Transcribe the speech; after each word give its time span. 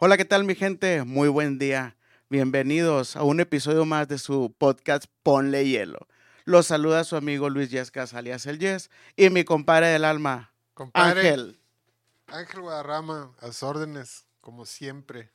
Hola, 0.00 0.16
¿qué 0.16 0.24
tal 0.24 0.44
mi 0.44 0.54
gente? 0.54 1.02
Muy 1.02 1.28
buen 1.28 1.58
día. 1.58 1.96
Bienvenidos 2.30 3.16
a 3.16 3.24
un 3.24 3.40
episodio 3.40 3.84
más 3.84 4.06
de 4.06 4.18
su 4.18 4.54
podcast 4.56 5.06
Ponle 5.24 5.66
Hielo. 5.66 6.06
Los 6.44 6.68
saluda 6.68 7.02
su 7.02 7.16
amigo 7.16 7.50
Luis 7.50 7.68
Yescas, 7.70 8.14
alias 8.14 8.46
El 8.46 8.60
Yes, 8.60 8.90
y 9.16 9.28
mi 9.30 9.42
compadre 9.42 9.88
del 9.88 10.04
alma, 10.04 10.54
Compadre, 10.74 11.22
Ángel. 11.22 11.60
Ángel 12.28 12.60
Guadarrama, 12.60 13.32
a 13.40 13.46
sus 13.48 13.64
órdenes, 13.64 14.24
como 14.40 14.66
siempre. 14.66 15.32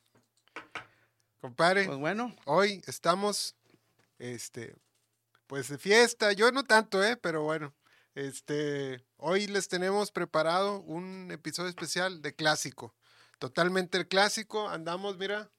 Compadre, 1.42 1.84
Pues 1.84 1.98
bueno, 1.98 2.34
hoy 2.46 2.80
estamos, 2.86 3.56
este, 4.18 4.74
pues 5.46 5.68
de 5.68 5.76
fiesta. 5.76 6.32
Yo 6.32 6.50
no 6.52 6.64
tanto, 6.64 7.04
¿eh? 7.04 7.18
Pero 7.18 7.42
bueno, 7.42 7.74
este, 8.14 9.04
hoy 9.18 9.46
les 9.46 9.68
tenemos 9.68 10.10
preparado 10.10 10.80
un 10.80 11.30
episodio 11.32 11.68
especial 11.68 12.22
de 12.22 12.34
clásico. 12.34 12.94
Totalmente 13.38 13.98
el 13.98 14.08
clásico. 14.08 14.68
Andamos, 14.68 15.18
mira, 15.18 15.50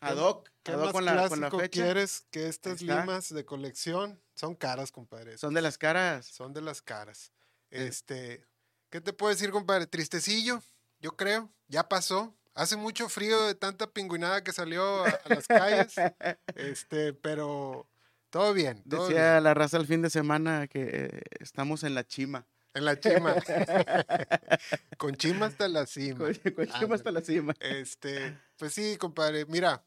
ad 0.00 0.16
hoc, 0.16 0.50
¿qué 0.62 0.72
ad 0.72 0.78
hoc 0.78 0.84
más 0.84 0.92
con 0.92 1.04
la, 1.04 1.28
con 1.28 1.40
la 1.40 1.48
clásico 1.48 1.58
fecha. 1.60 1.82
quieres 1.82 2.26
que 2.30 2.48
estas 2.48 2.82
limas 2.82 3.32
de 3.32 3.44
colección 3.44 4.20
son 4.34 4.54
caras, 4.54 4.92
compadre? 4.92 5.38
Son 5.38 5.54
de 5.54 5.62
las 5.62 5.78
caras. 5.78 6.26
Son 6.26 6.52
de 6.52 6.60
las 6.60 6.82
caras. 6.82 7.32
Eh. 7.70 7.86
Este, 7.88 8.46
¿qué 8.90 9.00
te 9.00 9.12
puedo 9.12 9.32
decir, 9.32 9.50
compadre? 9.50 9.86
Tristecillo, 9.86 10.62
yo 11.00 11.16
creo. 11.16 11.50
Ya 11.68 11.88
pasó. 11.88 12.34
Hace 12.54 12.76
mucho 12.76 13.08
frío 13.10 13.46
de 13.46 13.54
tanta 13.54 13.86
pingüinada 13.86 14.42
que 14.42 14.52
salió 14.52 15.04
a, 15.04 15.08
a 15.08 15.28
las 15.28 15.46
calles. 15.46 15.94
Este, 16.54 17.12
pero 17.12 17.86
todo 18.30 18.54
bien. 18.54 18.82
Todo 18.88 19.08
Decía 19.08 19.32
bien. 19.32 19.44
la 19.44 19.54
raza 19.54 19.76
el 19.76 19.86
fin 19.86 20.02
de 20.02 20.10
semana 20.10 20.66
que 20.66 20.88
eh, 20.90 21.22
estamos 21.40 21.84
en 21.84 21.94
la 21.94 22.06
chima. 22.06 22.46
En 22.76 22.84
la 22.84 23.00
chima. 23.00 23.34
Con 24.98 25.16
chima 25.16 25.46
hasta 25.46 25.66
la 25.66 25.86
cima. 25.86 26.26
Con, 26.26 26.34
con 26.54 26.66
chima 26.68 26.94
hasta 26.94 27.10
la 27.10 27.22
cima. 27.22 27.54
Este, 27.58 28.38
pues 28.58 28.74
sí, 28.74 28.98
compadre. 28.98 29.46
Mira, 29.46 29.82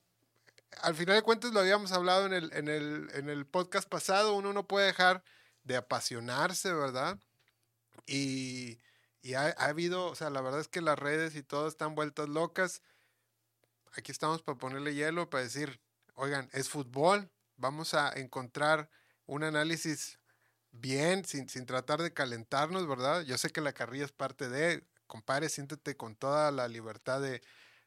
al 0.82 0.96
final 0.96 1.16
de 1.16 1.22
cuentas 1.22 1.54
lo 1.54 1.60
habíamos 1.60 1.92
hablado 1.92 2.26
en 2.26 2.34
el, 2.34 2.52
en 2.52 2.68
el, 2.68 3.08
en 3.14 3.30
el 3.30 3.46
podcast 3.46 3.88
pasado. 3.88 4.34
Uno 4.34 4.54
no 4.54 4.68
puede 4.68 4.88
dejar 4.88 5.24
de 5.64 5.78
apasionarse, 5.78 6.74
¿verdad? 6.74 7.20
Y, 8.08 8.80
y 9.22 9.36
ha, 9.36 9.54
ha 9.56 9.66
habido, 9.66 10.08
o 10.08 10.16
sea, 10.16 10.32
la 10.32 10.42
verdad 10.42 10.60
es 10.60 10.68
que 10.68 10.82
las 10.82 10.98
redes 10.98 11.36
y 11.36 11.44
todo 11.44 11.68
están 11.68 11.94
vueltas 11.94 12.28
locas. 12.28 12.82
Aquí 13.94 14.12
estamos 14.12 14.42
para 14.42 14.58
ponerle 14.58 14.96
hielo, 14.96 15.30
para 15.30 15.44
decir, 15.44 15.80
oigan, 16.16 16.50
es 16.54 16.70
fútbol. 16.70 17.30
Vamos 17.56 17.94
a 17.94 18.12
encontrar 18.14 18.90
un 19.28 19.44
análisis 19.44 20.18
bien, 20.72 21.26
sin, 21.26 21.50
sin 21.50 21.66
tratar 21.66 22.02
de 22.02 22.14
calentarnos, 22.14 22.88
¿verdad? 22.88 23.22
Yo 23.24 23.38
sé 23.38 23.50
que 23.50 23.62
la 23.62 23.74
carrilla 23.74 24.06
es 24.06 24.12
parte 24.12 24.50
de, 24.50 24.84
compadre, 25.08 25.50
siéntete 25.50 25.98
con 25.98 26.16
toda 26.16 26.52
la 26.52 26.68
libertad 26.68 27.22
de, 27.22 27.42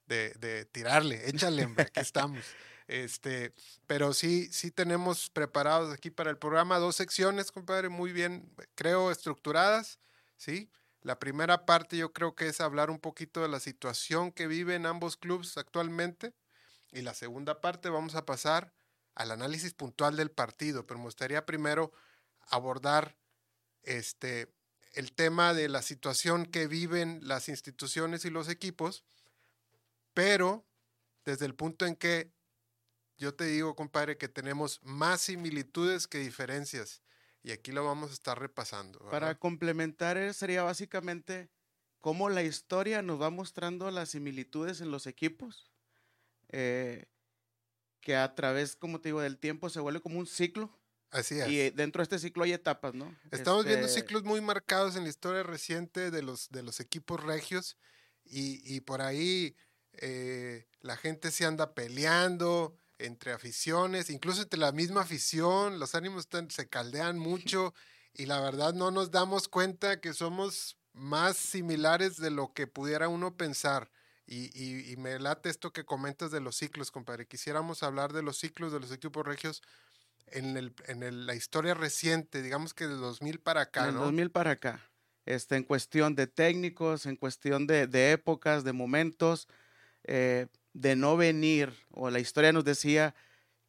de, 0.07 0.33
de 0.35 0.65
tirarle, 0.67 1.29
échale, 1.29 1.65
hombre, 1.65 1.85
aquí 1.85 2.01
estamos. 2.01 2.45
Este, 2.89 3.55
pero 3.87 4.13
sí, 4.13 4.53
sí 4.53 4.71
tenemos 4.71 5.31
preparados 5.31 5.95
aquí 5.95 6.11
para 6.11 6.31
el 6.31 6.37
programa 6.37 6.79
dos 6.79 6.97
secciones, 6.97 7.53
compadre, 7.53 7.89
muy 7.89 8.13
bien, 8.13 8.53
creo, 8.75 9.11
estructuradas, 9.11 9.99
¿sí? 10.37 10.69
La 11.03 11.19
primera 11.19 11.67
parte 11.67 11.97
yo 11.97 12.13
creo 12.13 12.35
que 12.35 12.47
es 12.47 12.61
hablar 12.61 12.91
un 12.91 13.01
poquito 13.01 13.43
de 13.43 13.49
la 13.49 13.61
situación 13.61 14.31
que 14.31 14.47
viven 14.47 14.87
ambos 14.87 15.17
clubes 15.17 15.57
actualmente. 15.59 16.33
Y 16.93 17.03
la 17.03 17.15
segunda 17.15 17.61
parte 17.61 17.89
vamos 17.89 18.15
a 18.15 18.25
pasar 18.25 18.73
al 19.15 19.33
análisis 19.33 19.75
puntual 19.75 20.17
del 20.17 20.31
partido, 20.31 20.87
pero 20.87 20.99
me 20.99 21.07
gustaría 21.07 21.45
primero 21.45 21.93
abordar 22.49 23.17
este, 23.83 24.53
el 24.93 25.13
tema 25.13 25.55
de 25.55 25.69
la 25.69 25.83
situación 25.83 26.47
que 26.47 26.67
viven 26.67 27.21
las 27.23 27.49
instituciones 27.49 28.25
y 28.25 28.31
los 28.31 28.49
equipos, 28.49 29.05
pero 30.15 30.67
desde 31.25 31.47
el 31.47 31.55
punto 31.55 31.87
en 31.87 31.97
que 31.97 32.33
yo 33.17 33.35
te 33.35 33.45
digo, 33.45 33.77
compadre, 33.77 34.19
que 34.19 34.29
tenemos 34.29 34.81
más 34.83 35.21
similitudes 35.21 36.09
que 36.09 36.19
diferencias. 36.19 37.03
Y 37.45 37.53
aquí 37.53 37.73
lo 37.73 37.85
vamos 37.85 38.11
a 38.11 38.15
estar 38.15 38.39
repasando. 38.39 38.99
Para 39.11 39.39
complementar 39.39 40.17
eh, 40.17 40.33
sería 40.33 40.63
básicamente 40.63 41.51
cómo 42.01 42.29
la 42.29 42.43
historia 42.43 43.03
nos 43.03 43.21
va 43.21 43.31
mostrando 43.31 43.91
las 43.91 44.11
similitudes 44.11 44.81
en 44.81 44.91
los 44.91 45.07
equipos, 45.07 45.71
eh, 46.49 47.07
que 48.01 48.17
a 48.17 48.35
través, 48.35 48.77
como 48.77 49.01
te 49.01 49.11
digo, 49.11 49.21
del 49.21 49.39
tiempo 49.39 49.71
se 49.71 49.81
vuelve 49.81 50.01
como 50.01 50.19
un 50.19 50.27
ciclo 50.27 50.77
Así 51.13 51.39
es. 51.39 51.49
y 51.49 51.61
eh, 51.61 51.73
dentro 51.75 52.01
de 52.01 52.05
este 52.05 52.19
ciclo 52.19 52.43
hay 52.45 52.53
etapas, 52.53 52.95
¿no? 52.95 53.17
Estamos 53.31 53.65
viendo 53.65 53.87
Este, 53.87 54.01
ciclos 54.01 54.25
muy 54.25 54.41
marcados 54.41 54.97
en 54.97 55.05
la 55.05 55.11
historia 55.11 55.43
reciente 55.45 56.11
de 56.11 56.23
los, 56.23 56.51
de 56.51 56.63
los 56.65 56.81
equipos 56.81 57.23
regios 57.23 57.77
y, 58.25 58.61
y 58.65 58.81
por 58.81 59.01
ahí 59.03 59.55
eh, 59.95 60.67
la 60.81 60.97
gente 60.97 61.31
se 61.31 61.45
anda 61.45 61.75
peleando 61.75 62.77
entre 62.99 63.33
aficiones, 63.33 64.11
incluso 64.11 64.43
entre 64.43 64.59
la 64.59 64.73
misma 64.73 65.03
afición, 65.03 65.79
los 65.79 65.95
ánimos 65.95 66.21
están- 66.25 66.51
se 66.51 66.69
caldean 66.69 67.19
mucho 67.19 67.75
y 68.15 68.27
la 68.27 68.41
verdad 68.41 68.75
no 68.75 68.91
nos 68.91 69.11
damos 69.11 69.49
cuenta 69.49 70.01
que 70.01 70.13
somos 70.15 70.77
más 70.95 71.37
similares 71.37 72.17
de 72.19 72.31
lo 72.31 72.53
que 72.53 72.67
pudiera 72.67 73.09
uno 73.09 73.37
pensar. 73.37 73.91
Y, 74.27 74.51
y- 74.55 74.93
y 74.93 74.97
me 74.97 75.19
late 75.19 75.49
esto 75.51 75.73
que 75.73 75.85
comentas 75.85 76.31
de 76.31 76.41
los 76.41 76.57
ciclos, 76.57 76.91
compadre. 76.91 77.27
Quisiéramos 77.27 77.83
hablar 77.83 78.13
de 78.13 78.23
los 78.23 78.39
ciclos 78.39 78.73
de 78.73 78.81
los 78.81 78.93
equipos 78.93 79.27
regios 79.27 79.63
en, 80.33 80.57
el, 80.57 80.75
en 80.87 81.03
el- 81.03 81.27
la 81.27 81.35
historia 81.35 81.75
reciente, 81.75 82.43
digamos 82.43 82.75
que 82.75 82.87
de 82.87 82.95
2000 82.95 83.41
para 83.41 83.63
acá, 83.63 83.83
en 83.83 83.89
el 83.91 83.95
¿no? 83.95 84.01
2000 84.05 84.31
para 84.31 84.53
acá, 84.53 84.91
este, 85.27 85.57
en 85.57 85.65
cuestión 85.65 86.15
de 86.15 86.27
técnicos, 86.27 87.07
en 87.07 87.17
cuestión 87.17 87.67
de, 87.67 87.87
de 87.87 88.13
épocas, 88.13 88.65
de 88.65 88.73
momentos, 88.73 89.49
eh, 90.05 90.49
de 90.73 90.97
no 90.97 91.17
venir, 91.17 91.73
o 91.91 92.11
la 92.11 92.19
historia 92.21 92.53
nos 92.53 92.65
decía 92.65 93.15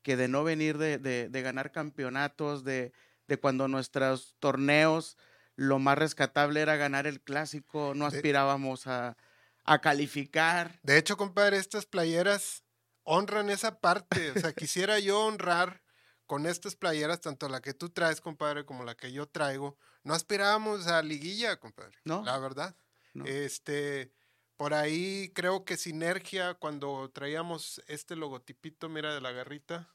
que 0.04 0.18
de 0.18 0.28
no 0.28 0.44
venir 0.44 0.78
de, 0.78 0.98
de- 0.98 1.30
de 1.30 1.42
ganar 1.42 1.72
campeonatos, 1.72 2.64
de, 2.64 2.92
de 3.28 3.38
cuando 3.38 3.68
nuestros 3.68 4.36
torneos, 4.40 5.18
lo 5.56 5.80
más 5.80 5.98
rescatable 5.98 6.62
era 6.62 6.76
ganar 6.78 7.08
el 7.08 7.22
clásico, 7.22 7.94
no 7.96 8.06
aspirábamos 8.06 8.88
a, 8.88 9.16
a 9.64 9.80
calificar. 9.82 10.80
De 10.84 10.98
hecho, 10.98 11.16
compadre, 11.18 11.58
estas 11.58 11.86
playeras 11.86 12.64
honran 13.04 13.50
esa 13.50 13.80
parte. 13.80 14.32
O 14.32 14.40
sea, 14.40 14.54
quisiera 14.54 15.00
yo 15.00 15.22
honrar 15.26 15.83
con 16.34 16.48
estas 16.48 16.76
playeras, 16.76 17.22
tanto 17.22 17.48
la 17.48 17.62
que 17.62 17.76
tú 17.76 17.90
traes, 17.90 18.20
compadre, 18.20 18.66
como 18.66 18.84
la 18.84 18.98
que 18.98 19.12
yo 19.12 19.28
traigo. 19.28 19.78
No 20.04 20.16
aspirábamos 20.16 20.88
a 20.88 21.04
liguilla, 21.04 21.60
compadre. 21.60 21.96
No. 22.06 22.24
La 22.24 22.40
verdad. 22.40 22.76
¿no? 23.14 23.24
Este, 23.26 24.12
por 24.58 24.74
ahí 24.74 25.32
creo 25.36 25.64
que 25.64 25.78
Sinergia, 25.78 26.56
cuando 26.56 27.12
traíamos 27.12 27.84
este 27.86 28.16
logotipito, 28.16 28.90
mira, 28.90 29.14
de 29.14 29.22
la 29.22 29.32
garrita, 29.32 29.94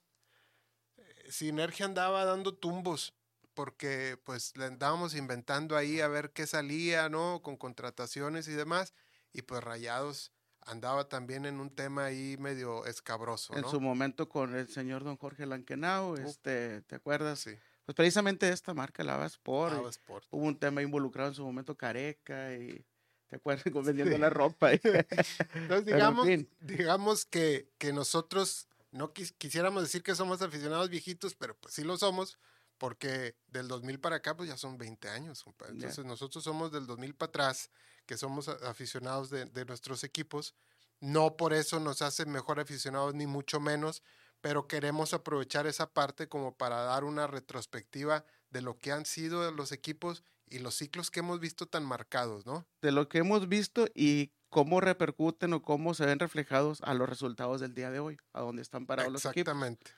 eh, 0.97 1.27
Sinergia 1.29 1.87
andaba 1.87 2.25
dando 2.25 2.55
tumbos, 2.55 3.15
porque 3.55 4.17
pues 4.23 4.57
le 4.57 4.67
andábamos 4.67 5.17
inventando 5.17 5.77
ahí 5.77 6.01
a 6.01 6.07
ver 6.07 6.31
qué 6.31 6.47
salía, 6.47 7.09
¿no? 7.09 7.43
Con 7.43 7.57
contrataciones 7.57 8.47
y 8.47 8.53
demás, 8.53 8.95
y 9.33 9.43
pues 9.43 9.61
Rayados 9.65 10.31
andaba 10.69 11.09
también 11.09 11.47
en 11.47 11.61
un 11.61 11.71
tema 11.71 12.05
ahí 12.07 12.37
medio 12.39 12.85
escabroso, 12.87 13.55
en 13.57 13.63
¿no? 13.63 13.71
su 13.71 13.81
momento 13.81 14.29
con 14.29 14.55
el 14.55 14.69
señor 14.69 15.05
don 15.05 15.17
Jorge 15.17 15.47
Lankenau, 15.47 16.17
este, 16.17 16.83
¿te 16.83 16.95
acuerdas? 16.97 17.41
Sí, 17.41 17.53
Pues 17.85 17.97
precisamente 17.97 18.49
esta 18.51 18.75
marca, 18.75 19.03
la 19.03 19.25
Sport. 19.27 19.75
Ava 19.75 19.91
Sport. 19.91 20.27
hubo 20.31 20.45
un 20.45 20.59
tema 20.59 20.83
involucrado 20.83 21.31
en 21.31 21.35
su 21.35 21.45
momento 21.45 21.77
Careca 21.77 22.55
y 22.55 22.85
te 23.29 23.37
acuerdas 23.37 23.65
con 23.73 23.85
vendiendo 23.85 24.17
la 24.19 24.31
ropa 24.31 24.75
y- 24.75 24.81
Entonces, 24.83 25.47
Pero, 25.55 25.77
en 25.79 25.85
digamos, 25.87 26.27
fin. 26.27 26.49
digamos 26.61 27.25
que, 27.27 27.71
que 27.79 27.93
nosotros 27.93 28.69
no 28.91 29.13
quis- 29.13 29.35
quisiéramos 29.37 29.83
decir 29.83 30.03
que 30.03 30.15
somos 30.15 30.41
aficionados 30.43 30.89
viejitos, 30.91 31.35
pero 31.35 31.57
pues 31.57 31.75
sí 31.75 31.83
lo 31.85 31.97
somos, 31.99 32.39
porque 32.79 33.35
del 33.49 33.69
2000 33.69 33.99
para 34.01 34.17
acá 34.17 34.37
pues 34.37 34.49
ya 34.49 34.57
son 34.57 34.79
20 34.79 35.09
años. 35.09 35.45
Entonces 35.69 36.05
nosotros 36.05 36.45
somos 36.45 36.73
del 36.73 36.87
2000 36.87 37.15
para 37.15 37.29
atrás, 37.31 37.71
que 38.07 38.17
somos 38.17 38.49
aficionados 38.49 39.29
de, 39.31 39.45
de 39.47 39.65
nuestros 39.67 40.05
equipos. 40.05 40.55
No 41.01 41.37
por 41.37 41.53
eso 41.53 41.81
nos 41.81 42.03
hace 42.03 42.27
mejor 42.27 42.61
aficionados, 42.61 43.15
ni 43.15 43.27
mucho 43.27 43.61
menos, 43.61 44.03
pero 44.41 44.67
queremos 44.67 45.15
aprovechar 45.15 45.67
esa 45.67 45.93
parte 45.93 46.29
como 46.29 46.57
para 46.57 46.83
dar 46.83 47.05
una 47.05 47.27
retrospectiva 47.27 48.25
de 48.51 48.63
lo 48.63 48.79
que 48.79 48.93
han 48.93 49.05
sido 49.05 49.51
los 49.53 49.73
equipos 49.73 50.25
y 50.47 50.59
los 50.61 50.75
ciclos 50.75 51.11
que 51.11 51.21
hemos 51.21 51.41
visto 51.41 51.67
tan 51.67 51.85
marcados, 51.85 52.47
¿no? 52.47 52.67
de 52.81 52.93
lo 52.93 53.09
que 53.09 53.19
hemos 53.19 53.49
visto 53.49 53.87
y 53.95 54.33
cómo 54.49 54.81
repercuten 54.81 55.53
o 55.53 55.63
cómo 55.63 55.95
se 55.95 56.07
ven 56.07 56.19
reflejados 56.19 56.81
a 56.83 56.95
los 56.95 57.09
resultados 57.09 57.61
del 57.61 57.75
día 57.75 57.91
de 57.91 58.01
hoy, 58.01 58.17
a 58.33 58.41
dónde 58.41 58.63
están 58.63 58.87
parados 58.87 59.13
los 59.13 59.25
equipos. 59.25 59.53
Exactamente. 59.53 59.91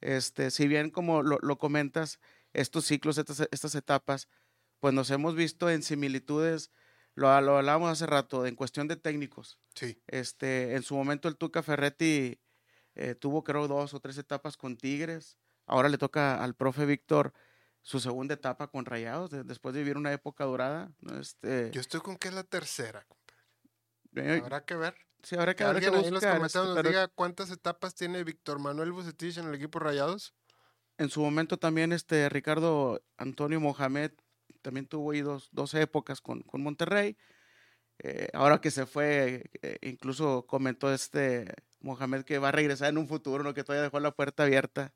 Este, 0.00 0.50
si 0.50 0.66
bien 0.66 0.90
como 0.90 1.22
lo, 1.22 1.38
lo 1.40 1.58
comentas, 1.58 2.18
estos 2.52 2.84
ciclos, 2.84 3.18
estas, 3.18 3.46
estas 3.52 3.74
etapas, 3.74 4.28
pues 4.80 4.92
nos 4.92 5.10
hemos 5.10 5.36
visto 5.36 5.70
en 5.70 5.82
similitudes, 5.82 6.72
lo, 7.14 7.40
lo 7.40 7.58
hablábamos 7.58 7.90
hace 7.90 8.06
rato, 8.06 8.46
en 8.46 8.56
cuestión 8.56 8.88
de 8.88 8.96
técnicos. 8.96 9.58
Sí. 9.74 10.00
Este, 10.06 10.74
en 10.76 10.82
su 10.82 10.94
momento 10.96 11.28
el 11.28 11.36
Tuca 11.36 11.62
Ferretti 11.62 12.40
eh, 12.94 13.14
tuvo 13.14 13.42
creo 13.44 13.68
dos 13.68 13.94
o 13.94 14.00
tres 14.00 14.18
etapas 14.18 14.56
con 14.56 14.76
Tigres. 14.76 15.38
Ahora 15.66 15.88
le 15.88 15.98
toca 15.98 16.42
al 16.42 16.54
profe 16.54 16.86
Víctor 16.86 17.32
su 17.82 18.00
segunda 18.00 18.34
etapa 18.34 18.68
con 18.68 18.84
Rayados, 18.84 19.30
de- 19.30 19.44
después 19.44 19.74
de 19.74 19.80
vivir 19.80 19.96
una 19.96 20.12
época 20.12 20.44
dorada. 20.44 20.92
¿no? 21.00 21.18
Este, 21.20 21.70
Yo 21.72 21.80
estoy 21.80 22.00
con 22.00 22.16
que 22.16 22.28
es 22.28 22.34
la 22.34 22.44
tercera, 22.44 23.04
compadre. 23.06 24.36
eh, 24.36 24.40
Habrá 24.42 24.64
que 24.64 24.76
ver. 24.76 24.94
Sí, 25.22 25.36
ahora 25.36 25.54
que, 25.54 25.62
alguien 25.64 25.94
ahí 25.94 25.98
en 26.00 26.04
los 26.06 26.12
buscar, 26.14 26.36
comentarios 26.36 26.54
este, 26.56 26.66
nos 26.68 26.76
pero 26.76 26.88
diga 26.88 27.08
cuántas 27.08 27.50
etapas 27.50 27.94
tiene 27.94 28.24
Víctor 28.24 28.58
Manuel 28.58 28.90
Bucetich 28.92 29.38
en 29.38 29.46
el 29.48 29.54
equipo 29.54 29.78
Rayados. 29.78 30.34
en 30.98 31.08
su 31.10 31.20
momento 31.22 31.58
también 31.58 31.92
este 31.92 32.28
Ricardo 32.28 33.00
Antonio 33.16 33.60
Mohamed 33.60 34.10
también 34.62 34.86
tuvo 34.86 35.12
ahí 35.12 35.20
dos, 35.20 35.48
dos 35.52 35.74
épocas 35.74 36.20
con, 36.20 36.42
con 36.42 36.62
Monterrey. 36.62 37.16
Eh, 37.98 38.28
ahora 38.34 38.60
que 38.60 38.70
se 38.70 38.86
fue, 38.86 39.50
eh, 39.62 39.78
incluso 39.82 40.46
comentó 40.46 40.92
este 40.92 41.54
Mohamed 41.80 42.24
que 42.24 42.38
va 42.38 42.48
a 42.48 42.52
regresar 42.52 42.88
en 42.88 42.98
un 42.98 43.08
futuro, 43.08 43.44
¿no? 43.44 43.54
que 43.54 43.64
todavía 43.64 43.84
dejó 43.84 44.00
la 44.00 44.10
puerta 44.12 44.42
abierta. 44.44 44.92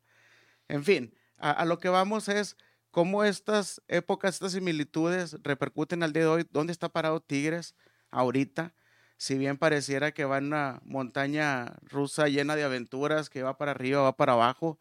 En 0.68 0.84
fin, 0.84 1.14
a, 1.38 1.64
lo 1.64 1.78
que 1.78 1.88
vamos 1.88 2.28
es 2.28 2.56
cómo 2.90 3.24
estas 3.24 3.82
épocas, 3.88 4.34
estas 4.34 4.52
similitudes 4.52 5.36
repercuten 5.42 6.02
al 6.02 6.12
día 6.12 6.22
de 6.22 6.28
hoy. 6.28 6.46
¿Dónde 6.50 6.72
está 6.72 6.88
parado 6.88 7.20
Tigres 7.20 7.74
ahorita? 8.10 8.74
Si 9.18 9.38
bien 9.38 9.56
pareciera 9.58 10.12
que 10.12 10.24
va 10.24 10.38
en 10.38 10.46
una 10.46 10.80
montaña 10.84 11.76
rusa 11.82 12.28
llena 12.28 12.56
de 12.56 12.64
aventuras, 12.64 13.30
que 13.30 13.42
va 13.42 13.56
para 13.58 13.72
arriba, 13.72 14.02
va 14.02 14.16
para 14.16 14.34
abajo, 14.34 14.78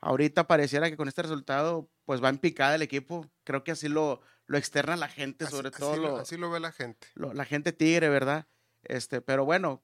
ahorita 0.00 0.46
pareciera 0.46 0.90
que 0.90 0.96
con 0.96 1.08
este 1.08 1.22
resultado 1.22 1.90
pues 2.04 2.22
va 2.22 2.28
en 2.30 2.38
picada 2.38 2.74
el 2.76 2.82
equipo. 2.82 3.28
Creo 3.46 3.62
que 3.64 3.70
así 3.70 3.88
lo, 3.88 4.20
lo 4.46 4.58
externa 4.58 4.96
la 4.96 5.08
gente, 5.08 5.44
Así- 5.46 5.54
sobre 5.56 5.68
así 5.68 5.78
todo 5.78 5.96
lo- 5.96 6.08
lo- 6.08 6.16
así 6.18 6.36
lo 6.36 6.50
ve 6.50 6.60
la 6.60 6.72
gente. 6.72 7.06
lo- 7.14 7.32
la 7.32 7.44
gente 7.44 7.72
tigre, 7.72 8.08
¿verdad? 8.08 8.46
Este, 8.82 9.20
pero 9.22 9.44
bueno, 9.44 9.82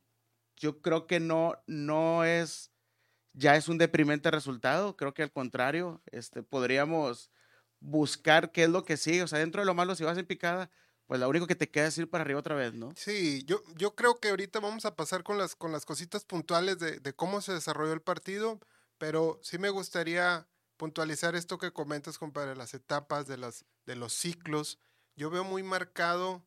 yo 0.57 0.83
creo 0.83 1.07
que 1.07 1.21
no, 1.21 1.55
no 1.69 2.25
es, 2.25 2.73
ya 3.33 3.57
es 3.57 3.69
un 3.69 3.79
deprimente 3.79 4.31
resultado, 4.33 4.97
creo 4.97 5.15
que 5.15 5.23
al 5.23 5.33
contrario, 5.33 6.03
este, 6.11 6.43
podríamos 6.43 7.31
buscar 7.81 8.53
qué 8.53 8.65
es 8.65 8.69
lo 8.69 8.85
que 8.85 8.97
sigue, 8.97 9.23
o 9.23 9.29
sea, 9.29 9.39
dentro 9.39 9.63
de 9.63 9.67
lo 9.67 9.75
malo, 9.75 9.95
si 9.95 10.05
vas 10.05 10.19
en 10.19 10.27
picada, 10.27 10.71
pues 11.07 11.21
lo 11.21 11.29
único 11.29 11.47
que 11.47 11.57
te 11.57 11.71
queda 11.71 11.87
es 11.87 11.99
ir 11.99 12.09
para 12.11 12.23
arriba 12.23 12.41
otra 12.41 12.55
vez, 12.55 12.75
¿no? 12.75 12.93
Sí, 12.97 13.45
yo, 13.45 13.61
yo 13.77 13.95
creo 13.95 14.19
que 14.21 14.31
ahorita 14.31 14.61
vamos 14.61 14.85
a 14.87 14.95
pasar 14.97 15.23
con 15.23 15.39
las, 15.39 15.55
con 15.57 15.71
las 15.73 15.85
cositas 15.85 16.25
puntuales 16.25 16.79
de, 16.79 16.99
de 17.01 17.13
cómo 17.13 17.41
se 17.41 17.53
desarrolló 17.53 17.93
el 17.93 18.03
partido, 18.03 18.61
pero 18.99 19.39
sí 19.43 19.59
me 19.59 19.71
gustaría 19.71 20.47
puntualizar 20.83 21.37
esto 21.37 21.59
que 21.59 21.73
comentas, 21.73 22.19
compadre, 22.19 22.57
las 22.57 22.75
etapas 22.75 23.29
de, 23.29 23.37
las, 23.37 23.65
de 23.87 23.95
los 23.95 24.13
ciclos. 24.13 24.81
Yo 25.15 25.31
veo 25.31 25.45
muy 25.45 25.63
marcado 25.63 26.43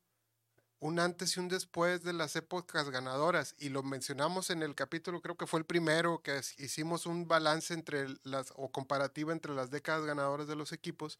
un 0.79 0.99
antes 0.99 1.37
y 1.37 1.39
un 1.39 1.47
después 1.47 2.03
de 2.03 2.11
las 2.11 2.35
épocas 2.35 2.89
ganadoras 2.89 3.55
y 3.57 3.69
lo 3.69 3.81
mencionamos 3.81 4.49
en 4.49 4.61
el 4.61 4.75
capítulo, 4.75 5.21
creo 5.21 5.37
que 5.37 5.47
fue 5.47 5.61
el 5.61 5.65
primero 5.65 6.21
que 6.21 6.41
hicimos 6.57 7.05
un 7.05 7.29
balance 7.29 7.73
entre 7.73 8.07
las 8.23 8.51
o 8.57 8.73
comparativa 8.73 9.31
entre 9.31 9.53
las 9.53 9.71
décadas 9.71 10.05
ganadoras 10.05 10.49
de 10.49 10.57
los 10.57 10.73
equipos 10.73 11.17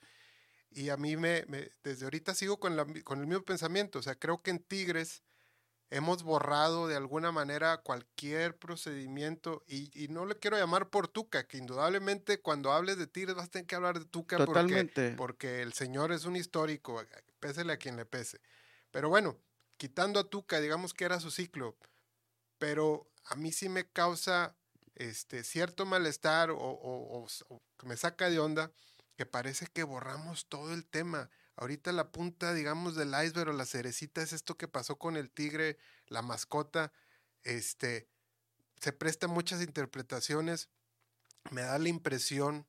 y 0.69 0.89
a 0.89 0.97
mí 0.97 1.15
me, 1.15 1.45
desde 1.85 2.03
ahorita 2.03 2.35
sigo 2.35 2.59
con, 2.59 2.75
la 2.75 2.85
con 3.06 3.21
el 3.21 3.27
mismo 3.27 3.45
pensamiento, 3.45 4.00
o 4.00 4.01
sea, 4.01 4.15
creo 4.15 4.41
que 4.41 4.51
en 4.51 4.59
Tigres 4.59 5.23
hemos 5.89 6.23
borrado 6.23 6.87
de 6.87 6.95
alguna 6.95 7.31
manera 7.31 7.77
cualquier 7.81 8.57
procedimiento 8.57 9.63
y, 9.67 9.91
y 10.03 10.07
no 10.09 10.25
le 10.25 10.37
quiero 10.39 10.57
llamar 10.57 10.89
por 10.89 11.07
Tuca, 11.07 11.47
que 11.47 11.57
indudablemente 11.57 12.41
cuando 12.41 12.71
hables 12.73 12.97
de 12.97 13.07
Tigres 13.07 13.35
vas 13.35 13.45
a 13.47 13.51
tener 13.51 13.67
que 13.67 13.75
hablar 13.75 13.99
de 13.99 14.05
Tuca 14.05 14.43
porque, 14.43 14.87
porque 15.15 15.61
el 15.61 15.73
señor 15.73 16.11
es 16.11 16.25
un 16.25 16.35
histórico, 16.35 17.01
pésele 17.39 17.73
a 17.73 17.77
quien 17.77 17.95
le 17.97 18.05
pese. 18.05 18.41
Pero 18.91 19.09
bueno, 19.09 19.41
quitando 19.77 20.19
a 20.19 20.29
Tuca, 20.29 20.59
digamos 20.59 20.93
que 20.93 21.05
era 21.05 21.19
su 21.19 21.31
ciclo, 21.31 21.77
pero 22.57 23.11
a 23.25 23.35
mí 23.35 23.51
sí 23.51 23.69
me 23.69 23.89
causa 23.91 24.57
este, 24.95 25.43
cierto 25.43 25.85
malestar 25.85 26.51
o, 26.51 26.57
o- 26.59 27.27
me 27.83 27.97
saca 27.97 28.29
de 28.29 28.39
onda 28.39 28.71
que 29.17 29.25
parece 29.25 29.67
que 29.67 29.83
borramos 29.83 30.47
todo 30.47 30.73
el 30.73 30.87
tema. 30.87 31.29
Ahorita 31.57 31.92
la 31.92 32.12
punta, 32.12 32.54
digamos, 32.54 32.96
del 32.96 33.10
iceberg 33.10 33.50
o 33.50 33.54
la 33.54 33.66
cerecita 33.66 34.22
es 34.22 34.34
esto 34.34 34.57
que 34.57 34.68
pasó 34.68 34.98
con 34.98 35.16
el 35.16 35.31
tigre, 35.31 35.78
la 36.07 36.22
mascota. 36.22 36.92
Este, 37.44 38.07
se 38.81 38.92
presta 38.92 39.28
muchas 39.28 39.62
interpretaciones. 39.62 40.69
Me 41.52 41.62
da 41.62 41.80
la 41.80 41.90
impresión 41.90 42.68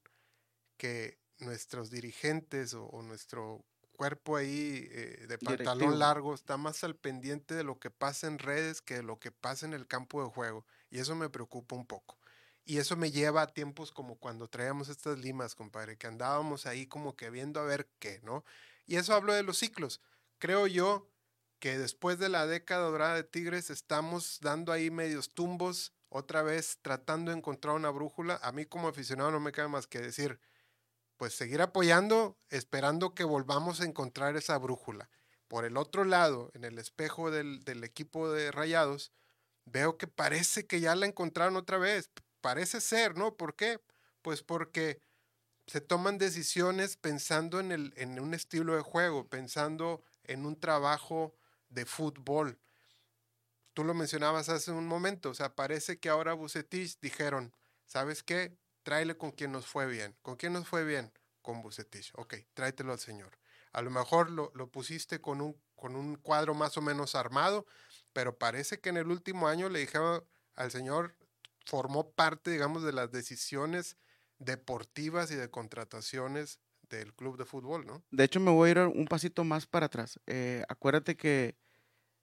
que 0.76 1.18
nuestros 1.38 1.90
dirigentes 1.90 2.74
o, 2.74 2.84
o 2.86 3.02
nuestro 3.02 3.64
cuerpo 3.96 4.36
ahí 4.36 4.86
eh, 4.90 5.26
de 5.26 5.38
pantalón 5.38 5.78
Directivo. 5.78 5.96
largo 5.96 6.34
está 6.34 6.56
más 6.56 6.84
al 6.84 6.94
pendiente 6.94 7.54
de 7.54 7.64
lo 7.64 7.78
que 7.78 7.90
pasa 7.90 8.26
en 8.26 8.38
redes 8.38 8.82
que 8.82 8.96
de 8.96 9.02
lo 9.02 9.18
que 9.18 9.32
pasa 9.32 9.66
en 9.66 9.72
el 9.72 9.86
campo 9.86 10.22
de 10.22 10.30
juego. 10.30 10.64
Y 10.90 10.98
eso 10.98 11.16
me 11.16 11.28
preocupa 11.28 11.74
un 11.74 11.86
poco. 11.86 12.18
Y 12.64 12.78
eso 12.78 12.96
me 12.96 13.10
lleva 13.10 13.42
a 13.42 13.46
tiempos 13.46 13.92
como 13.92 14.16
cuando 14.16 14.48
traíamos 14.48 14.88
estas 14.88 15.18
limas, 15.18 15.54
compadre, 15.54 15.96
que 15.96 16.06
andábamos 16.06 16.66
ahí 16.66 16.86
como 16.86 17.16
que 17.16 17.30
viendo 17.30 17.60
a 17.60 17.64
ver 17.64 17.88
qué, 17.98 18.20
¿no? 18.22 18.44
Y 18.86 18.96
eso 18.96 19.14
hablo 19.14 19.34
de 19.34 19.42
los 19.42 19.58
ciclos. 19.58 20.00
Creo 20.38 20.66
yo 20.66 21.10
que 21.58 21.78
después 21.78 22.18
de 22.18 22.28
la 22.28 22.46
década 22.46 22.88
dorada 22.88 23.14
de 23.14 23.24
Tigres 23.24 23.70
estamos 23.70 24.38
dando 24.40 24.72
ahí 24.72 24.90
medios 24.90 25.34
tumbos, 25.34 25.92
otra 26.08 26.42
vez 26.42 26.78
tratando 26.82 27.30
de 27.30 27.38
encontrar 27.38 27.74
una 27.74 27.90
brújula. 27.90 28.38
A 28.42 28.52
mí 28.52 28.66
como 28.66 28.88
aficionado 28.88 29.30
no 29.30 29.40
me 29.40 29.52
queda 29.52 29.68
más 29.68 29.86
que 29.86 30.00
decir, 30.00 30.40
pues 31.16 31.34
seguir 31.34 31.62
apoyando, 31.62 32.38
esperando 32.50 33.14
que 33.14 33.24
volvamos 33.24 33.80
a 33.80 33.84
encontrar 33.84 34.36
esa 34.36 34.58
brújula. 34.58 35.10
Por 35.48 35.64
el 35.64 35.76
otro 35.76 36.04
lado, 36.04 36.50
en 36.54 36.64
el 36.64 36.78
espejo 36.78 37.30
del, 37.30 37.64
del 37.64 37.84
equipo 37.84 38.30
de 38.30 38.50
Rayados, 38.52 39.12
veo 39.64 39.96
que 39.96 40.06
parece 40.06 40.66
que 40.66 40.80
ya 40.80 40.94
la 40.94 41.06
encontraron 41.06 41.56
otra 41.56 41.78
vez. 41.78 42.10
Parece 42.40 42.80
ser, 42.80 43.16
¿no? 43.16 43.36
¿Por 43.36 43.56
qué? 43.56 43.80
Pues 44.22 44.42
porque 44.42 45.00
se 45.66 45.80
toman 45.80 46.18
decisiones 46.18 46.96
pensando 46.96 47.58
en, 47.58 47.72
el, 47.72 47.92
en 47.96 48.20
un 48.20 48.34
estilo 48.34 48.76
de 48.76 48.82
juego, 48.82 49.28
pensando 49.28 50.02
en 50.24 50.46
un 50.46 50.58
trabajo 50.58 51.34
de 51.68 51.84
fútbol. 51.84 52.58
Tú 53.74 53.84
lo 53.84 53.92
mencionabas 53.92 54.48
hace 54.48 54.70
un 54.70 54.86
momento, 54.86 55.30
o 55.30 55.34
sea, 55.34 55.54
parece 55.54 55.98
que 55.98 56.08
ahora 56.08 56.34
Bucetich 56.34 56.98
dijeron, 57.00 57.52
¿sabes 57.84 58.22
qué? 58.22 58.56
Tráele 58.84 59.16
con 59.16 59.32
quien 59.32 59.52
nos 59.52 59.66
fue 59.66 59.86
bien. 59.86 60.16
¿Con 60.22 60.36
quién 60.36 60.52
nos 60.52 60.68
fue 60.68 60.84
bien? 60.84 61.12
Con 61.42 61.60
Bucetich. 61.60 62.12
Ok, 62.14 62.34
tráetelo 62.54 62.92
al 62.92 63.00
señor. 63.00 63.36
A 63.72 63.82
lo 63.82 63.90
mejor 63.90 64.30
lo, 64.30 64.52
lo 64.54 64.68
pusiste 64.68 65.20
con 65.20 65.40
un, 65.40 65.60
con 65.74 65.96
un 65.96 66.16
cuadro 66.16 66.54
más 66.54 66.76
o 66.78 66.82
menos 66.82 67.14
armado, 67.14 67.66
pero 68.12 68.38
parece 68.38 68.80
que 68.80 68.88
en 68.88 68.96
el 68.96 69.08
último 69.08 69.48
año 69.48 69.68
le 69.68 69.80
dijeron 69.80 70.24
al 70.54 70.70
señor, 70.70 71.14
formó 71.66 72.10
parte, 72.12 72.52
digamos, 72.52 72.84
de 72.84 72.92
las 72.92 73.10
decisiones 73.10 73.96
deportivas 74.38 75.30
y 75.30 75.34
de 75.36 75.50
contrataciones 75.50 76.60
del 76.88 77.14
club 77.14 77.36
de 77.36 77.44
fútbol, 77.44 77.84
¿no? 77.86 78.04
De 78.10 78.24
hecho, 78.24 78.38
me 78.40 78.50
voy 78.50 78.68
a 78.68 78.72
ir 78.72 78.78
un 78.78 79.06
pasito 79.06 79.42
más 79.44 79.66
para 79.66 79.86
atrás. 79.86 80.20
Eh, 80.26 80.64
acuérdate 80.68 81.16
que 81.16 81.56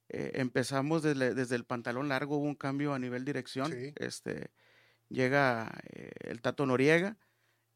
eh, 0.08 0.32
empezamos 0.34 1.02
desde, 1.02 1.34
desde 1.34 1.56
el 1.56 1.64
pantalón 1.64 2.08
largo, 2.08 2.36
hubo 2.38 2.46
un 2.46 2.54
cambio 2.54 2.94
a 2.94 2.98
nivel 2.98 3.24
dirección. 3.24 3.70
Sí. 3.72 3.92
Este, 3.96 4.50
llega 5.08 5.70
eh, 5.92 6.10
el 6.20 6.40
Tato 6.40 6.64
Noriega. 6.66 7.18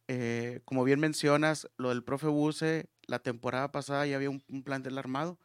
eh, 0.09 0.61
como 0.64 0.85
bien 0.85 1.00
mencionas, 1.00 1.68
lo 1.76 1.90
del 1.90 2.02
profe 2.04 2.26
Buse, 2.28 2.88
la 3.07 3.18
temporada 3.18 3.71
pasada 3.71 4.07
ya 4.07 4.16
había 4.16 4.30
un, 4.30 4.42
un 4.49 4.62
plantel 4.62 4.97
armado. 4.97 5.38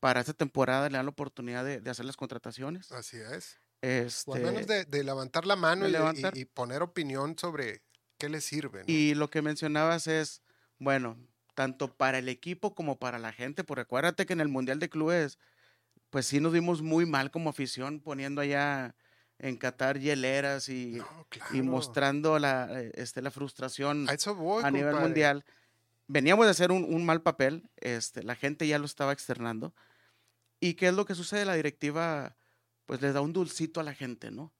Para 0.00 0.20
esta 0.20 0.34
temporada 0.34 0.88
le 0.90 0.96
dan 0.98 1.06
la 1.06 1.10
oportunidad 1.10 1.64
de, 1.64 1.80
de 1.80 1.90
hacer 1.90 2.04
las 2.04 2.16
contrataciones. 2.16 2.90
Así 2.92 3.16
es. 3.18 3.58
Este, 3.82 4.30
O 4.30 4.34
al 4.34 4.42
menos 4.42 4.66
de, 4.66 4.84
de 4.84 5.04
levantar 5.04 5.46
la 5.46 5.56
mano 5.56 5.84
de 5.84 5.90
y, 5.90 5.92
de- 5.92 5.98
y- 5.98 6.00
levantar. 6.00 6.36
y 6.36 6.44
poner 6.44 6.82
opinión 6.82 7.36
sobre 7.38 7.82
qué 8.20 8.28
le 8.28 8.40
sirve. 8.40 8.80
¿no? 8.80 8.84
Y 8.86 9.14
lo 9.14 9.30
que 9.30 9.42
mencionabas 9.42 10.06
es, 10.06 10.42
bueno, 10.78 11.16
tanto 11.54 11.92
para 11.92 12.18
el 12.18 12.28
equipo 12.28 12.74
como 12.74 12.98
para 12.98 13.18
la 13.18 13.32
gente, 13.32 13.64
porque 13.64 13.82
acuérdate 13.82 14.26
que 14.26 14.32
en 14.32 14.40
el 14.40 14.48
Mundial 14.48 14.78
de 14.78 14.88
Clubes, 14.88 15.38
pues 16.10 16.26
sí 16.26 16.40
nos 16.40 16.52
vimos 16.52 16.82
muy 16.82 17.06
mal 17.06 17.30
como 17.30 17.50
afición 17.50 18.00
poniendo 18.00 18.40
allá 18.40 18.94
en 19.38 19.56
Qatar 19.56 19.98
hieleras 19.98 20.68
y, 20.68 20.98
No, 20.98 21.26
y 21.52 21.62
mostrando 21.62 22.38
la, 22.38 22.68
eh, 22.80 22.92
este, 22.94 23.22
la 23.22 23.30
frustración 23.30 24.08
A 24.08 24.14
eso 24.14 24.34
voy, 24.34 24.62
a 24.64 24.70
nivel 24.70 24.96
mundial. 24.96 25.44
Veníamos 26.06 26.44
de 26.44 26.50
hacer 26.50 26.72
un, 26.72 26.84
un 26.84 27.06
mal 27.06 27.22
papel, 27.22 27.68
este, 27.76 28.22
la 28.22 28.34
gente 28.34 28.66
ya 28.66 28.78
lo 28.78 28.84
estaba 28.84 29.12
externando. 29.12 29.74
¿Y 30.60 30.74
qué 30.74 30.88
es 30.88 30.94
lo 30.94 31.06
que 31.06 31.14
sucede? 31.14 31.46
La 31.46 31.54
directiva 31.54 32.36
pues 32.84 33.00
les 33.00 33.14
da 33.14 33.20
un 33.20 33.32
dulcito 33.32 33.80
a 33.80 33.84
la 33.84 33.94
gente, 33.94 34.30
¿no? 34.30 34.52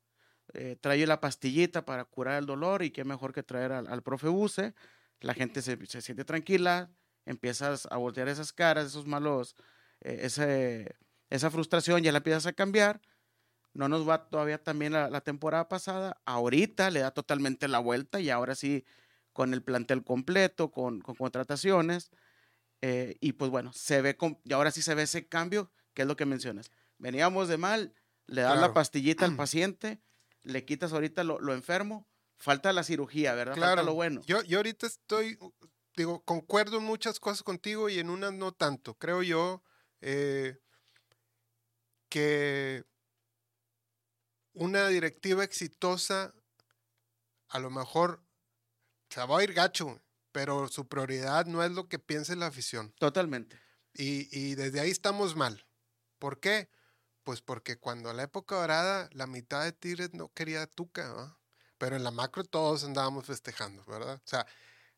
Eh, 0.54 0.76
trae 0.80 1.06
la 1.06 1.20
pastillita 1.20 1.84
para 1.84 2.04
curar 2.04 2.38
el 2.38 2.46
dolor 2.46 2.82
y 2.82 2.90
qué 2.90 3.04
mejor 3.04 3.32
que 3.32 3.42
traer 3.42 3.72
al, 3.72 3.86
al 3.88 4.02
profe 4.02 4.28
Buse. 4.28 4.74
La 5.20 5.34
gente 5.34 5.62
se, 5.62 5.84
se 5.86 6.00
siente 6.02 6.24
tranquila, 6.24 6.90
empiezas 7.26 7.86
a 7.90 7.96
voltear 7.98 8.28
esas 8.28 8.52
caras, 8.52 8.86
esos 8.86 9.06
malos, 9.06 9.54
eh, 10.00 10.20
ese, 10.22 10.96
esa 11.28 11.50
frustración 11.50 12.02
ya 12.02 12.12
la 12.12 12.18
empiezas 12.18 12.46
a 12.46 12.52
cambiar. 12.52 13.00
No 13.74 13.88
nos 13.88 14.08
va 14.08 14.28
todavía 14.30 14.62
también 14.62 14.92
la, 14.94 15.08
la 15.10 15.20
temporada 15.20 15.68
pasada. 15.68 16.20
Ahorita 16.24 16.90
le 16.90 17.00
da 17.00 17.12
totalmente 17.12 17.68
la 17.68 17.78
vuelta 17.78 18.20
y 18.20 18.30
ahora 18.30 18.54
sí 18.56 18.84
con 19.32 19.54
el 19.54 19.62
plantel 19.62 20.02
completo, 20.04 20.72
con, 20.72 21.00
con 21.00 21.14
contrataciones. 21.14 22.10
eh, 22.82 23.16
y 23.20 23.32
pues 23.34 23.50
bueno, 23.50 23.72
se 23.72 24.02
ve, 24.02 24.16
con- 24.16 24.38
y 24.44 24.52
ahora 24.52 24.70
sí 24.70 24.82
se 24.82 24.94
ve 24.94 25.02
ese 25.02 25.28
cambio, 25.28 25.70
que 25.94 26.02
es 26.02 26.08
lo 26.08 26.16
que 26.16 26.26
mencionas. 26.26 26.70
Veníamos 26.98 27.48
de 27.48 27.58
mal, 27.58 27.94
le 28.26 28.42
das 28.42 28.52
Claro. 28.52 28.60
la 28.60 28.74
pastillita 28.74 29.24
al 29.26 29.32
paciente, 29.36 30.00
le 30.42 30.64
quitas 30.64 30.92
ahorita 30.92 31.24
lo, 31.24 31.40
lo 31.40 31.54
enfermo, 31.54 32.08
falta 32.36 32.72
la 32.72 32.82
cirugía, 32.82 33.34
¿verdad? 33.34 33.54
Claro. 33.54 33.76
Falta 33.76 33.82
lo 33.82 33.94
bueno. 33.94 34.22
Yo, 34.26 34.42
yo 34.42 34.58
ahorita 34.58 34.86
estoy, 34.86 35.38
digo, 35.96 36.24
concuerdo 36.24 36.78
en 36.78 36.84
muchas 36.84 37.20
cosas 37.20 37.42
contigo 37.42 37.88
y 37.88 37.98
en 37.98 38.10
unas 38.10 38.32
no 38.32 38.52
tanto. 38.52 38.94
Creo 38.94 39.22
yo 39.22 39.62
eh, 40.00 40.58
que 42.08 42.84
una 44.52 44.88
directiva 44.88 45.44
exitosa, 45.44 46.34
a 47.48 47.58
lo 47.58 47.70
mejor 47.70 48.22
se 49.08 49.24
va 49.24 49.38
a 49.38 49.44
ir 49.44 49.52
gacho, 49.52 50.00
pero 50.32 50.68
su 50.68 50.88
prioridad 50.88 51.46
no 51.46 51.62
es 51.62 51.72
lo 51.72 51.88
que 51.88 51.98
piense 51.98 52.36
la 52.36 52.46
afición. 52.46 52.92
Totalmente. 52.98 53.60
Y, 53.92 54.28
y 54.36 54.54
desde 54.54 54.80
ahí 54.80 54.90
estamos 54.90 55.36
mal. 55.36 55.66
¿Por 56.18 56.40
qué? 56.40 56.70
Pues 57.22 57.42
porque 57.42 57.76
cuando 57.76 58.12
la 58.12 58.22
época 58.22 58.56
dorada, 58.56 59.08
la 59.12 59.26
mitad 59.26 59.62
de 59.64 59.72
Tigres 59.72 60.14
no 60.14 60.28
quería 60.28 60.66
Tuca, 60.66 61.12
¿va? 61.12 61.40
pero 61.80 61.96
en 61.96 62.04
la 62.04 62.10
macro 62.10 62.44
todos 62.44 62.84
andábamos 62.84 63.24
festejando, 63.24 63.82
¿verdad? 63.86 64.16
O 64.16 64.28
sea, 64.28 64.46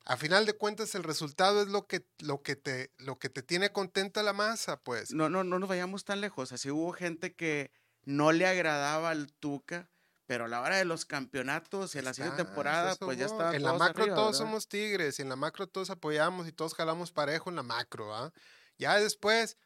a 0.04 0.16
final 0.16 0.46
de 0.46 0.54
cuentas 0.54 0.96
el 0.96 1.04
resultado 1.04 1.62
es 1.62 1.68
lo 1.68 1.86
que, 1.86 2.04
lo 2.18 2.42
que, 2.42 2.56
te, 2.56 2.90
lo 2.98 3.20
que 3.20 3.28
te 3.28 3.42
tiene 3.42 3.70
contenta 3.70 4.24
la 4.24 4.32
masa, 4.32 4.80
pues. 4.80 5.12
No, 5.12 5.28
no, 5.28 5.44
no 5.44 5.60
nos 5.60 5.68
vayamos 5.68 6.04
tan 6.04 6.20
lejos. 6.20 6.50
Así 6.50 6.72
hubo 6.72 6.92
gente 6.92 7.34
que 7.34 7.70
no 8.02 8.32
le 8.32 8.48
agradaba 8.48 9.10
al 9.10 9.32
Tuca, 9.32 9.88
pero 10.26 10.46
a 10.46 10.48
la 10.48 10.60
hora 10.60 10.76
de 10.76 10.84
los 10.84 11.04
campeonatos 11.04 11.94
y 11.94 11.98
en 11.98 12.04
la 12.04 12.14
siguiente 12.14 12.44
temporada, 12.44 12.96
pues 12.96 13.16
ya 13.16 13.26
está. 13.26 13.54
En 13.54 13.62
la 13.62 13.74
macro 13.74 14.06
todos 14.06 14.36
somos 14.36 14.68
tigres, 14.68 15.20
y 15.20 15.22
en 15.22 15.28
la 15.28 15.36
macro 15.36 15.68
todos 15.68 15.88
apoyamos 15.90 16.48
y 16.48 16.52
todos 16.52 16.74
jalamos 16.74 17.12
parejo 17.12 17.48
en 17.50 17.56
la 17.56 17.62
macro, 17.62 18.12
¿ah? 18.12 18.32
Ya 18.76 18.98
después, 18.98 19.56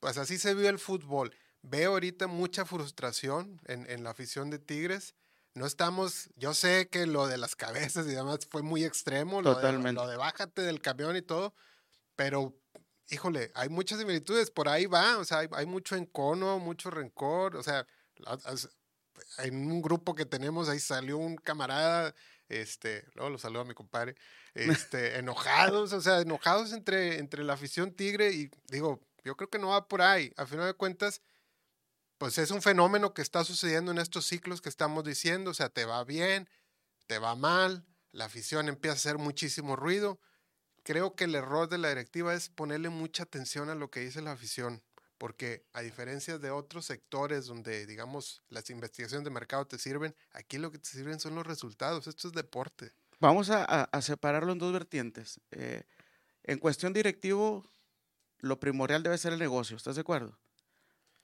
pues 0.00 0.16
así 0.16 0.38
se 0.38 0.54
vio 0.54 0.70
el 0.70 0.78
fútbol. 0.78 1.36
Veo 1.62 1.92
ahorita 1.92 2.26
mucha 2.26 2.64
frustración 2.64 3.60
en, 3.66 3.88
en 3.90 4.04
la 4.04 4.10
afición 4.10 4.50
de 4.50 4.58
Tigres 4.58 5.14
no 5.54 5.66
estamos, 5.66 6.30
yo 6.36 6.54
sé 6.54 6.88
que 6.88 7.06
lo 7.06 7.26
de 7.26 7.36
las 7.36 7.56
cabezas 7.56 8.06
y 8.06 8.10
demás 8.10 8.46
fue 8.50 8.62
muy 8.62 8.84
extremo, 8.84 9.42
Totalmente. 9.42 10.00
Lo, 10.00 10.08
de, 10.08 10.16
bájate 10.16 10.62
del 10.62 10.80
camión 10.80 11.14
y 11.14 11.22
todo, 11.22 11.54
pero 12.16 12.56
híjole, 13.10 13.50
hay 13.54 13.68
muchas 13.68 13.98
similitudes, 13.98 14.50
por 14.50 14.68
ahí 14.70 14.86
va, 14.86 15.18
o 15.18 15.24
sea, 15.24 15.46
hay, 15.52 15.66
mucho 15.66 15.94
encono, 15.94 16.58
mucho 16.58 16.90
rencor, 16.90 17.56
o 17.56 17.62
sea, 17.62 17.86
en 19.38 19.70
un 19.70 19.82
grupo 19.82 20.14
que 20.14 20.24
tenemos 20.24 20.70
ahí 20.70 20.80
salió 20.80 21.18
un 21.18 21.36
camarada, 21.36 22.14
este, 22.48 23.04
luego 23.14 23.30
lo 23.30 23.38
saludo 23.38 23.62
a 23.62 23.66
mi 23.66 23.74
compadre, 23.74 24.14
este, 24.54 25.18
enojados, 25.18 25.92
o 25.92 26.00
sea, 26.00 26.20
enojados 26.20 26.72
entre, 26.72 27.18
entre 27.18 27.44
la 27.44 27.52
afición 27.52 27.92
tigre 27.92 28.32
y 28.32 28.50
digo, 28.68 29.06
yo 29.22 29.36
creo 29.36 29.50
que 29.50 29.58
no 29.58 29.68
va 29.68 29.86
por 29.86 30.00
ahí, 30.00 30.32
a 30.38 30.46
final 30.46 30.66
de 30.66 30.74
cuentas, 30.74 31.20
pues 32.22 32.38
es 32.38 32.52
un 32.52 32.62
fenómeno 32.62 33.14
que 33.14 33.20
está 33.20 33.42
sucediendo 33.42 33.90
en 33.90 33.98
estos 33.98 34.26
ciclos 34.26 34.60
que 34.60 34.68
estamos 34.68 35.02
diciendo, 35.02 35.50
o 35.50 35.54
sea, 35.54 35.70
te 35.70 35.86
va 35.86 36.04
bien, 36.04 36.48
te 37.08 37.18
va 37.18 37.34
mal, 37.34 37.84
la 38.12 38.26
afición 38.26 38.68
empieza 38.68 38.92
a 38.92 38.94
hacer 38.94 39.18
muchísimo 39.18 39.74
ruido. 39.74 40.20
Creo 40.84 41.16
que 41.16 41.24
el 41.24 41.34
error 41.34 41.68
de 41.68 41.78
la 41.78 41.88
directiva 41.88 42.32
es 42.32 42.48
ponerle 42.48 42.90
mucha 42.90 43.24
atención 43.24 43.70
a 43.70 43.74
lo 43.74 43.90
que 43.90 43.98
dice 43.98 44.22
la 44.22 44.30
afición, 44.30 44.84
porque 45.18 45.66
a 45.72 45.80
diferencia 45.80 46.38
de 46.38 46.52
otros 46.52 46.86
sectores 46.86 47.46
donde, 47.46 47.86
digamos, 47.86 48.44
las 48.50 48.70
investigaciones 48.70 49.24
de 49.24 49.30
mercado 49.30 49.66
te 49.66 49.80
sirven, 49.80 50.14
aquí 50.30 50.58
lo 50.58 50.70
que 50.70 50.78
te 50.78 50.90
sirven 50.90 51.18
son 51.18 51.34
los 51.34 51.44
resultados, 51.44 52.06
esto 52.06 52.28
es 52.28 52.34
deporte. 52.34 52.92
Vamos 53.18 53.50
a, 53.50 53.90
separarlo 54.00 54.52
en 54.52 54.60
dos 54.60 54.72
vertientes. 54.72 55.40
Eh, 55.50 55.82
en 56.44 56.60
cuestión 56.60 56.92
directivo, 56.92 57.68
lo 58.38 58.60
primordial 58.60 59.02
debe 59.02 59.18
ser 59.18 59.32
el 59.32 59.40
negocio, 59.40 59.76
¿estás 59.76 59.96
de 59.96 60.02
acuerdo? 60.02 60.38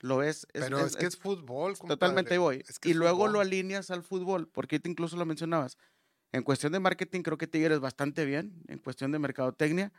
Lo 0.01 0.19
ves. 0.19 0.47
Pero 0.53 0.85
es, 0.85 0.97
que 0.97 1.07
es, 1.07 1.17
fútbol. 1.17 1.77
Totalmente 1.79 2.39
voy. 2.39 2.65
y 2.85 2.95
luego 2.95 3.29
lo 3.29 3.41
alineas 3.41 3.91
al 3.91 4.03
fútbol, 4.03 4.49
porque 4.49 4.79
te 4.79 4.89
incluso 4.89 5.17
lo 5.17 5.27
mencionabas. 5.27 5.77
En 6.33 6.43
cuestión 6.43 6.73
de 6.73 6.81
marketing 6.81 7.23
creo 7.23 7.39
que 7.39 7.47
Tigres 7.47 7.81
bastante 7.81 8.25
bien, 8.25 8.63
en 8.69 8.79
cuestión 8.79 9.13
de 9.13 9.19
mercadotecnia. 9.19 9.93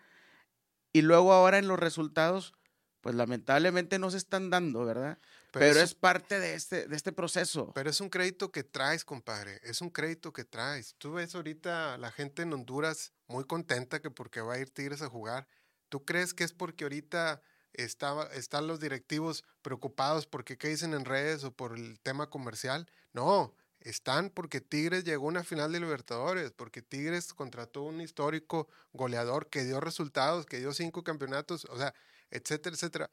Y 0.93 1.01
luego 1.01 1.33
ahora 1.33 1.57
en 1.57 1.67
los 1.67 1.79
resultados, 1.79 2.53
pues 3.01 3.15
lamentablemente 3.15 3.99
no 3.99 4.11
se 4.11 4.17
están 4.17 4.49
dando, 4.49 4.85
¿verdad? 4.85 5.17
Pero, 5.51 5.79
es 5.79 5.95
parte 5.95 6.39
de 6.39 6.53
este, 6.53 6.87
de 6.87 6.95
este 6.95 7.11
proceso. 7.11 7.71
Pero 7.73 7.89
es 7.89 8.01
un 8.01 8.09
crédito 8.09 8.51
que 8.51 8.63
traes, 8.63 9.03
compadre. 9.03 9.59
Es 9.63 9.81
un 9.81 9.89
crédito 9.89 10.31
que 10.31 10.45
traes. 10.45 10.95
Tú 10.97 11.13
ves 11.13 11.33
ahorita 11.33 11.97
la 11.97 12.11
gente 12.11 12.43
en 12.43 12.53
Honduras 12.53 13.13
muy 13.27 13.45
contenta 13.45 13.99
que 14.01 14.11
porque 14.11 14.41
va 14.41 14.55
a 14.55 14.59
ir 14.59 14.69
Tigres 14.69 15.01
a 15.01 15.09
jugar. 15.09 15.47
¿Tú 15.89 16.05
crees 16.05 16.33
que 16.35 16.43
es 16.43 16.53
porque 16.53 16.85
ahorita 16.85 17.41
están 17.73 18.67
los 18.67 18.79
directivos 18.79 19.43
preocupados 19.61 20.25
porque 20.25 20.57
qué 20.57 20.69
dicen 20.69 20.93
en 20.93 21.05
redes 21.05 21.43
o 21.43 21.51
por 21.51 21.77
el 21.77 21.99
tema 21.99 22.29
comercial. 22.29 22.89
No, 23.13 23.53
están 23.79 24.29
porque 24.29 24.61
Tigres 24.61 25.03
llegó 25.03 25.25
a 25.25 25.29
una 25.29 25.43
final 25.43 25.71
de 25.71 25.79
Libertadores, 25.79 26.51
porque 26.51 26.81
Tigres 26.81 27.33
contrató 27.33 27.83
un 27.83 28.01
histórico 28.01 28.67
goleador 28.93 29.49
que 29.49 29.63
dio 29.63 29.79
resultados, 29.79 30.45
que 30.45 30.59
dio 30.59 30.73
cinco 30.73 31.03
campeonatos, 31.03 31.65
o 31.65 31.77
sea, 31.77 31.93
etcétera, 32.29 32.75
etcétera. 32.75 33.11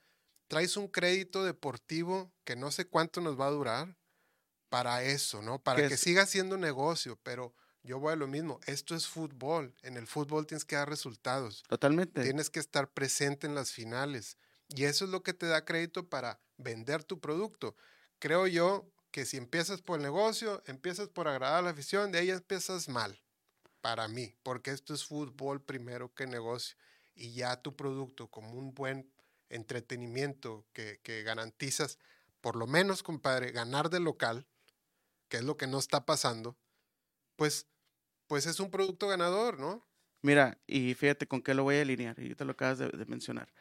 Traes 0.48 0.76
un 0.76 0.88
crédito 0.88 1.44
deportivo 1.44 2.32
que 2.44 2.56
no 2.56 2.70
sé 2.70 2.86
cuánto 2.86 3.20
nos 3.20 3.38
va 3.38 3.46
a 3.46 3.50
durar 3.50 3.96
para 4.68 5.02
eso, 5.02 5.42
¿no? 5.42 5.58
Para 5.60 5.88
que 5.88 5.96
siga 5.96 6.26
siendo 6.26 6.56
negocio, 6.56 7.18
pero 7.22 7.54
yo 7.82 8.00
voy 8.00 8.12
a 8.12 8.16
lo 8.16 8.26
mismo. 8.26 8.60
Esto 8.66 8.94
es 8.94 9.06
fútbol. 9.06 9.74
En 9.82 9.96
el 9.96 10.06
fútbol 10.06 10.46
tienes 10.46 10.64
que 10.64 10.76
dar 10.76 10.88
resultados. 10.88 11.62
Totalmente. 11.68 12.22
Tienes 12.22 12.50
que 12.50 12.58
estar 12.58 12.90
presente 12.92 13.46
en 13.46 13.54
las 13.54 13.70
finales. 13.70 14.36
Y 14.68 14.84
eso 14.84 15.04
es 15.04 15.10
lo 15.10 15.22
que 15.22 15.34
te 15.34 15.46
da 15.46 15.64
crédito 15.64 16.08
para 16.08 16.40
vender 16.56 17.04
tu 17.04 17.20
producto. 17.20 17.76
Creo 18.18 18.46
yo 18.46 18.90
que 19.10 19.24
si 19.24 19.36
empiezas 19.36 19.80
por 19.82 19.98
el 19.98 20.02
negocio, 20.02 20.62
empiezas 20.66 21.08
por 21.08 21.28
agradar 21.28 21.58
a 21.58 21.62
la 21.62 21.70
afición, 21.70 22.12
de 22.12 22.18
ahí 22.18 22.30
empiezas 22.30 22.88
mal, 22.88 23.20
para 23.80 24.08
mí, 24.08 24.34
porque 24.42 24.72
esto 24.72 24.94
es 24.94 25.04
fútbol 25.04 25.62
primero 25.62 26.12
que 26.14 26.26
negocio. 26.26 26.76
Y 27.14 27.32
ya 27.32 27.62
tu 27.62 27.76
producto 27.76 28.28
como 28.28 28.58
un 28.58 28.74
buen 28.74 29.10
entretenimiento 29.48 30.66
que, 30.72 31.00
que 31.02 31.22
garantizas, 31.22 31.98
por 32.40 32.56
lo 32.56 32.66
menos, 32.66 33.02
compadre, 33.02 33.52
ganar 33.52 33.90
de 33.90 34.00
local, 34.00 34.46
que 35.28 35.38
es 35.38 35.44
lo 35.44 35.56
que 35.56 35.66
no 35.66 35.78
está 35.78 36.04
pasando, 36.04 36.56
pues, 37.36 37.66
pues 38.26 38.46
es 38.46 38.60
un 38.60 38.70
producto 38.70 39.08
ganador, 39.08 39.58
¿no? 39.58 39.86
Mira, 40.22 40.58
y 40.66 40.94
fíjate 40.94 41.26
con 41.26 41.42
qué 41.42 41.54
lo 41.54 41.62
voy 41.62 41.76
a 41.76 41.82
alinear, 41.82 42.18
y 42.18 42.34
te 42.34 42.44
lo 42.44 42.52
acabas 42.52 42.78
de 42.78 43.06
mencionar. 43.06 43.52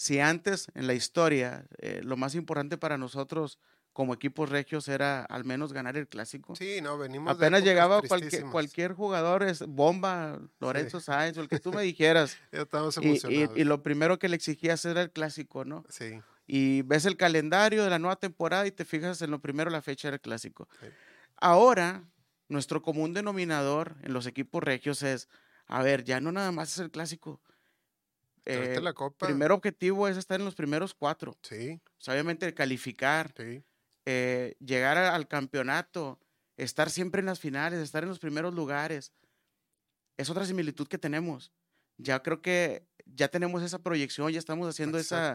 Si 0.00 0.18
antes 0.18 0.68
en 0.72 0.86
la 0.86 0.94
historia 0.94 1.66
eh, 1.76 2.00
lo 2.02 2.16
más 2.16 2.34
importante 2.34 2.78
para 2.78 2.96
nosotros 2.96 3.58
como 3.92 4.14
equipos 4.14 4.48
regios 4.48 4.88
era 4.88 5.26
al 5.26 5.44
menos 5.44 5.74
ganar 5.74 5.94
el 5.98 6.08
clásico. 6.08 6.56
Sí, 6.56 6.80
no, 6.80 6.96
venimos 6.96 7.36
Apenas 7.36 7.62
llegaba 7.62 8.00
cualquier, 8.00 8.44
cualquier 8.44 8.94
jugador, 8.94 9.42
es 9.42 9.60
bomba, 9.66 10.40
Lorenzo 10.58 11.00
Sáenz, 11.00 11.36
o 11.36 11.42
el 11.42 11.48
que 11.50 11.58
tú 11.58 11.70
me 11.70 11.82
dijeras. 11.82 12.38
ya 12.50 12.62
estamos 12.62 12.96
emocionados. 12.96 13.58
Y, 13.58 13.64
lo 13.64 13.82
primero 13.82 14.18
que 14.18 14.30
le 14.30 14.36
exigías 14.36 14.82
era 14.86 15.02
el 15.02 15.10
clásico, 15.10 15.66
¿no? 15.66 15.84
Sí. 15.90 16.18
Y 16.46 16.80
ves 16.80 17.04
el 17.04 17.18
calendario 17.18 17.84
de 17.84 17.90
la 17.90 17.98
nueva 17.98 18.16
temporada 18.16 18.66
y 18.66 18.70
te 18.70 18.86
fijas 18.86 19.20
en 19.20 19.30
lo 19.30 19.40
primero, 19.40 19.68
la 19.68 19.82
fecha 19.82 20.10
del 20.10 20.18
clásico. 20.18 20.66
Ahora, 21.36 22.04
nuestro 22.48 22.80
común 22.80 23.12
denominador 23.12 23.96
en 24.00 24.14
los 24.14 24.26
equipos 24.26 24.62
regios 24.62 25.02
es, 25.02 25.28
a 25.66 25.82
ver, 25.82 26.04
ya 26.04 26.22
no 26.22 26.32
nada 26.32 26.52
más 26.52 26.72
es 26.72 26.78
el 26.78 26.90
clásico, 26.90 27.38
eh, 28.44 28.80
primer 29.18 29.52
objetivo 29.52 30.08
es 30.08 30.16
estar 30.16 30.38
en 30.38 30.44
los 30.44 30.54
primeros 30.54 30.94
cuatro. 30.94 31.36
Sí. 31.42 31.80
obviamente 32.08 32.52
calificar, 32.54 33.34
eh, 34.06 34.56
llegar 34.58 34.98
al 34.98 35.28
campeonato, 35.28 36.18
estar 36.56 36.90
siempre 36.90 37.20
en 37.20 37.26
las 37.26 37.40
finales, 37.40 37.80
estar 37.80 38.02
en 38.02 38.08
los 38.08 38.18
primeros 38.18 38.54
lugares. 38.54 39.12
Es 40.16 40.30
otra 40.30 40.44
similitud 40.44 40.88
que 40.88 40.98
tenemos. 40.98 41.52
Ya 41.96 42.22
creo 42.22 42.40
que 42.42 42.86
ya 43.06 43.28
tenemos 43.28 43.62
esa 43.62 43.82
proyección, 43.82 44.30
ya 44.32 44.38
estamos 44.38 44.68
haciendo 44.68 44.98
esa, 44.98 45.34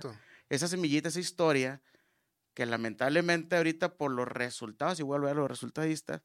esa 0.50 0.68
semillita, 0.68 1.10
esa 1.10 1.20
historia, 1.20 1.82
que 2.54 2.66
lamentablemente 2.66 3.56
ahorita 3.56 3.98
por 3.98 4.12
los 4.12 4.28
resultados, 4.28 5.00
igual 5.00 5.22
voy 5.22 5.32
a 5.32 5.36
los 5.36 5.50
resultadistas, 5.50 6.24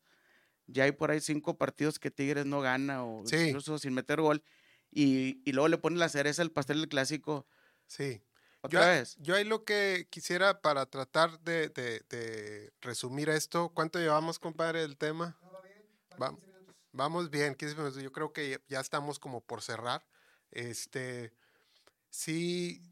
ya 0.66 0.84
hay 0.84 0.92
por 0.92 1.10
ahí 1.10 1.20
cinco 1.20 1.58
partidos 1.58 1.98
que 1.98 2.10
Tigres 2.10 2.46
no 2.46 2.60
gana 2.60 3.04
o 3.04 3.24
incluso 3.24 3.78
sin 3.78 3.92
meter 3.92 4.20
gol 4.20 4.42
y, 4.90 5.40
y 5.48 5.52
luego 5.52 5.68
le 5.68 5.78
ponen 5.78 5.98
la 5.98 6.08
cereza 6.08 6.42
el 6.42 6.50
pastel 6.50 6.80
del 6.80 6.88
clásico. 6.88 7.46
Sí. 7.86 8.22
¿Otra 8.62 8.80
yo, 8.80 8.86
vez? 8.86 9.16
Yo 9.20 9.34
ahí 9.36 9.44
lo 9.44 9.64
que 9.64 10.06
quisiera 10.10 10.60
para 10.60 10.86
tratar 10.86 11.40
de, 11.40 11.68
de, 11.70 12.04
de 12.10 12.72
resumir 12.80 13.30
esto, 13.30 13.70
¿cuánto 13.70 13.98
llevamos, 13.98 14.38
compadre, 14.38 14.80
del 14.80 14.96
tema? 14.96 15.38
Va, 16.20 16.36
vamos 16.92 17.30
bien, 17.30 17.54
15 17.54 17.74
minutos. 17.76 18.02
Yo 18.02 18.12
creo 18.12 18.32
que 18.32 18.60
ya 18.68 18.80
estamos 18.80 19.18
como 19.18 19.40
por 19.40 19.62
cerrar. 19.62 20.04
Este, 20.50 21.32
sí, 22.10 22.82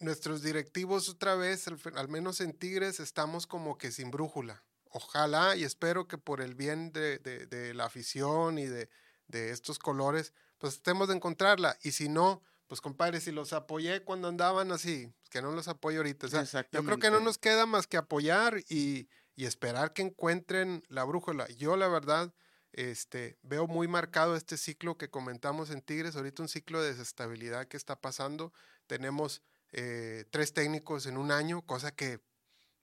nuestros 0.00 0.42
directivos 0.42 1.08
otra 1.08 1.36
vez, 1.36 1.66
al, 1.68 2.08
menos 2.08 2.40
en 2.40 2.52
Tigres, 2.52 2.98
estamos 2.98 3.46
como 3.46 3.78
que 3.78 3.92
sin 3.92 4.10
brújula. 4.10 4.64
Ojalá 4.90 5.54
y 5.54 5.64
espero 5.64 6.08
que 6.08 6.18
por 6.18 6.40
el 6.40 6.54
bien 6.54 6.92
de, 6.92 7.18
de 7.18 7.74
la 7.74 7.84
afición 7.84 8.58
y 8.58 8.66
de, 8.66 8.88
de 9.28 9.50
estos 9.50 9.78
colores, 9.78 10.32
pues 10.58 10.74
estemos 10.74 11.08
de 11.08 11.14
encontrarla. 11.14 11.78
Y 11.82 11.92
si 11.92 12.08
no, 12.08 12.42
pues 12.66 12.80
compadre, 12.80 13.20
si 13.20 13.32
los 13.32 13.52
apoyé 13.52 14.02
cuando 14.02 14.28
andaban 14.28 14.72
así, 14.72 15.12
pues, 15.20 15.30
que 15.30 15.42
no 15.42 15.52
los 15.52 15.68
apoyo 15.68 15.98
ahorita. 15.98 16.26
yo 16.72 16.84
creo 16.84 16.98
que 16.98 17.10
no 17.10 17.20
nos 17.20 17.38
queda 17.38 17.66
más 17.66 17.86
que 17.86 17.96
apoyar 17.96 18.58
y, 18.68 19.08
y, 19.36 19.46
esperar 19.46 19.92
que 19.92 20.02
encuentren 20.02 20.84
la 20.88 21.04
brújula. 21.04 21.48
Yo 21.48 21.76
la 21.76 21.88
verdad 21.88 22.32
este, 22.72 23.38
veo 23.42 23.66
muy 23.66 23.88
marcado 23.88 24.36
este 24.36 24.56
ciclo 24.56 24.98
que 24.98 25.10
comentamos 25.10 25.70
en 25.70 25.80
Tigres, 25.80 26.16
ahorita 26.16 26.42
un 26.42 26.48
ciclo 26.48 26.82
de 26.82 26.90
desestabilidad 26.90 27.66
que 27.66 27.76
está 27.76 28.00
pasando. 28.00 28.52
Tenemos 28.86 29.42
eh, 29.72 30.24
tres 30.30 30.52
técnicos 30.52 31.06
en 31.06 31.16
un 31.16 31.30
año, 31.30 31.62
cosa 31.62 31.94
que 31.94 32.20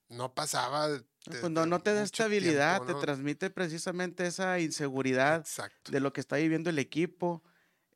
no 0.10 0.34
pasaba 0.34 0.90
Pues 1.26 1.50
no, 1.50 1.66
no 1.66 1.80
te 1.80 1.94
da 1.94 2.04
estabilidad, 2.04 2.84
te 2.84 2.94
transmite 2.96 3.50
precisamente 3.50 4.28
esa 4.28 4.60
inseguridad 4.60 5.46
de 5.90 6.00
lo 6.00 6.14
que 6.14 6.22
está 6.22 6.38
viviendo 6.38 6.70
el 6.70 6.80
equipo. 6.80 7.44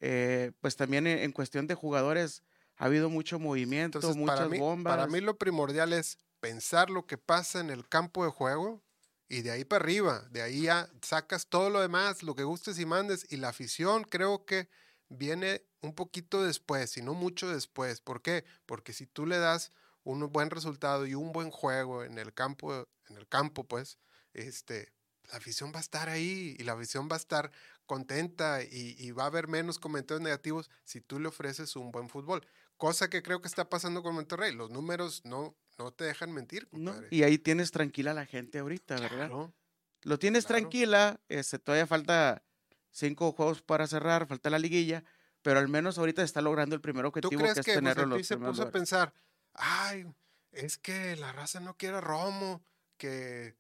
Eh, 0.02 0.52
pues 0.62 0.76
también 0.76 1.08
en, 1.08 1.32
cuestión 1.32 1.68
de 1.68 1.76
jugadores 1.76 2.44
ha 2.78 2.86
habido 2.86 3.10
mucho 3.10 3.38
movimiento, 3.38 4.00
muchas 4.16 4.50
bombas. 4.50 4.96
Para 4.96 5.08
mí 5.08 5.20
lo 5.20 5.38
primordial 5.38 5.94
es 5.94 6.18
pensar 6.40 6.90
lo 6.90 7.06
que 7.06 7.18
pasa 7.18 7.60
en 7.60 7.70
el 7.70 7.88
campo 7.88 8.24
de 8.24 8.32
juego 8.32 8.82
y 9.28 9.42
de 9.42 9.52
ahí 9.52 9.66
para 9.66 9.84
arriba, 9.84 10.28
de 10.32 10.42
ahí 10.42 10.64
ya 10.64 10.90
sacas 11.02 11.48
todo 11.48 11.70
lo 11.70 11.82
demás, 11.82 12.24
lo 12.24 12.34
que 12.36 12.44
gustes 12.44 12.80
y 12.80 12.86
mandes 12.86 13.28
y 13.30 13.38
la 13.38 13.50
afición 13.50 14.04
creo 14.04 14.46
que 14.46 14.70
viene 15.10 15.64
un 15.82 15.94
poquito 15.94 16.44
después 16.44 16.98
y 16.98 17.02
no 17.02 17.14
mucho 17.14 17.50
después. 17.50 18.02
¿Por 18.02 18.22
qué? 18.22 18.46
Porque 18.66 18.94
si 18.94 19.06
tú 19.06 19.26
le 19.26 19.38
das 19.38 19.72
un 20.04 20.32
buen 20.32 20.50
resultado 20.50 21.06
y 21.06 21.16
un 21.16 21.32
buen 21.32 21.52
juego 21.52 22.04
en 22.04 22.18
el 22.18 22.34
campo, 22.34 22.88
en 23.10 23.18
el 23.18 23.28
campo, 23.28 23.64
pues, 23.64 23.98
este, 24.34 24.92
la 25.32 25.38
afición 25.38 25.72
va 25.74 25.78
a 25.78 25.82
estar 25.82 26.10
ahí 26.10 26.56
y 26.58 26.64
la 26.64 26.74
afición 26.74 27.08
va 27.10 27.16
a 27.16 27.18
estar 27.18 27.52
contenta 27.86 28.62
y, 28.64 29.12
va 29.12 29.24
a 29.24 29.28
haber 29.28 29.48
menos 29.48 29.80
comentarios 29.80 30.22
negativos 30.22 30.70
si 30.84 31.02
tú 31.02 31.20
le 31.20 31.28
ofreces 31.28 31.76
un 31.76 31.92
buen 31.92 32.08
fútbol. 32.10 32.46
Cosa 32.78 33.10
que 33.10 33.24
creo 33.24 33.42
que 33.42 33.48
está 33.48 33.68
pasando 33.68 34.04
con 34.04 34.16
Monterrey. 34.16 34.54
Los 34.54 34.70
números 34.70 35.22
no, 35.26 35.58
no 35.78 35.92
te 35.92 36.06
dejan 36.06 36.32
mentir. 36.32 36.70
y 37.10 37.24
ahí 37.24 37.38
tienes 37.38 37.72
tranquila 37.72 38.12
a 38.12 38.14
la 38.14 38.26
gente 38.26 38.60
ahorita, 38.60 38.96
¿verdad? 38.96 39.32
Lo 40.04 40.18
tienes 40.18 40.46
tranquila, 40.46 41.20
este, 41.28 41.60
todavía 41.60 41.88
falta 41.88 42.44
cinco 42.92 43.32
juegos 43.34 43.62
para 43.62 43.88
cerrar, 43.88 44.28
falta 44.28 44.50
la 44.50 44.60
liguilla, 44.60 45.04
pero 45.42 45.60
al 45.60 45.68
menos 45.68 45.98
ahorita 45.98 46.24
está 46.24 46.42
logrando 46.42 46.76
el 46.76 46.82
primer 46.82 47.06
objetivo 47.06 47.42
que 47.42 47.50
es 47.50 47.66
que, 47.66 47.74
tenerlo 47.74 48.16
pues, 48.16 48.28
se 48.28 48.38
puso 48.38 48.64
a 48.64 48.72
pensar, 48.72 49.14
ay, 49.54 50.06
es 50.52 50.78
que 50.78 51.16
la 51.16 51.32
raza 51.32 51.60
no 51.60 51.76
quiere 51.78 52.02
Romo, 52.02 52.64
que... 52.98 53.56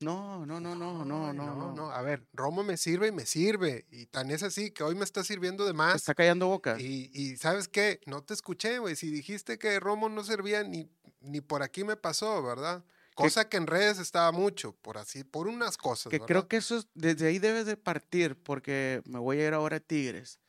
No, 0.00 0.44
no, 0.44 0.60
no, 0.60 0.74
no, 0.74 1.04
no, 1.04 1.32
no, 1.32 1.72
no, 1.72 1.90
A 1.90 2.02
ver, 2.02 2.26
Romo 2.34 2.62
me 2.62 2.76
sirve 2.76 3.08
y 3.08 3.12
me 3.12 3.24
sirve. 3.24 3.86
Y 3.90 4.06
tan 4.06 4.30
es 4.30 4.42
así 4.42 4.70
que 4.70 4.82
hoy 4.82 4.94
me 4.96 5.04
está 5.04 5.24
sirviendo 5.24 5.64
de 5.64 5.72
más. 5.72 5.94
está 5.94 6.14
callando 6.14 6.48
boca. 6.48 6.76
Y, 6.78 7.10
y 7.14 7.36
¿sabes 7.36 7.68
qué? 7.68 8.00
No 8.04 8.22
te 8.22 8.34
escuché, 8.34 8.80
güey. 8.80 8.96
Si 8.96 9.10
dijiste 9.10 9.58
que 9.58 9.80
Romo 9.80 10.10
no 10.10 10.22
servía, 10.22 10.62
ni, 10.62 10.90
ni 11.20 11.40
por 11.40 11.62
aquí 11.62 11.84
me 11.84 11.96
pasó, 11.96 12.42
¿verdad? 12.42 12.84
Cosa 13.14 13.48
que, 13.48 13.56
en 13.56 13.66
redes 13.66 13.98
estaba 13.98 14.32
mucho, 14.32 14.72
por 14.72 14.98
así, 14.98 15.22
por 15.22 15.46
unas 15.46 15.76
cosas. 15.76 16.10
Que 16.10 16.18
creo 16.20 16.48
que 16.48 16.56
eso, 16.56 16.84
desde 16.94 17.28
ahí 17.28 17.38
debes 17.38 17.64
de 17.64 17.76
partir, 17.76 18.36
porque 18.36 19.02
me 19.06 19.20
voy 19.20 19.40
a 19.40 19.46
ir 19.46 19.54
ahora 19.54 19.76
a 19.76 19.80
Tigres. 19.80 20.40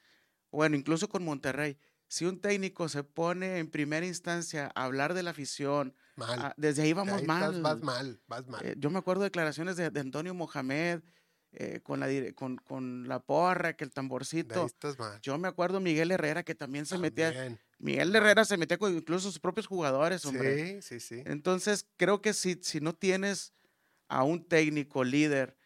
Bueno, 0.51 0.75
incluso 0.75 1.07
con 1.07 1.23
Monterrey 1.23 1.77
si 2.07 2.25
un 2.25 2.39
técnico 2.39 2.87
se 2.89 3.03
pone 3.03 3.57
en 3.57 3.69
primera 3.69 4.05
instancia 4.05 4.71
a 4.75 4.85
hablar 4.85 5.13
de 5.13 5.23
la 5.23 5.31
afición, 5.31 5.93
ah, 6.19 6.53
desde 6.57 6.83
ahí 6.83 6.93
vamos 6.93 7.23
mal. 7.23 7.61
Vas, 7.61 7.81
mal, 7.81 8.21
vas 8.27 8.47
mal. 8.47 8.65
Eh, 8.65 8.75
yo 8.77 8.89
me 8.89 8.99
acuerdo 8.99 9.23
de 9.23 9.27
declaraciones 9.27 9.75
de, 9.75 9.85
Antonio 9.99 10.33
Mohamed 10.33 11.01
eh, 11.53 11.79
con, 11.81 11.99
la, 11.99 12.07
con, 12.33 12.57
con, 12.57 13.07
la 13.07 13.19
porra, 13.19 13.75
que 13.75 13.83
el 13.83 13.91
tamborcito. 13.91 14.67
Yo 15.21 15.37
me 15.37 15.47
acuerdo 15.47 15.79
Miguel 15.79 16.11
Herrera 16.11 16.43
que 16.43 16.55
también 16.55 16.85
se 16.85 16.97
metía. 16.97 17.57
Miguel 17.77 18.15
Herrera 18.15 18.45
se 18.45 18.57
metía 18.57 18.77
con 18.77 18.95
incluso 18.95 19.29
sus 19.29 19.39
propios 19.39 19.67
jugadores, 19.67 20.25
hombre. 20.25 20.81
Sí, 20.81 20.99
sí, 20.99 20.99
sí. 20.99 21.23
Entonces, 21.25 21.87
creo 21.97 22.21
que 22.21 22.33
si, 22.33 22.59
si 22.61 22.79
no 22.79 22.93
tienes 22.93 23.53
a 24.07 24.23
un 24.23 24.47
técnico 24.47 25.03
líder 25.03 25.57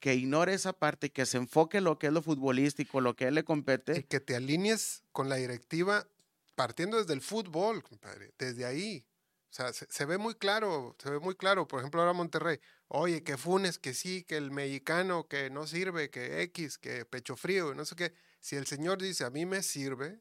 que 0.00 0.14
ignore 0.14 0.54
esa 0.54 0.72
parte, 0.72 1.10
que 1.10 1.26
se 1.26 1.38
enfoque 1.38 1.78
en 1.78 1.84
lo 1.84 1.98
que 1.98 2.08
es 2.08 2.12
lo 2.12 2.22
futbolístico, 2.22 3.00
lo 3.00 3.16
que 3.16 3.26
él 3.28 3.34
le 3.34 3.44
compete. 3.44 3.98
Y 3.98 4.02
que 4.04 4.20
te 4.20 4.36
alinees 4.36 5.02
con 5.12 5.28
la 5.28 5.36
directiva 5.36 6.06
partiendo 6.54 6.98
desde 6.98 7.12
el 7.12 7.20
fútbol, 7.20 7.82
compadre, 7.82 8.32
desde 8.38 8.64
ahí. 8.64 9.06
O 9.50 9.54
sea, 9.56 9.72
se, 9.72 10.04
ve 10.04 10.18
muy 10.18 10.34
claro, 10.34 10.96
se 10.98 11.10
ve 11.10 11.20
muy 11.20 11.34
claro. 11.34 11.66
Por 11.68 11.78
ejemplo, 11.78 12.00
ahora 12.00 12.12
Monterrey, 12.12 12.60
oye, 12.88 13.22
que 13.22 13.36
Funes, 13.36 13.78
que 13.78 13.94
sí, 13.94 14.22
que 14.24 14.36
el 14.36 14.50
mexicano, 14.50 15.28
que 15.28 15.48
no 15.50 15.66
sirve, 15.66 16.10
que 16.10 16.42
X, 16.42 16.78
que 16.78 17.04
pecho 17.04 17.36
frío, 17.36 17.74
no 17.74 17.84
sé 17.84 17.94
qué. 17.94 18.12
Si 18.40 18.56
el 18.56 18.66
señor 18.66 19.00
dice, 19.00 19.24
a 19.24 19.30
mí 19.30 19.46
me 19.46 19.62
sirve, 19.62 20.20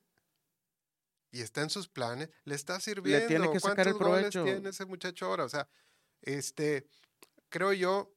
y 1.32 1.42
está 1.42 1.64
en 1.64 1.70
sus 1.70 1.90
planes, 1.90 2.30
le 2.46 2.56
está 2.56 2.80
sirviendo. 2.80 3.28
Le 3.28 3.28
tiene 3.28 3.52
que 3.52 3.60
sacar 3.60 3.88
el 3.88 3.98
provecho. 3.98 4.44
tiene 4.46 4.70
ese 4.70 4.86
muchacho 4.86 5.26
ahora? 5.26 5.44
O 5.44 5.50
sea, 5.50 5.68
este, 6.22 6.88
creo 7.50 7.74
yo 7.74 8.15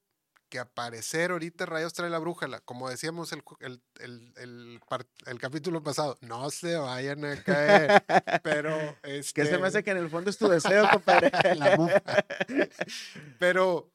que 0.48 0.58
aparecer 0.58 1.30
ahorita 1.30 1.66
Rayos 1.66 1.92
trae 1.92 2.10
la 2.10 2.18
brújula, 2.18 2.60
como 2.60 2.88
decíamos 2.88 3.32
el, 3.32 3.42
el, 3.60 3.80
el, 4.36 4.80
el, 5.26 5.38
capítulo 5.38 5.82
pasado, 5.82 6.18
no 6.20 6.50
se 6.50 6.76
vayan 6.76 7.24
a 7.24 7.42
caer, 7.42 8.02
pero... 8.42 8.96
Este, 9.02 9.32
que 9.42 9.48
se 9.48 9.58
me 9.58 9.66
hace 9.68 9.82
que 9.82 9.90
en 9.90 9.98
el 9.98 10.10
fondo 10.10 10.30
es 10.30 10.38
tu 10.38 10.48
deseo, 10.48 10.88
compadre. 10.90 11.30
pero... 13.38 13.90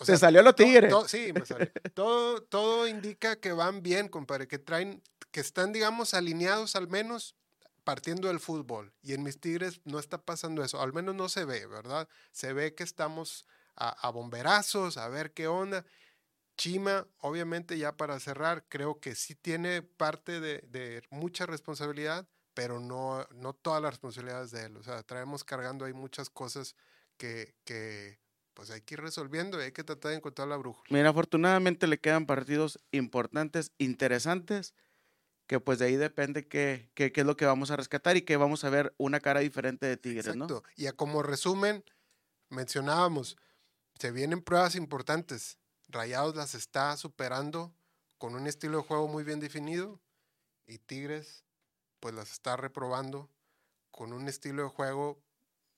se 0.00 0.16
salió 0.16 0.42
lo 0.42 0.54
tigre. 0.54 0.90
sí, 1.06 1.32
me 1.32 1.44
salió. 1.44 1.70
Todo, 1.94 2.42
todo 2.42 2.86
indica 2.86 3.36
que 3.36 3.52
van 3.52 3.82
bien, 3.82 4.08
compadre, 4.08 4.46
que 4.48 4.58
traen, 4.58 5.02
que 5.30 5.40
están, 5.40 5.72
digamos, 5.72 6.14
alineados 6.14 6.76
al 6.76 6.88
menos 6.88 7.34
partiendo 7.84 8.28
del 8.28 8.40
fútbol. 8.40 8.92
Y 9.02 9.14
en 9.14 9.22
mis 9.22 9.40
Tigres 9.40 9.80
no 9.84 9.98
está 9.98 10.22
pasando 10.22 10.62
eso, 10.62 10.80
al 10.80 10.92
menos 10.92 11.14
no 11.14 11.28
se 11.28 11.44
ve, 11.44 11.66
¿verdad? 11.66 12.08
Se 12.30 12.52
ve 12.52 12.74
que 12.74 12.84
estamos 12.84 13.46
a, 13.76 14.10
bomberazos, 14.10 14.96
a 14.96 15.08
ver 15.08 15.32
qué 15.32 15.46
onda. 15.46 15.84
Chima, 16.56 17.06
obviamente 17.18 17.78
ya 17.78 17.96
para 17.96 18.20
cerrar, 18.20 18.66
creo 18.68 19.00
que 19.00 19.14
sí 19.14 19.34
tiene 19.34 19.82
parte 19.82 20.40
de, 20.40 21.02
mucha 21.10 21.46
responsabilidad, 21.46 22.28
pero 22.54 22.80
no, 22.80 23.26
no 23.32 23.54
todas 23.54 23.80
las 23.80 23.92
responsabilidades 23.92 24.50
de 24.50 24.66
él. 24.66 24.76
O 24.76 24.82
sea, 24.82 25.02
traemos 25.02 25.44
cargando 25.44 25.84
ahí 25.84 25.92
muchas 25.92 26.28
cosas 26.28 26.76
que, 27.16 27.54
que 27.64 28.18
pues 28.54 28.70
hay 28.70 28.82
que 28.82 28.94
ir 28.94 29.00
resolviendo 29.00 29.58
y 29.58 29.64
hay 29.64 29.72
que 29.72 29.84
tratar 29.84 30.10
de 30.10 30.18
encontrar 30.18 30.48
la 30.48 30.56
brújula. 30.56 30.86
Mira, 30.90 31.08
afortunadamente 31.08 31.86
le 31.86 31.98
quedan 31.98 32.26
partidos 32.26 32.78
importantes, 32.90 33.72
interesantes, 33.78 34.74
que 35.46 35.60
pues 35.60 35.78
de 35.78 35.86
ahí 35.86 35.96
depende 35.96 36.46
qué, 36.46 36.90
qué, 36.94 37.10
qué 37.10 37.22
es 37.22 37.26
lo 37.26 37.36
que 37.36 37.46
vamos 37.46 37.70
a 37.70 37.76
rescatar 37.76 38.16
y 38.16 38.22
que 38.22 38.36
vamos 38.36 38.64
a 38.64 38.70
ver 38.70 38.94
una 38.98 39.20
cara 39.20 39.40
diferente 39.40 39.86
de 39.86 39.96
Tigres, 39.96 40.26
Exacto. 40.26 40.62
Y 40.76 40.86
a 40.86 40.92
como 40.92 41.22
resumen, 41.22 41.84
mencionábamos, 42.50 43.36
se 44.00 44.10
vienen 44.12 44.40
pruebas 44.40 44.76
importantes. 44.76 45.58
Rayados 45.88 46.34
las 46.34 46.54
está 46.54 46.96
superando 46.96 47.74
con 48.16 48.34
un 48.34 48.46
estilo 48.46 48.78
de 48.78 48.84
juego 48.84 49.08
muy 49.08 49.24
bien 49.24 49.40
definido 49.40 50.00
y 50.66 50.78
Tigres 50.78 51.44
pues 52.00 52.14
las 52.14 52.32
está 52.32 52.56
reprobando 52.56 53.28
con 53.90 54.14
un 54.14 54.26
estilo 54.26 54.62
de 54.62 54.68
juego 54.70 55.22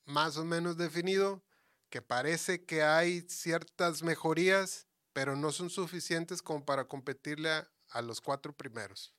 más 0.05 0.37
o 0.37 0.45
menos 0.45 0.77
definido 0.77 1.43
que 1.91 2.01
parece 2.01 2.65
que 2.65 2.85
hay 2.85 3.23
ciertas 3.23 4.05
mejorías, 4.05 4.87
pero 5.13 5.35
no 5.35 5.51
son 5.51 5.69
suficientes 5.69 6.43
como 6.43 6.65
para 6.65 6.85
competirle 6.85 7.51
a 7.91 8.03
los 8.03 8.21
cuatro 8.21 8.53
primeros. 8.53 9.13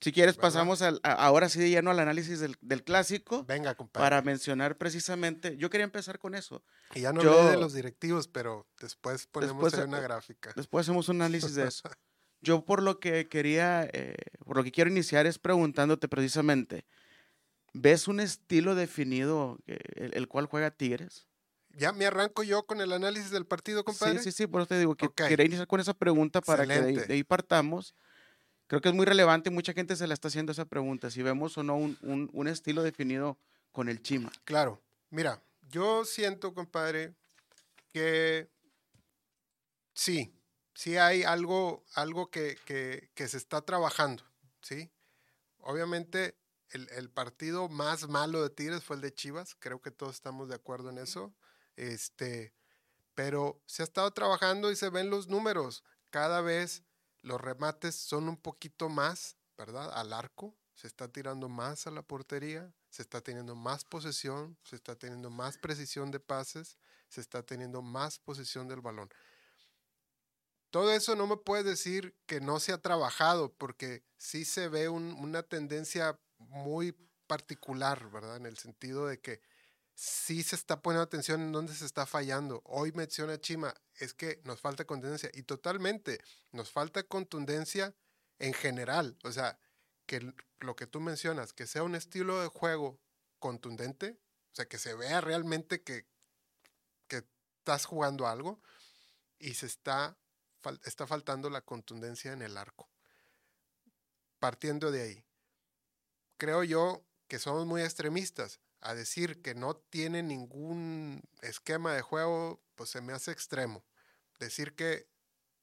Si 0.00 0.12
quieres, 0.12 0.36
pasamos 0.36 0.80
al, 0.80 0.98
ahora 1.02 1.50
sí 1.50 1.60
de 1.60 1.68
lleno 1.68 1.90
al 1.90 1.98
análisis 1.98 2.40
del, 2.40 2.84
clásico. 2.84 3.44
Venga, 3.44 3.74
compadre. 3.74 4.04
Para 4.04 4.22
mencionar 4.22 4.78
precisamente, 4.78 5.58
yo 5.58 5.68
quería 5.68 5.84
empezar 5.84 6.18
con 6.18 6.34
eso. 6.34 6.62
Y 6.94 7.00
ya 7.00 7.12
no 7.12 7.20
hablé 7.20 7.50
de 7.50 7.56
los 7.58 7.74
directivos, 7.74 8.26
pero 8.26 8.66
después 8.80 9.26
ponemos 9.26 9.74
una 9.74 9.98
eh, 9.98 10.02
gráfica. 10.02 10.52
Después 10.56 10.86
hacemos 10.86 11.10
un 11.10 11.16
análisis 11.16 11.54
de 11.54 11.68
eso. 11.68 11.88
Yo 12.42 12.64
por 12.64 12.82
lo 12.82 13.00
que 13.00 13.28
quería, 13.28 13.86
eh, 13.92 14.14
por 14.46 14.56
lo 14.56 14.64
que 14.64 14.72
quiero 14.72 14.90
iniciar 14.90 15.26
es 15.26 15.38
preguntándote 15.38 16.08
precisamente, 16.08 16.86
¿ves 17.74 18.08
un 18.08 18.18
estilo 18.18 18.74
definido 18.74 19.58
el, 19.66 20.26
cual 20.26 20.46
juega 20.46 20.70
Tigres? 20.70 21.26
Ya 21.76 21.92
me 21.92 22.06
arranco 22.06 22.42
yo 22.42 22.64
con 22.64 22.80
el 22.80 22.94
análisis 22.94 23.30
del 23.30 23.44
partido, 23.44 23.84
compadre. 23.84 24.20
Sí, 24.20 24.24
sí, 24.24 24.32
sí, 24.32 24.46
por 24.46 24.62
eso 24.62 24.68
te 24.68 24.78
digo 24.78 24.94
que 24.94 25.10
quería 25.10 25.44
iniciar 25.44 25.66
con 25.66 25.80
esa 25.80 25.92
pregunta 25.92 26.40
para 26.40 26.66
que 26.66 26.80
de 26.80 27.12
ahí 27.12 27.24
partamos 27.24 27.94
creo 28.70 28.80
que 28.80 28.88
es 28.88 28.94
muy 28.94 29.04
relevante 29.04 29.50
y 29.50 29.52
mucha 29.52 29.72
gente 29.72 29.96
se 29.96 30.06
la 30.06 30.14
está 30.14 30.28
haciendo 30.28 30.52
esa 30.52 30.64
pregunta, 30.64 31.10
si 31.10 31.24
vemos 31.24 31.58
o 31.58 31.64
no 31.64 31.74
un, 31.74 32.46
estilo 32.46 32.84
definido 32.84 33.36
con 33.72 33.88
el 33.88 34.00
Chima. 34.00 34.30
Claro, 34.44 34.80
mira, 35.10 35.42
yo 35.70 36.04
siento, 36.04 36.54
compadre, 36.54 37.12
que 37.92 38.48
sí, 39.92 40.32
sí 40.72 40.96
hay 40.96 41.24
algo, 41.24 41.82
algo 41.94 42.30
que, 42.30 42.58
se 43.16 43.36
está 43.36 43.60
trabajando, 43.62 44.22
¿sí? 44.60 44.88
Obviamente 45.58 46.36
el, 46.70 46.88
el, 46.90 47.10
partido 47.10 47.68
más 47.68 48.08
malo 48.08 48.40
de 48.40 48.50
Tigres 48.50 48.84
fue 48.84 48.94
el 48.94 49.02
de 49.02 49.12
Chivas, 49.12 49.56
creo 49.58 49.82
que 49.82 49.90
todos 49.90 50.14
estamos 50.14 50.48
de 50.48 50.54
acuerdo 50.54 50.90
en 50.90 50.98
eso, 50.98 51.34
este, 51.74 52.54
pero 53.16 53.60
se 53.66 53.82
ha 53.82 53.84
estado 53.84 54.12
trabajando 54.12 54.70
y 54.70 54.76
se 54.76 54.90
ven 54.90 55.10
los 55.10 55.26
números, 55.26 55.82
cada 56.10 56.40
vez 56.40 56.84
los 57.22 57.40
remates 57.40 57.94
son 57.94 58.28
un 58.28 58.36
poquito 58.36 58.88
más, 58.88 59.36
¿verdad? 59.56 59.92
Al 59.94 60.12
arco, 60.12 60.56
se 60.74 60.86
está 60.86 61.08
tirando 61.08 61.48
más 61.48 61.86
a 61.86 61.90
la 61.90 62.02
portería, 62.02 62.72
se 62.88 63.02
está 63.02 63.20
teniendo 63.20 63.54
más 63.54 63.84
posesión, 63.84 64.56
se 64.62 64.76
está 64.76 64.96
teniendo 64.96 65.30
más 65.30 65.58
precisión 65.58 66.10
de 66.10 66.20
pases, 66.20 66.78
se 67.08 67.20
está 67.20 67.42
teniendo 67.42 67.82
más 67.82 68.18
posesión 68.18 68.68
del 68.68 68.80
balón. 68.80 69.10
Todo 70.70 70.92
eso 70.92 71.16
no 71.16 71.26
me 71.26 71.36
puede 71.36 71.64
decir 71.64 72.16
que 72.26 72.40
no 72.40 72.60
se 72.60 72.72
ha 72.72 72.78
trabajado, 72.78 73.52
porque 73.52 74.04
sí 74.16 74.44
se 74.44 74.68
ve 74.68 74.88
una 74.88 75.42
tendencia 75.42 76.18
muy 76.38 76.92
particular, 77.26 78.10
¿verdad? 78.10 78.36
En 78.36 78.46
el 78.46 78.56
sentido 78.56 79.06
de 79.06 79.20
que 79.20 79.40
sí 80.00 80.42
se 80.42 80.56
está 80.56 80.80
poniendo 80.80 81.02
atención 81.02 81.42
en 81.42 81.52
dónde 81.52 81.74
se 81.74 81.84
está 81.84 82.06
fallando. 82.06 82.62
Hoy 82.64 82.90
menciona 82.92 83.38
Chima, 83.38 83.74
es 83.96 84.14
que 84.14 84.40
nos 84.44 84.58
falta 84.58 84.86
contundencia 84.86 85.30
y 85.34 85.42
totalmente, 85.42 86.22
nos 86.52 86.70
falta 86.70 87.02
contundencia 87.02 87.94
en 88.38 88.54
general. 88.54 89.18
O 89.24 89.30
sea, 89.30 89.58
que 90.06 90.32
lo 90.60 90.74
que 90.74 90.86
tú 90.86 91.00
mencionas, 91.00 91.52
que 91.52 91.66
sea 91.66 91.82
un 91.82 91.94
estilo 91.94 92.40
de 92.40 92.48
juego 92.48 92.98
contundente, 93.38 94.18
o 94.52 94.54
sea, 94.54 94.66
que 94.66 94.78
se 94.78 94.94
vea 94.94 95.20
realmente 95.20 95.82
que, 95.82 96.06
que 97.06 97.26
estás 97.58 97.84
jugando 97.84 98.26
algo 98.26 98.62
y 99.38 99.52
se 99.52 99.66
está, 99.66 100.16
está 100.84 101.06
faltando 101.06 101.50
la 101.50 101.60
contundencia 101.60 102.32
en 102.32 102.40
el 102.40 102.56
arco. 102.56 102.88
Partiendo 104.38 104.90
de 104.90 105.02
ahí, 105.02 105.24
creo 106.38 106.64
yo 106.64 107.04
que 107.28 107.38
somos 107.38 107.66
muy 107.66 107.82
extremistas 107.82 108.60
a 108.80 108.94
decir 108.94 109.42
que 109.42 109.54
no 109.54 109.76
tiene 109.76 110.22
ningún 110.22 111.22
esquema 111.42 111.94
de 111.94 112.02
juego, 112.02 112.62
pues 112.74 112.90
se 112.90 113.00
me 113.00 113.12
hace 113.12 113.30
extremo. 113.30 113.84
Decir 114.38 114.74
que 114.74 115.06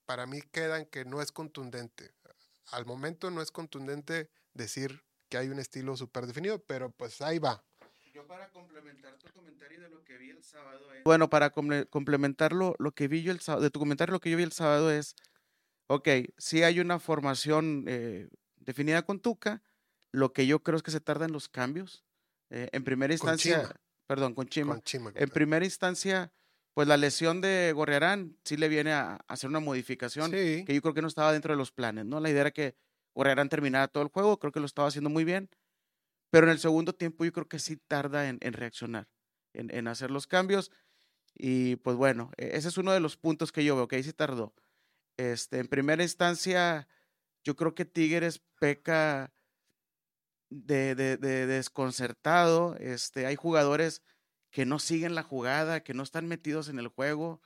para 0.06 0.26
mí 0.26 0.42
quedan 0.42 0.86
que 0.86 1.04
no 1.04 1.22
es 1.22 1.32
contundente. 1.32 2.14
Al 2.72 2.86
momento 2.86 3.32
no 3.32 3.42
es 3.42 3.52
contundente 3.52 4.30
decir 4.54 5.04
que 5.30 5.38
hay 5.38 5.50
un 5.50 5.60
estilo 5.60 5.98
súper 5.98 6.28
definido, 6.28 6.64
pero 6.64 6.92
pues 6.92 7.22
ahí 7.22 7.40
va. 7.40 7.64
Yo 8.14 8.26
para 8.26 8.50
complementar 8.50 9.16
tu 9.18 9.32
comentario 9.32 9.82
de 9.82 9.90
lo 9.90 10.04
que 10.04 10.18
vi 10.18 10.30
el 10.30 10.44
sábado 10.44 10.94
es... 10.94 11.04
Bueno, 11.04 11.30
para 11.30 11.52
complementar 11.52 12.54
lo, 12.54 12.76
que 12.96 13.08
vi 13.08 13.22
yo 13.22 13.32
el 13.32 13.40
sábado, 13.40 13.64
de 13.64 13.70
tu 13.70 13.80
comentario 13.80 14.14
lo 14.14 14.20
que 14.20 14.32
yo 14.32 14.38
vi 14.38 14.44
el 14.44 14.52
sábado 14.52 14.92
es, 14.92 15.16
ok, 15.88 16.08
si 16.38 16.64
hay 16.64 16.80
una 16.80 17.00
formación 17.00 17.86
eh, 17.88 18.28
definida 18.56 19.04
con 19.04 19.20
Tuca, 19.20 19.62
lo 20.12 20.34
que 20.34 20.48
yo 20.48 20.64
creo 20.64 20.78
es 20.78 20.84
que 20.84 20.92
se 20.92 21.00
tarda 21.00 21.26
en 21.26 21.32
los 21.32 21.50
cambios. 21.50 22.07
Eh, 22.50 22.70
en 22.72 22.84
primera 22.84 23.14
instancia, 23.14 23.70
perdón, 24.06 24.34
con 24.34 24.48
Chima. 24.48 24.82
en 25.16 25.30
primera 25.30 25.66
instancia, 25.66 26.32
pues 26.74 26.88
la 26.88 26.98
lesión 26.98 27.42
de 27.42 27.72
Gorriarán 27.74 28.38
sí 28.44 28.56
le 28.56 28.70
viene 28.70 28.94
a, 28.94 29.20
hacer 29.28 29.50
una 29.50 29.60
modificación 29.60 30.32
que 30.32 30.66
yo 30.68 30.82
creo 30.82 30.94
que 30.94 31.02
no 31.02 31.08
estaba 31.08 31.34
dentro 31.34 31.54
de 31.54 31.58
los 31.58 31.72
planes, 31.72 32.06
¿no? 32.06 32.20
La 32.20 32.30
idea 32.30 32.42
era 32.42 32.52
que 32.52 32.76
Gorriarán 33.16 33.50
terminara 33.50 33.88
todo 33.88 34.04
el 34.04 34.10
juego, 34.10 34.40
creo 34.40 34.52
que 34.52 34.60
lo 34.60 34.66
estaba 34.66 34.88
haciendo 34.88 35.10
muy 35.10 35.24
bien, 35.24 35.50
pero 36.30 36.46
en 36.46 36.52
el 36.52 36.60
segundo 36.60 36.94
tiempo 36.94 37.26
yo 37.26 37.34
creo 37.34 37.48
que 37.48 37.60
sí 37.60 37.78
tarda 37.78 38.30
en, 38.30 38.40
reaccionar, 38.54 39.08
en, 39.54 39.88
hacer 39.88 40.12
los 40.12 40.28
cambios. 40.28 40.72
Y 41.34 41.78
pues 41.78 41.96
bueno, 41.96 42.32
e, 42.38 42.58
ese 42.58 42.68
es 42.68 42.78
uno 42.78 42.92
de 42.92 43.00
los 43.00 43.18
puntos 43.18 43.52
que 43.52 43.64
yo 43.64 43.76
veo, 43.76 43.88
que 43.88 43.98
ahí 43.98 44.04
sí 44.04 44.14
tardó. 44.14 44.54
Este, 45.18 45.60
en 45.60 45.68
primera 45.68 46.04
instancia, 46.04 46.88
yo 47.44 47.56
creo 47.56 47.74
que 47.74 47.86
Tigres 47.86 48.42
peca 48.60 49.34
de, 50.50 50.96
de, 50.96 51.18
desconcertado. 51.18 52.76
Este, 52.78 53.26
hay 53.26 53.36
jugadores 53.36 54.02
que 54.52 54.66
no 54.66 54.80
siguen 54.80 55.16
la 55.16 55.24
jugada, 55.24 55.82
que 55.82 55.94
no 55.94 56.04
están 56.04 56.28
metidos 56.28 56.70
en 56.70 56.80
el 56.80 56.88
juego. 56.88 57.42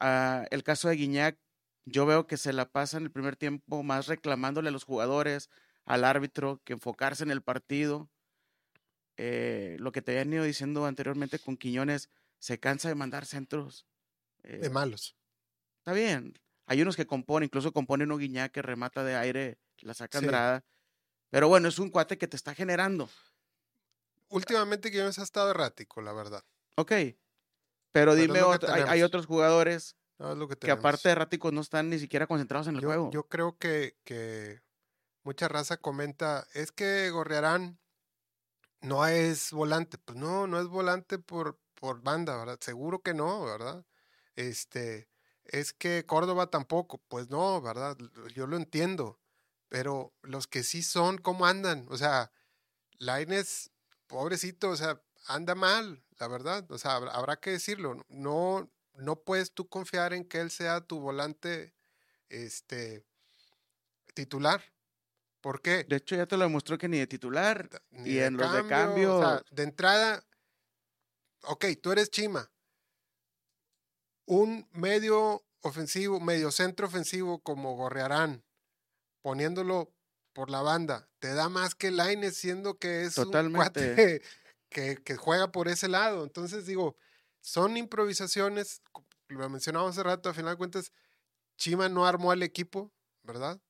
Ah, 0.00 0.46
el 0.50 0.62
caso 0.62 0.88
de 0.88 0.96
Guiñac, 0.96 1.38
yo 1.84 2.06
veo 2.06 2.26
que 2.26 2.36
se 2.36 2.52
la 2.52 2.70
pasa 2.70 2.98
en 2.98 3.04
el 3.04 3.10
primer 3.10 3.36
tiempo 3.36 3.82
más 3.82 4.06
reclamándole 4.06 4.68
a 4.68 4.72
los 4.72 4.84
jugadores, 4.84 5.48
al 5.84 6.04
árbitro, 6.04 6.60
que 6.64 6.74
enfocarse 6.74 7.22
en 7.22 7.30
el 7.30 7.42
partido. 7.42 8.10
Eh, 9.16 9.76
lo 9.80 9.90
que 9.90 10.02
te 10.02 10.12
habían 10.12 10.32
ido 10.32 10.44
diciendo 10.44 10.86
anteriormente 10.86 11.38
con 11.38 11.56
Quiñones, 11.56 12.10
se 12.38 12.60
cansa 12.60 12.88
de 12.88 12.94
mandar 12.94 13.26
centros. 13.26 13.86
de 14.42 14.66
eh, 14.66 14.70
malos. 14.70 15.16
Está 15.78 15.92
bien. 15.92 16.34
Hay 16.66 16.82
unos 16.82 16.96
que 16.96 17.06
componen, 17.06 17.46
incluso 17.46 17.72
compone 17.72 18.04
uno 18.04 18.18
Guiñac 18.18 18.52
que 18.52 18.62
remata 18.62 19.02
de 19.02 19.16
aire, 19.16 19.58
la 19.80 19.94
saca 19.94 20.18
Andrada. 20.18 20.64
Pero 21.30 21.48
bueno, 21.48 21.68
es 21.68 21.78
un 21.78 21.90
cuate 21.90 22.18
que 22.18 22.28
te 22.28 22.36
está 22.36 22.54
generando. 22.54 23.08
Últimamente 24.30 24.90
Quiñones 24.90 25.18
ha 25.18 25.22
estado 25.22 25.50
errático, 25.50 26.00
la 26.00 26.12
verdad. 26.12 26.44
Ok. 26.76 26.92
Pero, 27.92 28.14
dime, 28.14 28.40
hay, 28.86 29.02
otros 29.02 29.26
jugadores 29.26 29.96
que 30.60 30.70
aparte 30.70 31.08
de 31.08 31.12
erráticos 31.12 31.52
no 31.52 31.60
están 31.60 31.88
ni 31.88 31.98
siquiera 31.98 32.26
concentrados 32.26 32.68
en 32.68 32.76
el 32.76 32.84
juego. 32.84 33.10
Yo 33.10 33.24
creo 33.24 33.56
que, 33.58 33.96
que 34.04 34.60
mucha 35.22 35.48
raza 35.48 35.78
comenta, 35.78 36.46
es 36.52 36.70
que 36.70 37.10
Gorriarán 37.10 37.78
no 38.80 39.06
es 39.06 39.52
volante. 39.52 39.98
Pues 39.98 40.18
no, 40.18 40.46
no 40.46 40.60
es 40.60 40.66
volante 40.66 41.18
por, 41.18 41.58
por 41.74 42.02
banda, 42.02 42.36
¿verdad? 42.36 42.58
Seguro 42.60 43.00
que 43.00 43.14
no, 43.14 43.44
¿verdad? 43.44 43.84
Este, 44.36 45.08
es 45.44 45.72
que 45.72 46.04
Córdoba 46.06 46.48
tampoco. 46.50 46.98
Pues 47.08 47.30
no, 47.30 47.60
¿verdad? 47.62 47.96
Yo 48.34 48.46
lo 48.46 48.56
entiendo 48.56 49.18
pero 49.68 50.14
los 50.22 50.46
que 50.46 50.62
sí 50.62 50.82
son, 50.82 51.18
¿cómo 51.18 51.46
andan? 51.46 51.86
O 51.90 51.96
sea, 51.96 52.32
Laines, 52.98 53.70
pobrecito, 54.06 54.70
o 54.70 54.76
sea, 54.76 55.00
anda 55.26 55.54
mal, 55.54 56.02
la 56.18 56.28
verdad. 56.28 56.70
O 56.70 56.78
sea, 56.78 56.96
habrá, 56.96 57.36
que 57.36 57.50
decirlo. 57.50 58.04
No, 58.08 58.70
no 58.94 59.16
puedes 59.22 59.52
tú 59.52 59.68
confiar 59.68 60.12
en 60.12 60.24
que 60.24 60.40
él 60.40 60.50
sea 60.50 60.80
tu 60.80 61.00
volante 61.00 61.74
este, 62.28 63.04
titular. 64.14 64.62
¿Por 65.40 65.62
qué? 65.62 65.84
De 65.84 65.96
hecho, 65.96 66.16
ya 66.16 66.26
te 66.26 66.36
lo 66.36 66.44
demostró 66.44 66.78
que 66.78 66.88
ni 66.88 66.98
de 66.98 67.06
titular, 67.06 67.68
ni 67.90 68.10
y 68.10 68.18
en 68.18 68.36
los 68.36 68.52
de 68.52 68.66
cambio. 68.66 69.16
O 69.16 69.22
sea, 69.22 69.42
de 69.50 69.62
entrada, 69.62 70.24
ok, 71.42 71.66
tú 71.80 71.92
eres 71.92 72.10
Chima. 72.10 72.50
Un 74.24 74.68
medio 74.72 75.44
ofensivo, 75.60 76.20
medio 76.20 76.50
centro 76.50 76.86
ofensivo 76.86 77.40
como 77.40 77.76
Gorrearán, 77.76 78.44
poniéndolo 79.22 79.92
por 80.32 80.50
la 80.50 80.62
banda, 80.62 81.08
te 81.18 81.34
da 81.34 81.48
más 81.48 81.74
que 81.74 81.90
Laines 81.90 82.36
siendo 82.36 82.78
que 82.78 83.02
es 83.02 83.18
un 83.18 83.52
cuate 83.52 84.22
que, 84.70 84.96
que, 85.02 85.16
juega 85.16 85.50
por 85.50 85.68
ese 85.68 85.88
lado. 85.88 86.22
Entonces 86.22 86.66
digo, 86.66 86.96
son 87.40 87.76
improvisaciones, 87.76 88.82
lo 89.28 89.48
mencionamos 89.48 89.90
hace 89.90 90.02
rato, 90.02 90.28
a 90.28 90.34
final 90.34 90.52
de 90.52 90.58
cuentas, 90.58 90.92
Chima 91.56 91.88
no 91.88 92.06
armó 92.06 92.30
al 92.30 92.42
equipo, 92.42 92.92
¿verdad? 93.22 93.60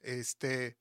Este, 0.00 0.78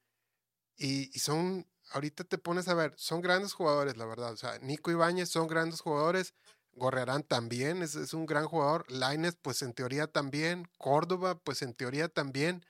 y, 0.77 1.07
son, 1.19 1.67
ahorita 1.91 2.23
te 2.23 2.37
pones 2.37 2.67
a 2.67 2.73
ver, 2.73 2.93
son 2.97 3.21
grandes 3.21 3.53
jugadores, 3.53 3.97
la 3.97 4.05
verdad. 4.05 4.31
O 4.31 4.37
sea, 4.37 4.57
Nico 4.59 4.91
Ibáñez 4.91 5.29
son 5.29 5.47
grandes 5.47 5.81
jugadores. 5.81 6.33
Gorrearán 6.71 7.23
también 7.23 7.83
es, 7.83 7.95
es 7.95 8.13
un 8.13 8.25
gran 8.25 8.45
jugador. 8.45 8.89
Laines, 8.91 9.35
pues 9.41 9.61
en 9.61 9.73
teoría 9.73 10.07
también. 10.07 10.67
Córdoba, 10.77 11.37
pues 11.39 11.61
en 11.61 11.73
teoría 11.73 12.07
también. 12.07 12.65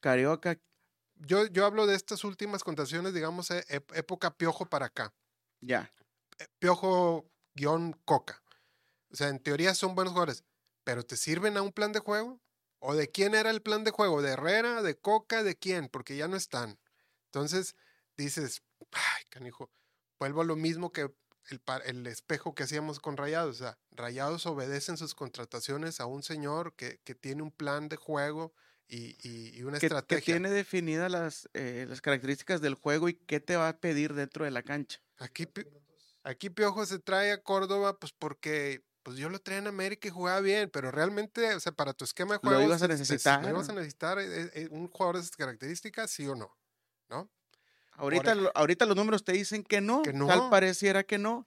Carioca, 0.00 0.58
yo, 1.26 1.46
yo 1.46 1.66
hablo 1.66 1.86
de 1.86 1.94
estas 1.94 2.24
últimas 2.24 2.64
contrataciones, 2.64 3.14
digamos, 3.14 3.50
e, 3.50 3.64
época 3.68 4.36
Piojo 4.36 4.66
para 4.66 4.86
acá. 4.86 5.14
Ya. 5.60 5.92
Eh, 6.38 6.46
piojo 6.58 7.30
guion 7.54 7.92
Coca. 8.04 8.42
O 9.10 9.16
sea, 9.16 9.28
en 9.28 9.38
teoría 9.38 9.74
son 9.74 9.94
buenos 9.94 10.12
jugadores, 10.12 10.44
pero 10.82 11.04
¿te 11.04 11.16
sirven 11.16 11.56
a 11.56 11.62
un 11.62 11.72
plan 11.72 11.92
de 11.92 12.00
juego? 12.00 12.40
¿O 12.80 12.94
de 12.94 13.10
quién 13.10 13.34
era 13.34 13.50
el 13.50 13.62
plan 13.62 13.84
de 13.84 13.90
juego? 13.90 14.20
¿De 14.20 14.32
Herrera? 14.32 14.82
¿De 14.82 14.98
Coca? 14.98 15.42
¿De 15.42 15.56
quién? 15.56 15.88
Porque 15.88 16.16
ya 16.16 16.28
no 16.28 16.36
están. 16.36 16.78
Entonces 17.26 17.76
dices, 18.16 18.62
ay, 18.92 19.24
canijo, 19.30 19.70
vuelvo 20.18 20.42
a 20.42 20.44
lo 20.44 20.56
mismo 20.56 20.92
que 20.92 21.12
el, 21.50 21.62
el, 21.84 22.06
espejo 22.06 22.54
que 22.54 22.64
hacíamos 22.64 23.00
con 23.00 23.16
Rayados. 23.16 23.56
O 23.56 23.58
sea, 23.64 23.78
Rayados 23.92 24.46
obedecen 24.46 24.96
sus 24.96 25.14
contrataciones 25.14 26.00
a 26.00 26.06
un 26.06 26.22
señor 26.22 26.74
que, 26.74 27.00
que 27.04 27.14
tiene 27.14 27.42
un 27.42 27.52
plan 27.52 27.88
de 27.88 27.96
juego 27.96 28.52
y, 28.88 29.62
una 29.62 29.78
estrategia. 29.78 30.20
Que 30.20 30.32
tiene 30.32 30.50
definidas 30.50 31.10
las, 31.10 31.48
eh, 31.54 31.86
las 31.88 32.00
características 32.00 32.60
del 32.60 32.74
juego 32.74 33.08
y 33.08 33.14
qué 33.14 33.40
te 33.40 33.56
va 33.56 33.68
a 33.68 33.78
pedir 33.78 34.14
dentro 34.14 34.44
de 34.44 34.50
la 34.50 34.62
cancha. 34.62 35.00
Aquí, 35.18 35.48
aquí 36.22 36.50
Piojo 36.50 36.84
se 36.86 36.98
trae 36.98 37.32
a 37.32 37.42
Córdoba, 37.42 37.98
pues 37.98 38.12
porque 38.12 38.84
pues 39.02 39.18
yo 39.18 39.28
lo 39.28 39.38
traía 39.38 39.58
en 39.58 39.66
América 39.66 40.08
y 40.08 40.10
jugaba 40.10 40.40
bien, 40.40 40.70
pero 40.70 40.90
realmente, 40.90 41.54
o 41.54 41.60
sea, 41.60 41.72
para 41.72 41.92
tu 41.92 42.04
esquema 42.04 42.34
de 42.34 42.38
juego. 42.38 42.58
Lo 42.58 42.64
ibas 42.64 42.82
a 42.82 42.88
necesitar. 42.88 43.42
Lo 43.42 43.50
ibas 43.50 43.68
a 43.68 43.74
necesitar 43.74 44.18
eh, 44.18 44.50
eh, 44.54 44.68
un 44.70 44.88
jugador 44.88 45.16
de 45.16 45.22
esas 45.22 45.36
características, 45.36 46.10
sí 46.10 46.26
o 46.26 46.34
no, 46.34 46.56
¿no? 47.08 47.30
Ahorita, 47.96 48.34
ahorita 48.54 48.86
los 48.86 48.96
números 48.96 49.24
te 49.24 49.32
dicen 49.32 49.62
que 49.62 49.80
no, 49.80 50.02
que 50.02 50.12
no. 50.12 50.26
tal 50.26 50.50
pareciera 50.50 51.04
que 51.04 51.16
no. 51.16 51.46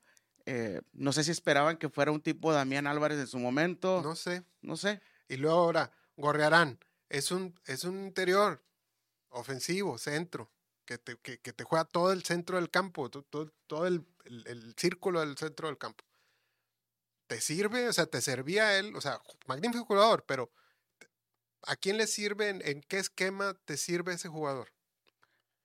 no 0.94 1.12
sé 1.12 1.26
si 1.26 1.32
esperaban 1.32 1.76
que 1.76 1.90
fuera 1.90 2.12
un 2.12 2.22
tipo 2.22 2.54
Damián 2.54 2.88
Álvarez 2.88 3.20
en 3.20 3.28
su 3.28 3.38
momento. 3.38 4.02
No 4.02 4.16
sé. 4.16 4.44
No 4.62 4.78
sé. 4.78 5.02
Y 5.28 5.36
luego 5.36 5.58
ahora, 5.58 5.92
Gorrearán 6.16 6.80
es 7.10 7.32
un, 7.32 7.60
es 7.66 7.84
un 7.84 8.04
interior 8.04 8.64
ofensivo, 9.30 9.98
centro, 9.98 10.52
que 10.86 10.98
te, 10.98 11.18
que, 11.18 11.38
te 11.38 11.64
juega 11.64 11.86
todo 11.86 12.12
el 12.12 12.24
centro 12.24 12.58
del 12.58 12.70
campo, 12.70 13.10
todo, 13.10 13.52
todo 13.68 13.88
el, 13.88 14.06
el, 14.26 14.74
círculo 14.78 15.20
del 15.20 15.38
centro 15.38 15.68
del 15.68 15.78
campo. 15.78 16.04
¿Te 17.28 17.42
sirve? 17.42 17.90
O 17.90 17.94
sea, 17.94 18.06
te 18.06 18.22
servía 18.22 18.80
él, 18.80 18.96
o 18.96 19.02
sea, 19.02 19.22
magnífico 19.48 19.86
jugador, 19.86 20.24
pero 20.26 20.50
¿a 21.64 21.76
quién 21.76 21.98
le 21.98 22.08
sirve, 22.08 22.50
en, 22.50 22.82
qué 22.84 23.00
esquema 23.00 23.54
te 23.66 23.76
sirve 23.76 24.14
ese 24.14 24.30
jugador? 24.30 24.72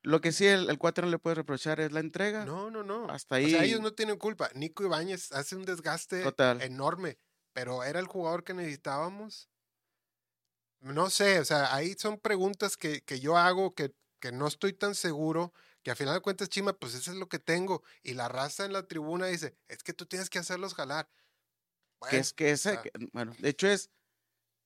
Lo 0.02 0.20
que 0.20 0.32
sí 0.32 0.46
el, 0.46 0.68
el 0.68 0.78
no 0.82 1.06
le 1.06 1.18
puede 1.20 1.36
reprochar 1.36 1.78
es 1.78 1.92
la 1.92 2.00
entrega. 2.00 2.44
No, 2.44 2.72
no, 2.72 2.82
no. 2.82 3.08
Hasta 3.08 3.36
ahí. 3.36 3.46
O 3.46 3.48
sea, 3.50 3.64
ellos 3.64 3.80
no 3.80 3.92
tienen 3.92 4.18
culpa. 4.18 4.50
Nico 4.54 4.82
Ibáñez 4.82 5.30
hace 5.30 5.54
un 5.54 5.64
desgaste 5.64 6.24
enorme, 6.60 7.18
pero 7.52 7.84
era 7.84 8.00
el 8.00 8.08
jugador 8.08 8.42
que 8.42 8.52
necesitábamos. 8.52 9.51
No 10.82 11.10
sé, 11.10 11.38
o 11.38 11.44
sea, 11.44 11.74
ahí 11.74 11.94
son 11.96 12.18
preguntas 12.18 12.76
que, 12.76 13.02
que 13.02 13.20
yo 13.20 13.36
hago 13.36 13.72
que, 13.74 13.94
que, 14.18 14.32
no 14.32 14.48
estoy 14.48 14.72
tan 14.72 14.96
seguro 14.96 15.52
que 15.84 15.92
a 15.92 15.96
final 15.96 16.14
de 16.14 16.20
cuentas, 16.20 16.48
Chima, 16.48 16.72
pues 16.72 16.94
eso 16.94 17.12
es 17.12 17.16
lo 17.16 17.28
que 17.28 17.38
tengo. 17.38 17.84
Y 18.02 18.14
la 18.14 18.28
raza 18.28 18.64
en 18.64 18.72
la 18.72 18.86
tribuna 18.88 19.26
dice, 19.26 19.56
es 19.68 19.84
que 19.84 19.92
tú 19.92 20.06
tienes 20.06 20.28
que 20.28 20.40
hacerlos 20.40 20.74
jalar. 20.74 21.08
que 22.10 22.18
es 22.18 22.32
que 22.32 22.50
ese, 22.50 22.80
bueno, 23.12 23.32
de 23.38 23.48
hecho 23.48 23.68
es, 23.68 23.90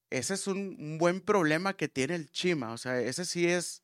ese 0.08 0.34
es 0.34 0.46
un, 0.46 0.96
buen 0.98 1.20
problema 1.20 1.76
que 1.76 1.88
tiene 1.88 2.14
el 2.14 2.30
Chima, 2.30 2.72
o 2.72 2.78
sea, 2.78 2.98
ese 3.00 3.26
sí 3.26 3.46
es, 3.46 3.82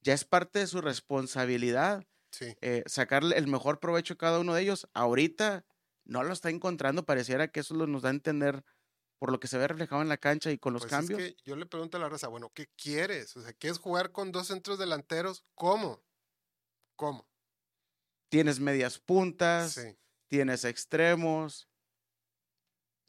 ya 0.00 0.14
es 0.14 0.24
parte 0.24 0.58
de 0.58 0.66
su 0.66 0.80
responsabilidad. 0.80 2.04
Sí. 2.32 2.56
Eh, 2.60 2.82
sacarle 2.86 3.36
el 3.36 3.46
mejor 3.46 3.78
provecho 3.78 4.14
a 4.14 4.18
cada 4.18 4.40
uno 4.40 4.54
de 4.54 4.62
ellos. 4.62 4.88
Ahorita 4.94 5.66
no 6.04 6.24
lo 6.24 6.32
está 6.32 6.50
encontrando, 6.50 7.04
pareciera 7.04 7.48
que 7.48 7.60
eso 7.60 7.74
nos 7.74 8.02
da 8.02 8.08
a 8.08 8.12
entender 8.12 8.64
por 9.22 9.30
lo 9.30 9.38
que 9.38 9.46
se 9.46 9.56
ve 9.56 9.68
reflejado 9.68 10.02
en 10.02 10.08
la 10.08 10.16
cancha 10.16 10.50
y 10.50 10.58
con 10.58 10.72
los 10.72 10.82
pues 10.82 10.90
cambios. 10.90 11.20
Es 11.20 11.34
que 11.34 11.42
yo 11.44 11.54
le 11.54 11.64
pregunto 11.64 11.96
a 11.96 12.00
la 12.00 12.08
raza, 12.08 12.26
bueno, 12.26 12.50
¿qué 12.52 12.66
quieres? 12.76 13.36
O 13.36 13.40
sea, 13.40 13.52
¿quieres 13.52 13.78
jugar 13.78 14.10
con 14.10 14.32
dos 14.32 14.48
centros 14.48 14.80
delanteros? 14.80 15.44
¿Cómo? 15.54 16.02
¿Cómo? 16.96 17.24
Tienes 18.30 18.58
medias 18.58 18.98
puntas, 18.98 19.80
tienes 20.26 20.64
extremos. 20.64 21.68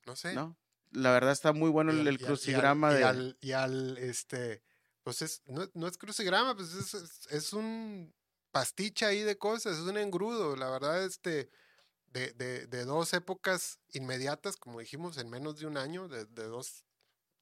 No 0.06 0.16
sé. 0.16 0.36
¿no? 0.36 0.56
La 0.92 1.12
verdad 1.12 1.32
está 1.32 1.52
muy 1.52 1.72
bueno 1.72 1.92
el, 1.92 2.20
crucigrama 2.20 2.94
de. 2.94 3.36
Y 3.42 3.54
al, 3.54 3.98
este, 3.98 4.62
pues 5.02 5.24
es, 5.24 5.42
no, 5.48 5.88
es 5.88 5.98
crucigrama, 5.98 6.56
pues 6.56 6.76
es, 6.76 7.26
es, 7.32 7.54
un 7.54 8.14
pastiche 8.52 9.08
ahí 9.08 9.22
de 9.22 9.40
cosas, 9.40 9.80
es 9.80 9.86
un 9.86 9.98
engrudo. 9.98 10.56
La 10.58 10.70
verdad, 10.70 11.06
este, 11.06 11.50
de, 12.14 12.68
de, 12.68 12.86
dos 12.86 13.14
épocas 13.14 13.80
inmediatas, 13.92 14.56
como 14.56 14.80
dijimos, 14.80 15.18
en 15.18 15.30
menos 15.30 15.60
de 15.60 15.66
un 15.66 15.78
año, 15.78 16.08
de, 16.08 16.26
dos, 16.26 16.86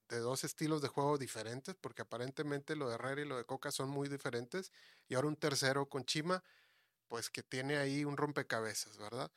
de 0.08 0.20
dos 0.20 0.46
estilos 0.46 0.82
de 0.82 0.88
juego 0.88 1.18
diferentes, 1.18 1.76
porque 1.76 2.04
aparentemente 2.04 2.78
lo 2.78 2.88
de 2.88 2.96
Herrera 2.96 3.22
y 3.22 3.26
lo 3.26 3.38
de 3.38 3.46
Coca 3.46 3.72
son 3.72 3.90
muy 3.90 4.08
diferentes, 4.08 4.72
y 5.10 5.16
ahora 5.16 5.28
un 5.28 5.36
tercero 5.36 5.90
con 5.90 6.06
Chima, 6.06 6.44
pues 7.10 7.30
que 7.30 7.44
tiene 7.44 7.78
ahí 7.78 8.06
un 8.06 8.16
rompecabezas, 8.16 8.98
¿verdad? 8.98 9.30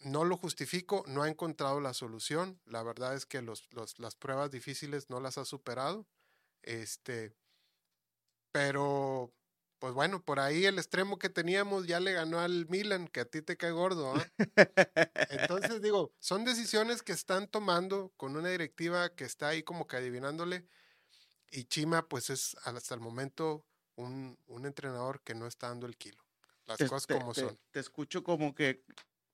No 0.00 0.24
lo 0.24 0.36
justifico, 0.36 1.04
no 1.06 1.22
ha 1.22 1.28
encontrado 1.28 1.80
la 1.80 1.94
solución, 1.94 2.60
la 2.64 2.82
verdad 2.82 3.14
es 3.14 3.26
que 3.26 3.42
los, 3.42 3.72
los, 3.72 4.00
las 4.00 4.16
pruebas 4.16 4.50
difíciles 4.50 5.08
no 5.08 5.20
las 5.20 5.38
ha 5.38 5.44
superado, 5.44 6.08
este, 6.62 7.36
pero 8.50 9.32
pues 9.82 9.94
bueno, 9.94 10.22
por 10.22 10.38
ahí 10.38 10.64
el 10.64 10.78
extremo 10.78 11.18
que 11.18 11.28
teníamos 11.28 11.88
ya 11.88 11.98
le 11.98 12.12
ganó 12.12 12.38
al 12.38 12.68
Milan, 12.68 13.08
que 13.08 13.18
a 13.18 13.24
ti 13.24 13.42
te 13.42 13.56
cae 13.56 13.72
gordo. 13.72 14.14
¿ah? 14.14 14.30
Entonces 15.28 15.82
digo, 15.82 16.14
son 16.20 16.44
decisiones 16.44 17.02
que 17.02 17.10
están 17.10 17.48
tomando 17.48 18.12
con 18.16 18.36
una 18.36 18.48
directiva 18.48 19.12
que 19.12 19.24
está 19.24 19.48
ahí 19.48 19.64
como 19.64 19.88
que 19.88 19.96
adivinándole. 19.96 20.68
Y 21.50 21.64
Chima, 21.64 22.08
pues 22.08 22.30
es 22.30 22.56
hasta 22.62 22.94
el 22.94 23.00
momento 23.00 23.66
un, 23.96 24.38
entrenador 24.64 25.20
que 25.22 25.34
no 25.34 25.48
está 25.48 25.66
dando 25.66 25.88
el 25.88 25.96
kilo. 25.96 26.24
Las 26.66 26.78
cosas 26.78 27.08
como 27.08 27.34
son. 27.34 27.58
Te 27.72 27.80
escucho 27.80 28.22
como 28.22 28.54
que, 28.54 28.84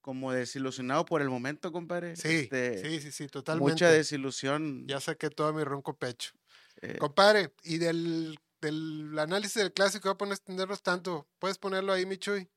como 0.00 0.32
desilusionado 0.32 1.04
por 1.04 1.20
el 1.20 1.28
momento, 1.28 1.70
compadre. 1.72 2.16
Sí, 2.16 2.48
este, 2.50 2.78
sí, 2.78 3.00
sí, 3.02 3.12
sí, 3.12 3.28
totalmente. 3.28 3.70
Mucha 3.70 3.90
desilusión. 3.90 4.88
Ya 4.88 4.98
saqué 4.98 5.28
todo 5.28 5.52
mi 5.52 5.62
ronco 5.62 5.98
pecho. 5.98 6.32
Eh, 6.80 6.96
compadre, 6.96 7.52
y 7.64 7.76
del 7.76 8.38
del 8.60 9.18
análisis 9.18 9.62
del 9.62 9.72
clásico, 9.72 10.08
voy 10.08 10.14
a 10.14 10.18
poner 10.18 10.34
extenderlos 10.34 10.82
tanto. 10.82 11.28
¿Puedes 11.38 11.58
ponerlo 11.58 11.92
ahí, 11.92 12.06
Michuy? 12.06 12.48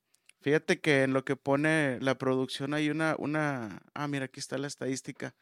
Fíjate 0.41 0.81
que 0.81 1.03
en 1.03 1.13
lo 1.13 1.23
que 1.23 1.35
pone 1.35 1.99
la 2.01 2.17
producción 2.17 2.73
hay 2.73 2.89
una, 2.89 3.15
una, 3.19 3.83
ah, 3.93 4.07
mira, 4.07 4.25
aquí 4.25 4.39
está 4.39 4.57
la 4.57 4.67
estadística. 4.67 5.35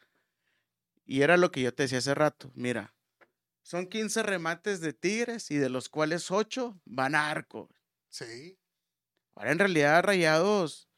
Y 1.06 1.22
era 1.22 1.38
lo 1.38 1.52
que 1.52 1.62
yo 1.62 1.74
te 1.74 1.84
decía 1.84 2.00
hace 2.00 2.14
rato. 2.14 2.52
Mira, 2.54 2.94
son 3.64 3.88
15 3.88 4.24
remates 4.24 4.82
de 4.82 4.94
Tigres 4.94 5.52
y 5.52 5.58
de 5.58 5.70
los 5.70 5.90
cuales 5.90 6.32
8 6.32 6.82
van 6.86 7.16
a 7.16 7.30
arco. 7.30 7.70
Sí. 8.10 8.58
Ahora 9.36 9.52
en 9.52 9.60
realidad 9.60 10.04
Rayados, 10.04 10.90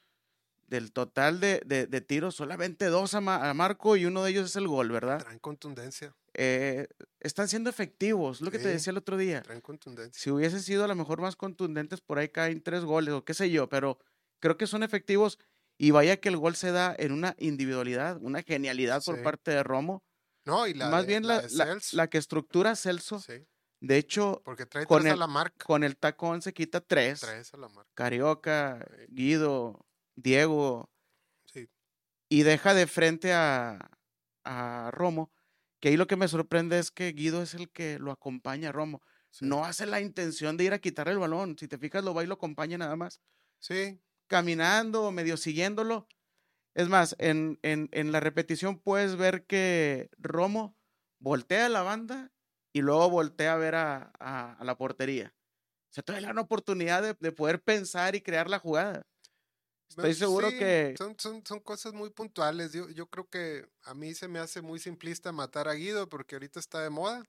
del 0.68 0.94
total 0.94 1.40
de, 1.42 1.60
de, 1.66 2.02
tiros, 2.02 2.36
solamente 2.36 2.86
dos 2.86 3.14
a, 3.14 3.18
a, 3.18 3.54
Marco 3.54 3.98
y 3.98 4.06
uno 4.06 4.24
de 4.24 4.32
ellos 4.32 4.46
es 4.46 4.56
el 4.56 4.70
gol, 4.70 4.90
¿verdad? 4.90 5.20
Traen 5.20 5.40
contundencia. 5.40 6.16
Eh, 6.34 6.88
están 7.20 7.48
siendo 7.48 7.70
efectivos, 7.70 8.42
lo 8.42 8.52
que 8.52 8.60
te 8.60 8.70
decía 8.70 8.92
el 8.92 8.98
otro 8.98 9.18
día. 9.18 9.44
Si 10.12 10.32
hubiese 10.32 10.60
sido 10.60 10.86
a 10.86 10.88
lo 10.88 10.96
mejor 10.96 11.22
más 11.22 11.36
contundentes, 11.36 12.02
por 12.02 12.20
ahí 12.20 12.30
caen 12.30 12.62
tres 12.62 12.84
goles 12.84 13.14
o 13.14 13.26
qué 13.26 13.34
sé 13.34 13.50
yo, 13.52 13.68
pero 13.68 14.00
creo 14.40 14.58
que 14.58 14.68
son 14.68 14.84
efectivos 14.84 15.38
y 15.78 15.92
vaya 15.92 16.18
que 16.18 16.30
el 16.30 16.38
gol 16.38 16.56
se 16.56 16.72
da 16.72 16.96
en 16.98 17.12
una 17.12 17.36
individualidad, 17.38 18.18
una 18.22 18.44
genialidad 18.44 19.04
por 19.04 19.22
parte 19.24 19.52
de 19.52 19.64
Romo. 19.64 20.04
No, 20.46 20.68
y 20.68 20.74
la 20.74 20.90
Más 20.90 21.06
bien 21.06 21.28
la, 21.28 21.44
la, 21.94 22.08
que 22.08 22.18
estructura 22.18 22.76
Celso. 22.76 23.22
De 23.80 23.98
hecho, 23.98 24.42
Porque 24.46 24.66
trae 24.66 24.86
con, 24.86 25.06
el, 25.06 25.14
a 25.14 25.16
la 25.16 25.28
marca. 25.28 25.66
con 25.66 25.84
el 25.84 25.98
tacón 25.98 26.42
se 26.42 26.54
quita 26.54 26.82
tres. 26.82 27.20
Tres 27.22 27.54
a 27.54 27.58
la 27.58 27.68
marca. 27.68 27.92
Carioca, 27.94 28.86
Guido, 29.10 29.86
Diego. 30.16 30.90
Y 32.30 32.44
deja 32.44 32.74
de 32.74 32.88
frente 32.88 33.34
a, 33.34 33.92
a 34.46 34.90
Romo 34.94 35.32
que 35.82 35.90
ahí 35.90 35.98
lo 35.98 36.08
que 36.08 36.16
me 36.16 36.28
sorprende 36.28 36.80
es 36.80 36.92
que 36.92 37.12
Guido 37.12 37.42
es 37.42 37.56
el 37.56 37.70
que 37.70 38.00
lo 38.00 38.12
acompaña 38.12 38.70
a 38.70 38.72
Romo. 38.72 39.02
No 39.42 39.66
hace 39.66 39.86
la 39.86 40.00
intención 40.00 40.56
de 40.56 40.66
ir 40.66 40.74
a 40.74 40.80
quitarle 40.80 41.14
el 41.14 41.20
balón. 41.20 41.58
Si 41.58 41.68
te 41.68 41.78
fijas, 41.78 42.04
lo 42.04 42.14
va 42.14 42.24
y 42.24 42.28
lo 42.28 42.36
acompaña 42.36 42.78
nada 42.78 42.96
más. 42.96 43.20
Sí. 43.60 44.00
Caminando 44.28 45.12
medio 45.12 45.38
siguiéndolo. 45.38 46.08
Es 46.76 46.88
más, 46.88 47.16
en, 47.18 47.60
en, 47.64 47.90
en, 47.92 48.12
la 48.12 48.20
repetición 48.20 48.80
puedes 48.80 49.16
ver 49.18 49.46
que 49.46 50.10
Romo 50.18 50.78
voltea 51.20 51.66
a 51.66 51.70
la 51.70 51.82
banda 51.82 52.32
y 52.72 52.82
luego 52.82 53.10
voltea 53.10 53.54
a 53.54 53.58
ver 53.58 53.76
a, 53.76 54.12
a, 54.20 54.64
la 54.64 54.78
portería. 54.78 55.34
O 55.90 55.94
sea, 55.94 56.04
todavía 56.04 56.32
una 56.32 56.42
oportunidad 56.42 57.02
de, 57.02 57.16
de, 57.20 57.32
poder 57.34 57.62
pensar 57.62 58.16
y 58.16 58.22
crear 58.22 58.50
la 58.50 58.60
jugada. 58.60 59.06
Estoy 59.98 60.14
seguro 60.14 60.50
que... 60.50 60.96
Son, 60.98 61.16
son, 61.18 61.46
son, 61.46 61.60
cosas 61.60 61.94
muy 61.94 62.10
puntuales. 62.10 62.74
Yo, 62.74 62.90
yo 62.90 63.08
creo 63.08 63.30
que 63.30 63.66
a 63.84 63.94
mí 63.94 64.14
se 64.14 64.28
me 64.28 64.40
hace 64.40 64.62
muy 64.62 64.80
simplista 64.80 65.32
matar 65.32 65.68
a 65.68 65.74
Guido 65.74 66.08
porque 66.08 66.36
ahorita 66.36 66.60
está 66.60 66.82
de 66.82 66.90
moda. 66.90 67.24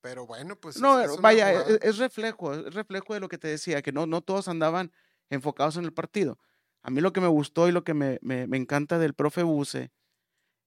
Pero 0.00 0.26
bueno, 0.26 0.56
pues... 0.56 0.78
No, 0.80 0.98
vaya, 1.18 1.52
e, 1.52 1.78
es, 1.82 1.98
reflejo, 1.98 2.54
es 2.54 2.74
reflejo 2.74 3.14
de 3.14 3.20
lo 3.20 3.28
que 3.28 3.38
te 3.38 3.48
decía, 3.48 3.82
que 3.82 3.92
no, 3.92 4.06
no 4.06 4.20
todos 4.20 4.48
andaban 4.48 4.92
enfocados 5.30 5.76
en 5.76 5.84
el 5.84 5.92
partido. 5.92 6.38
A 6.82 6.90
mí 6.90 7.00
lo 7.00 7.12
que 7.12 7.20
me 7.20 7.28
gustó 7.28 7.68
y 7.68 7.72
lo 7.72 7.84
que 7.84 7.94
me, 7.94 8.18
me, 8.20 8.46
me 8.48 8.56
encanta 8.56 8.98
del 8.98 9.14
profe 9.14 9.44
Buse 9.44 9.92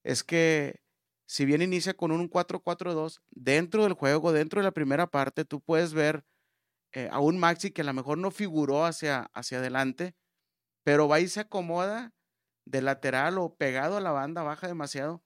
es 0.04 0.24
que 0.24 0.82
si 1.26 1.46
bien 1.46 1.62
inicia 1.62 1.96
con 1.96 2.12
un 2.12 2.30
4-4-2, 2.30 3.20
dentro 3.32 3.84
del 3.84 3.94
juego, 3.94 4.32
dentro 4.32 4.62
de 4.62 4.66
la 4.66 4.72
primera 4.72 5.08
parte, 5.08 5.44
tú 5.44 5.60
puedes 5.60 5.94
ver 5.94 6.24
eh, 6.94 7.10
a 7.12 7.20
un 7.20 7.38
Maxi 7.38 7.72
que 7.72 7.82
a 7.82 7.86
lo 7.86 7.94
mejor 7.94 8.18
no 8.18 8.32
figuró 8.32 8.86
hacia, 8.86 9.30
hacia 9.34 9.58
adelante, 9.58 10.16
pero 10.86 11.08
va 11.08 11.20
y 11.20 11.28
se 11.28 11.40
acomoda 11.40 12.14
de 12.66 12.84
lateral 12.84 13.40
o 13.40 13.56
pegado 13.56 13.98
a 13.98 14.02
la 14.02 14.12
banda, 14.12 14.44
baja 14.44 14.68
demasiado. 14.68 15.24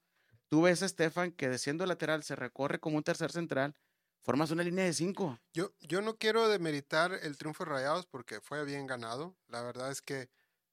Tú 0.47 0.61
ves 0.63 0.81
a 0.81 0.85
Estefan 0.85 1.33
que 1.33 1.49
de 1.49 1.85
lateral 1.85 2.23
se 2.23 2.37
recorre 2.37 2.79
como 2.79 2.95
un 2.95 3.03
tercer 3.03 3.33
central, 3.33 3.75
formas 4.21 4.51
una 4.51 4.63
línea 4.63 4.85
de 4.85 4.93
cinco. 4.93 5.37
Yo, 5.53 5.73
yo 5.81 6.01
no 6.01 6.17
quiero 6.17 6.47
demeritar 6.47 7.11
el 7.11 7.37
triunfo 7.37 7.65
de 7.65 7.71
Rayados 7.71 8.05
porque 8.05 8.39
fue 8.39 8.63
bien 8.63 8.87
ganado. 8.87 9.35
La 9.47 9.61
verdad 9.61 9.91
es 9.91 10.01
que 10.01 10.29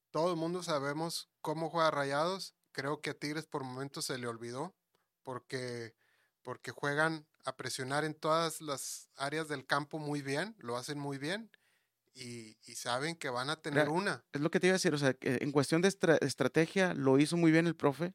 todo 0.09 0.31
el 0.31 0.37
mundo 0.37 0.63
sabemos 0.63 1.29
cómo 1.41 1.69
juega 1.69 1.91
Rayados. 1.91 2.55
Creo 2.71 3.01
que 3.01 3.09
a 3.09 3.13
Tigres 3.13 3.45
por 3.45 3.65
momentos 3.65 4.05
se 4.05 4.17
le 4.17 4.27
olvidó 4.27 4.73
porque, 5.23 5.95
porque 6.43 6.71
juegan 6.71 7.27
a 7.43 7.57
presionar 7.57 8.05
en 8.05 8.13
todas 8.13 8.61
las 8.61 9.09
áreas 9.17 9.49
del 9.49 9.65
campo 9.65 9.99
muy 9.99 10.21
bien, 10.21 10.55
lo 10.59 10.77
hacen 10.77 10.97
muy 10.97 11.17
bien 11.17 11.51
y, 12.17 12.75
saben 12.75 13.15
que 13.15 13.29
van 13.29 13.49
a 13.49 13.55
tener 13.57 13.89
una. 13.89 14.23
Es 14.31 14.41
lo 14.41 14.49
que 14.51 14.59
te 14.59 14.67
iba 14.67 14.73
a 14.73 14.79
decir, 14.79 14.93
o 14.93 14.97
sea, 14.97 15.15
en 15.21 15.51
cuestión 15.51 15.81
de 15.81 15.89
estrategia 16.21 16.93
lo 16.93 17.19
hizo 17.19 17.37
muy 17.37 17.51
bien 17.51 17.67
el 17.67 17.75
profe. 17.75 18.13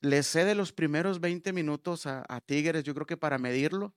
Le 0.00 0.22
cede 0.22 0.54
los 0.54 0.72
primeros 0.72 1.20
20 1.20 1.52
minutos 1.52 2.06
a, 2.06 2.40
Tigres, 2.46 2.84
yo 2.84 2.94
creo 2.94 3.06
que 3.06 3.16
para 3.16 3.38
medirlo. 3.38 3.94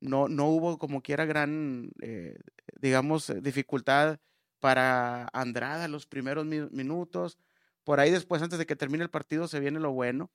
No, 0.00 0.28
no 0.28 0.46
hubo 0.48 0.78
como 0.78 1.02
quiera 1.02 1.24
gran, 1.24 1.90
eh, 2.02 2.38
digamos, 2.80 3.30
eh, 3.30 3.40
dificultad 3.40 4.20
para 4.60 5.28
Andrada 5.32 5.88
los 5.88 6.06
primeros 6.06 6.44
minutos. 6.44 7.38
Por 7.82 7.98
ahí 7.98 8.10
después, 8.10 8.42
antes 8.42 8.58
de 8.58 8.66
que 8.66 8.76
termine 8.76 9.04
el 9.04 9.10
partido, 9.10 9.48
se 9.48 9.60
viene 9.60 9.80
lo 9.80 9.92
bueno. 9.92 10.30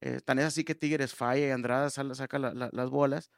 Eh, 0.00 0.20
tan 0.20 0.38
es 0.38 0.46
así 0.46 0.64
que 0.64 0.74
Tigres 0.74 1.14
falla 1.14 1.46
y 1.46 1.50
Andrada 1.50 1.90
saca 1.90 2.38
las 2.38 2.90
bolas. 2.90 3.30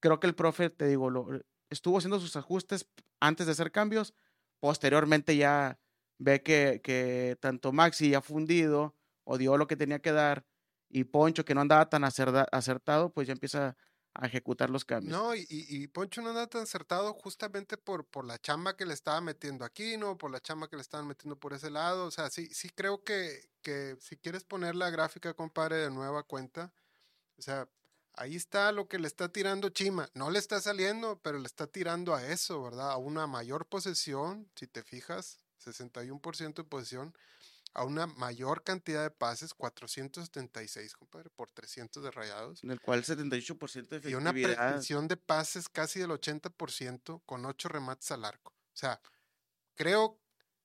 Creo 0.00 0.18
que 0.18 0.26
el 0.26 0.34
profe, 0.34 0.70
te 0.70 0.86
digo, 0.86 1.10
lo, 1.10 1.26
estuvo 1.70 1.98
haciendo 1.98 2.20
sus 2.20 2.36
ajustes 2.36 2.86
antes 3.20 3.46
de 3.46 3.52
hacer 3.52 3.72
cambios. 3.72 4.14
Posteriormente 4.60 5.36
ya 5.36 5.78
ve 6.18 6.42
que, 6.42 6.80
que 6.82 7.36
tanto 7.40 7.72
Maxi 7.72 8.10
ya 8.10 8.20
fundido 8.20 8.94
o 9.24 9.38
dio 9.38 9.56
lo 9.56 9.66
que 9.66 9.76
tenía 9.76 10.00
que 10.00 10.12
dar 10.12 10.46
y 10.88 11.04
Poncho 11.04 11.44
que 11.44 11.54
no 11.54 11.60
andaba 11.60 11.88
tan 11.88 12.04
acertado, 12.04 13.12
pues 13.12 13.26
ya 13.26 13.32
empieza 13.32 13.76
a 14.14 14.26
ejecutar 14.26 14.70
los 14.70 14.84
cambios. 14.84 15.12
No, 15.12 15.34
y, 15.34 15.46
y, 15.48 15.86
Poncho 15.88 16.22
no 16.22 16.30
andaba 16.30 16.46
tan 16.46 16.62
acertado 16.62 17.12
justamente 17.14 17.76
por, 17.76 18.06
por 18.06 18.24
la 18.24 18.38
chamba 18.38 18.76
que 18.76 18.86
le 18.86 18.94
estaba 18.94 19.20
metiendo 19.20 19.64
aquí, 19.64 19.96
¿no? 19.96 20.16
Por 20.16 20.30
la 20.30 20.40
chamba 20.40 20.68
que 20.68 20.76
le 20.76 20.82
estaban 20.82 21.06
metiendo 21.06 21.38
por 21.38 21.52
ese 21.52 21.70
lado. 21.70 22.06
O 22.06 22.10
sea, 22.10 22.30
sí, 22.30 22.46
sí 22.46 22.70
creo 22.70 23.04
que, 23.04 23.48
que 23.62 23.96
si 24.00 24.16
quieres 24.16 24.44
poner 24.44 24.74
la 24.74 24.90
gráfica, 24.90 25.34
compadre, 25.34 25.76
de 25.76 25.90
nueva 25.90 26.22
cuenta, 26.24 26.72
o 27.36 27.42
sea, 27.42 27.68
Ahí 28.18 28.34
está 28.34 28.72
lo 28.72 28.88
que 28.88 28.98
le 28.98 29.06
está 29.06 29.28
tirando 29.28 29.68
Chima. 29.68 30.10
No 30.12 30.30
le 30.30 30.40
está 30.40 30.60
saliendo, 30.60 31.20
pero 31.22 31.38
le 31.38 31.46
está 31.46 31.68
tirando 31.68 32.14
a 32.16 32.26
eso, 32.26 32.62
¿verdad? 32.62 32.90
A 32.90 32.96
una 32.96 33.28
mayor 33.28 33.66
posesión, 33.66 34.50
si 34.56 34.66
te 34.66 34.82
fijas, 34.82 35.38
61% 35.64 36.54
de 36.54 36.64
posesión, 36.64 37.16
a 37.74 37.84
una 37.84 38.08
mayor 38.08 38.64
cantidad 38.64 39.04
de 39.04 39.10
pases, 39.10 39.54
476, 39.54 40.94
compadre, 40.96 41.30
por 41.30 41.52
300 41.52 42.02
de 42.02 42.10
rayados. 42.10 42.64
En 42.64 42.72
el 42.72 42.80
cual 42.80 43.04
78% 43.04 43.88
de 43.88 43.98
efectividad. 43.98 44.10
Y 44.10 44.14
una 44.14 44.32
precisión 44.32 45.06
de 45.06 45.16
pases 45.16 45.68
casi 45.68 46.00
del 46.00 46.10
80% 46.10 47.22
con 47.24 47.46
8 47.46 47.68
remates 47.68 48.10
al 48.10 48.24
arco. 48.24 48.52
O 48.52 48.76
sea, 48.76 49.00
creo 49.76 50.18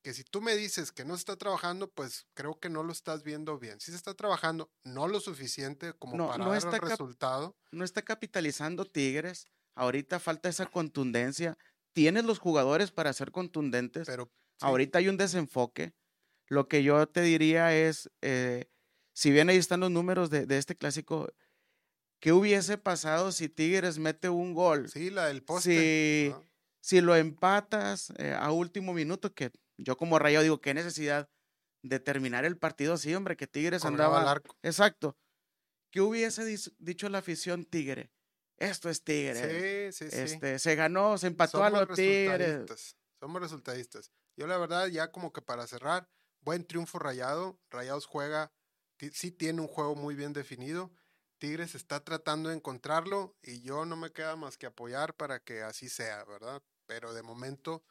que 0.04 0.12
si 0.12 0.22
tú 0.22 0.42
me 0.42 0.54
dices 0.54 0.92
que 0.92 1.02
no 1.06 1.14
se 1.14 1.20
está 1.20 1.36
trabajando, 1.36 1.90
pues 1.90 2.26
creo 2.34 2.60
que 2.60 2.68
no 2.68 2.82
lo 2.82 2.92
estás 2.92 3.22
viendo 3.22 3.58
bien. 3.58 3.80
Si 3.80 3.90
se 3.90 3.96
está 3.96 4.12
trabajando, 4.12 4.70
no 4.84 5.08
lo 5.08 5.18
suficiente 5.18 5.94
como 5.94 6.28
para 6.28 6.44
dar 6.44 6.74
el 6.74 6.80
resultado. 6.82 7.56
No 7.72 7.86
está 7.86 8.02
capitalizando 8.02 8.84
Tigres. 8.84 9.48
Ahorita 9.74 10.20
falta 10.20 10.50
esa 10.50 10.66
contundencia. 10.66 11.56
Tienes 11.94 12.26
los 12.26 12.38
jugadores 12.38 12.90
para 12.90 13.14
ser 13.14 13.32
contundentes. 13.32 14.06
Pero 14.06 14.30
ahorita 14.60 14.98
hay 14.98 15.08
un 15.08 15.16
desenfoque. 15.16 15.94
Lo 16.48 16.68
que 16.68 16.82
yo 16.82 17.08
te 17.08 17.22
diría 17.22 17.74
es, 17.74 18.10
eh, 18.20 18.66
si 19.14 19.30
bien 19.30 19.48
ahí 19.48 19.56
están 19.56 19.80
los 19.80 19.90
números 19.90 20.28
de, 20.28 20.46
este 20.50 20.76
clásico, 20.76 21.32
¿qué 22.20 22.34
hubiese 22.34 22.76
pasado 22.76 23.32
si 23.32 23.48
Tigres 23.48 23.98
mete 23.98 24.28
un 24.28 24.52
gol? 24.52 24.90
Sí, 24.90 25.08
la 25.08 25.28
del 25.28 25.42
poste. 25.42 26.34
Si, 26.82 26.96
si 26.96 27.00
lo 27.00 27.16
empatas 27.16 28.12
eh, 28.18 28.36
a 28.38 28.52
último 28.52 28.92
minuto, 28.92 29.32
que 29.32 29.50
yo 29.76 29.96
como 29.96 30.18
rayo 30.18 30.42
digo, 30.42 30.60
qué 30.60 30.74
necesidad 30.74 31.28
de 31.82 32.00
terminar 32.00 32.44
el 32.44 32.56
partido 32.56 32.94
así, 32.94 33.14
hombre, 33.14 33.36
que 33.36 33.46
Tigres 33.46 33.84
andaba. 33.84 34.22
Al 34.22 34.28
arco. 34.28 34.56
Exacto. 34.62 35.16
¿Qué 35.90 36.00
hubiese 36.00 36.44
dicho 36.78 37.08
la 37.08 37.18
afición 37.18 37.64
Tigre? 37.64 38.10
Esto 38.56 38.88
es 38.88 39.04
Tigre. 39.04 39.92
Sí, 39.92 40.04
sí, 40.04 40.10
sí. 40.10 40.20
Este, 40.22 40.58
se 40.58 40.74
ganó, 40.74 41.18
se 41.18 41.26
empató 41.26 41.62
a 41.62 41.70
los 41.70 41.88
Tigres. 41.94 42.96
Somos 43.20 43.40
resultadistas. 43.40 44.10
Yo 44.36 44.46
la 44.46 44.58
verdad, 44.58 44.88
ya 44.88 45.12
como 45.12 45.32
que 45.32 45.42
para 45.42 45.66
cerrar, 45.66 46.08
buen 46.40 46.64
triunfo 46.66 46.98
rayado. 46.98 47.60
Rayados 47.70 48.06
juega, 48.06 48.52
sí 49.12 49.30
tiene 49.30 49.60
un 49.60 49.68
juego 49.68 49.94
muy 49.94 50.14
bien 50.14 50.32
definido. 50.32 50.92
Tigres 51.38 51.74
está 51.74 52.02
tratando 52.02 52.48
de 52.48 52.56
encontrarlo 52.56 53.36
y 53.42 53.60
yo 53.60 53.84
no 53.84 53.96
me 53.96 54.12
queda 54.12 54.36
más 54.36 54.56
que 54.56 54.66
apoyar 54.66 55.14
para 55.14 55.40
que 55.40 55.62
así 55.62 55.88
sea, 55.88 56.24
¿verdad? 56.24 56.62
Pero 56.86 57.12
de 57.12 57.22
momento 57.22 57.84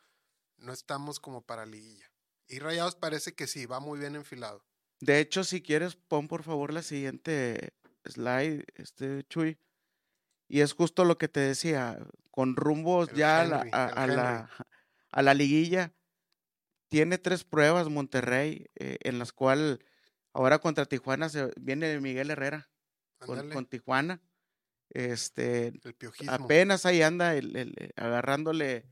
no 0.57 0.73
estamos 0.73 1.19
como 1.19 1.41
para 1.41 1.65
liguilla. 1.65 2.11
Y 2.47 2.59
Rayados 2.59 2.95
parece 2.95 3.33
que 3.33 3.47
sí, 3.47 3.65
va 3.65 3.79
muy 3.79 3.99
bien 3.99 4.15
enfilado. 4.15 4.65
De 4.99 5.19
hecho, 5.19 5.43
si 5.43 5.61
quieres, 5.61 5.95
pon 5.95 6.27
por 6.27 6.43
favor 6.43 6.73
la 6.73 6.81
siguiente 6.81 7.73
slide, 8.05 8.65
este 8.75 9.23
Chuy. 9.25 9.57
Y 10.47 10.61
es 10.61 10.73
justo 10.73 11.03
lo 11.05 11.17
que 11.17 11.27
te 11.27 11.39
decía, 11.39 11.97
con 12.31 12.55
rumbos 12.55 13.11
ya 13.13 13.41
a, 13.41 13.45
la, 13.45 14.49
a, 15.11 15.21
la, 15.21 15.33
liguilla. 15.33 15.93
Tiene 16.89 17.17
tres 17.17 17.43
pruebas 17.43 17.89
Monterrey, 17.89 18.67
eh, 18.75 18.97
en 19.01 19.19
las 19.19 19.33
cuales 19.33 19.79
ahora 20.31 20.59
contra 20.59 20.85
Tijuana 20.85 21.29
se 21.29 21.51
viene 21.57 21.99
Miguel 21.99 22.29
Herrera 22.29 22.69
con, 23.19 23.65
Tijuana. 23.65 24.21
Este, 24.89 25.67
el 25.67 26.29
apenas 26.29 26.85
ahí 26.85 27.01
anda 27.01 27.35
el, 27.35 27.93
agarrándole 27.95 28.75
eh, 28.75 28.85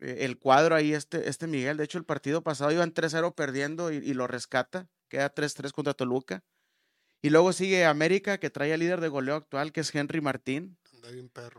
el 0.00 0.38
cuadro 0.38 0.74
ahí, 0.74 0.94
este, 0.94 1.28
este 1.28 1.46
Miguel. 1.46 1.76
De 1.76 1.84
hecho, 1.84 1.98
el 1.98 2.04
partido 2.04 2.42
pasado 2.42 2.72
iban 2.72 2.92
3-0 2.92 3.34
perdiendo 3.34 3.92
y, 3.92 4.14
lo 4.14 4.26
rescata. 4.26 4.88
Queda 5.08 5.34
3-3 5.34 5.72
contra 5.72 5.94
Toluca. 5.94 6.42
Y 7.22 7.30
luego 7.30 7.52
sigue 7.52 7.84
América, 7.84 8.38
que 8.38 8.48
trae 8.48 8.72
al 8.72 8.80
líder 8.80 9.00
de 9.00 9.08
goleo 9.08 9.34
actual, 9.34 9.72
que 9.72 9.80
es 9.80 9.94
Henry 9.94 10.20
Martín. 10.20 10.78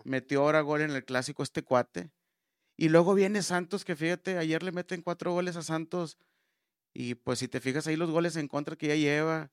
Metió 0.04 0.42
ahora 0.42 0.62
gol 0.62 0.82
en 0.82 0.92
el 0.92 1.06
clásico 1.06 1.44
este 1.44 1.64
cuate. 1.64 2.12
Y 2.78 2.90
luego 2.90 3.14
viene 3.14 3.44
Santos, 3.44 3.86
que 3.86 3.96
fíjate, 3.96 4.38
ayer 4.38 4.64
le 4.64 4.72
meten 4.72 5.04
cuatro 5.04 5.34
goles 5.34 5.56
a 5.56 5.62
Santos. 5.62 6.18
Y 6.94 7.16
pues 7.16 7.40
si 7.40 7.48
te 7.48 7.60
fijas 7.60 7.86
ahí 7.86 7.96
los 7.96 8.10
goles 8.10 8.36
en 8.38 8.48
contra 8.48 8.76
que 8.76 8.88
ya 8.88 8.96
lleva, 8.96 9.52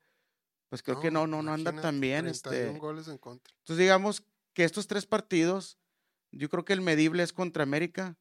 pues 0.71 0.83
creo 0.83 1.01
que 1.01 1.11
no, 1.11 1.27
no, 1.27 1.43
no 1.43 1.53
anda 1.53 1.73
tan 1.73 2.01
bien. 2.01 2.27
Este. 2.27 2.71
goles 2.79 3.09
en 3.09 3.19
contra. 3.19 3.55
Entonces 3.59 3.79
digamos 3.79 4.25
que 4.55 4.65
estos 4.65 4.87
tres 4.87 5.05
partidos, 5.05 5.79
yo 6.33 6.49
creo 6.49 6.65
que 6.65 6.73
el 6.73 6.81
medible 6.81 7.23
es 7.23 7.33
contra 7.33 7.63
América, 7.63 8.17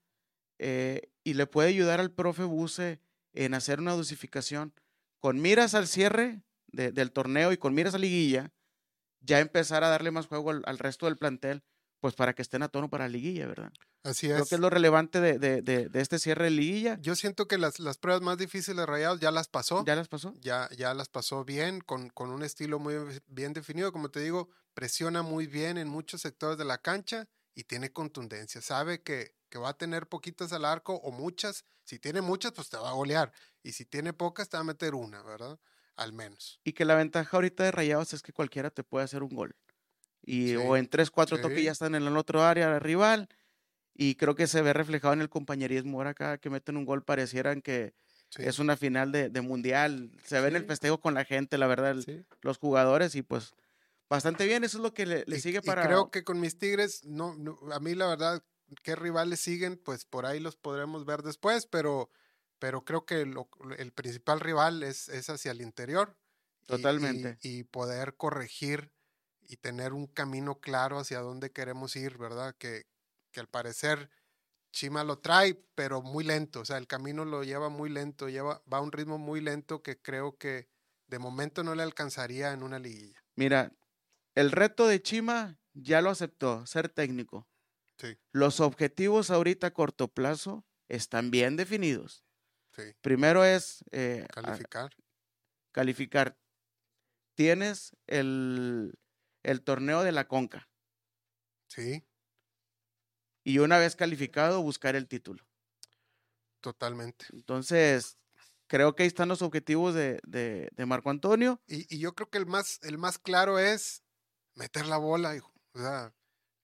eh, 0.59 1.09
y 1.23 1.33
le 1.33 1.47
puede 1.47 1.69
ayudar 1.69 1.99
al 1.99 2.11
profe 2.11 2.43
Buse 2.43 2.99
en 3.33 3.53
hacer 3.53 3.79
una 3.79 3.93
dosificación 3.93 4.73
con 5.19 5.41
miras 5.41 5.73
al 5.73 5.87
cierre 5.87 6.41
del 6.67 7.11
torneo 7.11 7.51
y 7.51 7.57
con 7.57 7.73
miras 7.73 7.95
a 7.95 7.97
liguilla, 7.97 8.51
ya 9.21 9.39
empezar 9.39 9.83
a 9.83 9.89
darle 9.89 10.11
más 10.11 10.27
juego 10.27 10.51
al, 10.51 10.77
resto 10.77 11.05
del 11.05 11.17
plantel, 11.17 11.63
pues 11.99 12.13
para 12.13 12.33
que 12.33 12.41
estén 12.41 12.61
a 12.61 12.69
tono 12.69 12.89
para 12.89 13.05
la 13.05 13.09
liguilla, 13.09 13.47
¿verdad? 13.47 13.71
Así 14.03 14.27
es. 14.27 14.33
Creo 14.33 14.45
que 14.45 14.55
es 14.55 14.61
lo 14.61 14.69
relevante 14.69 15.19
de, 15.19 15.39
de, 15.39 15.61
de, 15.61 16.01
este 16.01 16.19
cierre 16.19 16.45
de 16.45 16.51
liguilla. 16.51 16.97
Yo 17.01 17.15
siento 17.15 17.47
que 17.47 17.57
las, 17.57 17.79
las, 17.79 17.97
pruebas 17.97 18.21
más 18.21 18.37
difíciles 18.37 18.77
de 18.77 18.85
Rayados 18.85 19.19
ya 19.19 19.31
las 19.31 19.47
pasó. 19.47 19.83
¿Ya 19.85 19.95
las 19.95 20.07
pasó? 20.07 20.33
Ya, 20.39 20.69
ya 20.77 20.93
las 20.93 21.09
pasó 21.09 21.43
bien, 21.43 21.81
con, 21.81 22.09
con 22.09 22.29
un 22.29 22.43
estilo 22.43 22.79
muy 22.79 22.95
bien 23.27 23.53
definido. 23.53 23.91
Como 23.91 24.09
te 24.09 24.21
digo, 24.21 24.49
presiona 24.73 25.23
muy 25.23 25.47
bien 25.47 25.77
en 25.77 25.87
muchos 25.87 26.21
sectores 26.21 26.57
de 26.57 26.65
la 26.65 26.77
cancha 26.77 27.27
y 27.55 27.63
tiene 27.63 27.91
contundencia. 27.91 28.61
Sabe 28.61 29.01
que 29.01 29.36
que 29.49 29.57
va 29.57 29.69
a 29.69 29.77
tener 29.77 30.07
poquitas 30.07 30.53
al 30.53 30.65
arco 30.65 30.95
o 30.95 31.11
muchas. 31.11 31.65
Si 31.83 31.99
tiene 31.99 32.21
muchas, 32.21 32.51
pues 32.51 32.69
te 32.69 32.77
va 32.77 32.89
a 32.89 32.93
golear. 32.93 33.31
Y 33.63 33.71
si 33.71 33.85
tiene 33.85 34.13
pocas, 34.13 34.49
te 34.49 34.57
va 34.57 34.61
a 34.61 34.65
meter 34.65 34.95
una, 34.95 35.23
¿verdad? 35.23 35.59
Al 35.95 36.13
menos. 36.13 36.59
Y 36.63 36.73
que 36.73 36.85
la 36.85 36.95
ventaja 36.95 37.35
ahorita 37.35 37.63
de 37.63 37.71
Rayados 37.71 38.13
es 38.13 38.21
que 38.21 38.33
cualquiera 38.33 38.69
te 38.69 38.83
puede 38.83 39.05
hacer 39.05 39.23
un 39.23 39.35
gol. 39.35 39.55
Y, 40.21 40.55
o 40.55 40.75
en 40.75 40.87
tres, 40.87 41.09
cuatro 41.09 41.39
toques 41.39 41.63
ya 41.63 41.71
están 41.71 41.95
en 41.95 42.03
el 42.03 42.17
otro 42.17 42.43
área 42.43 42.77
rival. 42.79 43.29
Y 43.93 44.15
creo 44.15 44.35
que 44.35 44.45
se 44.45 44.61
ve 44.61 44.73
reflejado 44.73 45.13
en 45.13 45.21
el 45.21 45.29
compañerismo. 45.29 45.97
Ahora 45.97 46.13
cada 46.13 46.37
que 46.37 46.49
meten 46.49 46.77
un 46.77 46.85
gol 46.85 47.03
parecieran 47.03 47.61
que 47.61 47.93
es 48.37 48.59
una 48.59 48.77
final 48.77 49.11
de, 49.11 49.41
mundial. 49.41 50.11
Se 50.23 50.39
ve 50.41 50.49
en 50.49 50.57
el 50.57 50.65
festejo 50.65 50.99
con 50.99 51.13
la 51.13 51.25
gente, 51.25 51.57
la 51.57 51.65
verdad, 51.65 51.95
los 52.41 52.57
jugadores. 52.57 53.15
Y 53.15 53.23
pues 53.23 53.53
bastante 54.09 54.45
bien. 54.45 54.63
Eso 54.63 54.77
es 54.77 54.83
lo 54.83 54.93
que 54.93 55.05
le, 55.05 55.39
sigue 55.39 55.61
para. 55.61 55.83
creo 55.83 56.11
que 56.11 56.23
con 56.23 56.39
mis 56.39 56.57
Tigres, 56.59 57.05
no, 57.05 57.35
a 57.71 57.79
mí 57.79 57.95
la 57.95 58.07
verdad 58.07 58.43
qué 58.83 58.95
rivales 58.95 59.39
siguen, 59.39 59.77
pues 59.77 60.05
por 60.05 60.25
ahí 60.25 60.39
los 60.39 60.55
podremos 60.55 61.05
ver 61.05 61.21
después, 61.23 61.65
pero, 61.65 62.09
pero 62.59 62.83
creo 62.83 63.05
que 63.05 63.21
el 63.21 63.91
principal 63.93 64.39
rival 64.39 64.83
es, 64.83 65.09
es 65.09 65.29
hacia 65.29 65.51
el 65.51 65.61
interior. 65.61 66.17
Totalmente. 66.65 67.37
Y, 67.41 67.63
poder 67.63 68.15
corregir 68.17 68.91
y 69.41 69.55
tener 69.55 69.93
un 69.93 70.07
camino 70.07 70.59
claro 70.59 70.99
hacia 70.99 71.21
dónde 71.21 71.51
queremos 71.51 71.95
ir, 71.95 72.17
¿verdad? 72.17 72.55
Que, 72.57 72.85
que 73.31 73.39
al 73.39 73.47
parecer 73.47 74.09
Chima 74.71 75.03
lo 75.03 75.19
trae, 75.19 75.55
pero 75.75 76.01
muy 76.01 76.23
lento, 76.23 76.59
o 76.59 76.65
sea, 76.65 76.77
el 76.77 76.87
camino 76.87 77.25
lo 77.25 77.43
lleva 77.43 77.69
muy 77.69 77.89
lento, 77.89 78.27
lleva, 78.27 78.61
va 78.71 78.79
a 78.79 78.81
un 78.81 78.91
ritmo 78.91 79.17
muy 79.17 79.39
lento 79.41 79.81
que 79.81 79.97
creo 79.99 80.37
que 80.37 80.67
de 81.07 81.19
momento 81.19 81.63
no 81.63 81.73
le 81.73 81.83
alcanzaría 81.83 82.51
en 82.51 82.63
una 82.63 82.79
liguilla. 82.79 83.23
Mira, 83.35 83.71
el 84.35 84.51
reto 84.51 84.85
de 84.87 85.01
Chima 85.01 85.57
ya 85.73 86.01
lo 86.01 86.09
aceptó, 86.09 86.65
ser 86.65 86.89
técnico. 86.89 87.47
Los 88.31 88.59
objetivos 88.59 89.31
ahorita 89.31 89.67
a 89.67 89.73
corto 89.73 90.07
plazo 90.07 90.65
están 90.89 91.31
bien 91.31 91.55
definidos. 91.55 92.23
Primero 93.01 93.43
es 93.43 93.83
eh, 93.91 94.27
calificar. 94.31 94.95
calificar. 95.71 96.37
Tienes 97.35 97.95
el, 98.05 98.93
el 99.43 99.63
torneo 99.63 100.03
de 100.03 100.11
la 100.11 100.27
Conca. 100.27 100.69
Sí. 101.67 102.05
Y 103.43 103.59
una 103.59 103.79
vez 103.79 103.95
calificado, 103.95 104.61
buscar 104.61 104.95
el 104.95 105.07
título. 105.07 105.47
Totalmente. 106.61 107.25
Entonces, 107.31 108.17
creo 108.67 108.95
que 108.95 109.03
ahí 109.03 109.07
están 109.07 109.29
los 109.29 109.41
objetivos 109.41 109.93
de, 109.93 110.19
de, 110.25 110.85
Marco 110.85 111.09
Antonio. 111.09 111.61
Y, 111.67 111.93
y, 111.95 111.99
yo 111.99 112.13
creo 112.13 112.29
que 112.29 112.37
el 112.37 112.45
más, 112.45 112.79
el 112.83 112.97
más 112.97 113.17
claro 113.17 113.57
es 113.57 114.03
meter 114.53 114.85
la 114.85 114.97
bola, 114.97 115.35
hijo. 115.35 115.53
O 115.73 115.79
sea, 115.79 116.13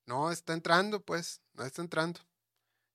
no 0.05 0.31
está 0.31 0.53
entrando, 0.53 1.01
pues, 1.03 1.41
no 1.53 1.65
está 1.65 1.81
entrando. 1.81 2.19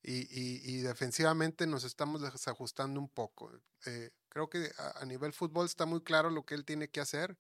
Y, 0.03 0.29
y, 0.31 0.81
defensivamente 0.81 1.67
nos 1.67 1.85
estamos 1.85 2.23
desajustando 2.23 3.01
un 3.01 3.09
poco. 3.09 3.51
Eh, 3.85 4.11
creo 4.29 4.49
que 4.49 4.71
a, 4.95 5.05
nivel 5.05 5.33
fútbol 5.33 5.67
está 5.67 5.87
muy 5.87 6.03
claro 6.03 6.31
lo 6.31 6.47
que 6.47 6.55
él 6.55 6.65
tiene 6.65 6.89
que 6.89 7.01
hacer. 7.01 7.37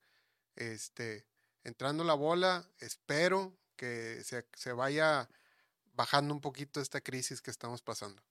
Este, 0.56 1.24
entrando 1.62 2.04
la 2.04 2.14
bola, 2.14 2.68
espero 2.78 3.56
que 3.76 4.22
se, 4.24 4.46
se 4.54 4.72
vaya 4.72 5.30
bajando 5.94 6.34
un 6.34 6.40
poquito 6.40 6.80
esta 6.80 7.00
crisis 7.00 7.40
que 7.40 7.50
estamos 7.50 7.80
pasando. 7.80 8.22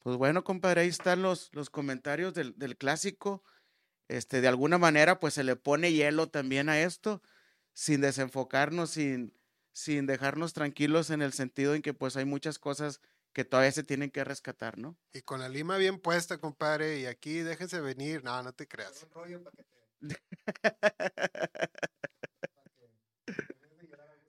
Pues 0.00 0.16
bueno, 0.16 0.42
compadre, 0.42 0.82
ahí 0.82 0.88
están 0.88 1.22
los, 1.22 1.50
los 1.52 1.70
comentarios 1.70 2.34
del, 2.34 2.58
del, 2.58 2.76
clásico. 2.76 3.44
Este, 4.08 4.40
de 4.40 4.48
alguna 4.48 4.78
manera, 4.78 5.20
pues 5.20 5.34
se 5.34 5.44
le 5.44 5.56
pone 5.56 5.92
hielo 5.92 6.28
también 6.28 6.68
a 6.68 6.80
esto, 6.80 7.22
sin 7.72 8.00
desenfocarnos, 8.00 8.90
sin, 8.90 9.32
sin 9.74 10.06
dejarnos 10.06 10.54
tranquilos 10.54 11.10
en 11.10 11.20
el 11.20 11.32
sentido 11.34 11.74
en 11.74 11.82
que 11.82 11.92
pues 11.92 12.16
hay 12.16 12.24
muchas 12.24 12.58
cosas 12.58 13.00
que 13.34 13.44
todavía 13.44 13.72
se 13.72 13.82
tienen 13.82 14.10
que 14.10 14.22
rescatar, 14.22 14.78
¿no? 14.78 14.96
Y 15.12 15.22
con 15.22 15.40
la 15.40 15.48
lima 15.48 15.76
bien 15.76 15.98
puesta, 15.98 16.38
compadre, 16.38 17.00
y 17.00 17.06
aquí 17.06 17.40
déjense 17.40 17.80
venir, 17.80 18.22
no, 18.22 18.42
no 18.42 18.52
te 18.52 18.66
creas. 18.68 19.06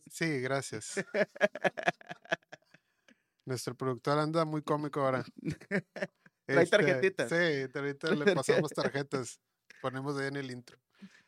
Sí, 0.10 0.40
gracias. 0.40 0.96
Nuestro 3.46 3.76
productor 3.76 4.18
anda 4.18 4.46
muy 4.46 4.62
cómico 4.62 5.02
ahora. 5.02 5.26
Trae 6.46 6.64
Este, 6.64 6.78
tarjetitas. 6.78 7.30
Sí, 7.30 7.68
ahorita 7.76 8.12
le 8.12 8.34
pasamos 8.34 8.72
tarjetas. 8.72 9.42
Ponemos 9.82 10.18
ahí 10.18 10.28
en 10.28 10.38
el 10.38 10.52
intro. 10.52 10.78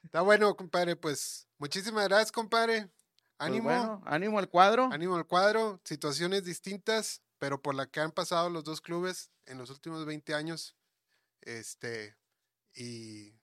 Está 0.03 0.21
bueno, 0.21 0.55
compadre. 0.55 0.95
Pues 0.95 1.49
muchísimas 1.57 2.07
gracias, 2.07 2.31
compadre. 2.31 2.89
Pues 3.37 3.49
Ánimo, 3.49 3.63
bueno, 3.69 4.01
ánimo 4.05 4.39
al 4.39 4.49
cuadro. 4.49 4.89
ánimo 4.91 5.15
al 5.15 5.25
cuadro. 5.27 5.79
Situaciones 5.83 6.43
distintas, 6.43 7.21
pero 7.39 7.61
por 7.61 7.75
la 7.75 7.85
que 7.85 7.99
han 7.99 8.11
pasado 8.11 8.49
los 8.49 8.63
dos 8.63 8.81
clubes 8.81 9.29
en 9.45 9.57
los 9.59 9.69
últimos 9.69 10.05
20 10.05 10.33
años. 10.33 10.75
Este, 11.41 12.15
y 12.73 13.33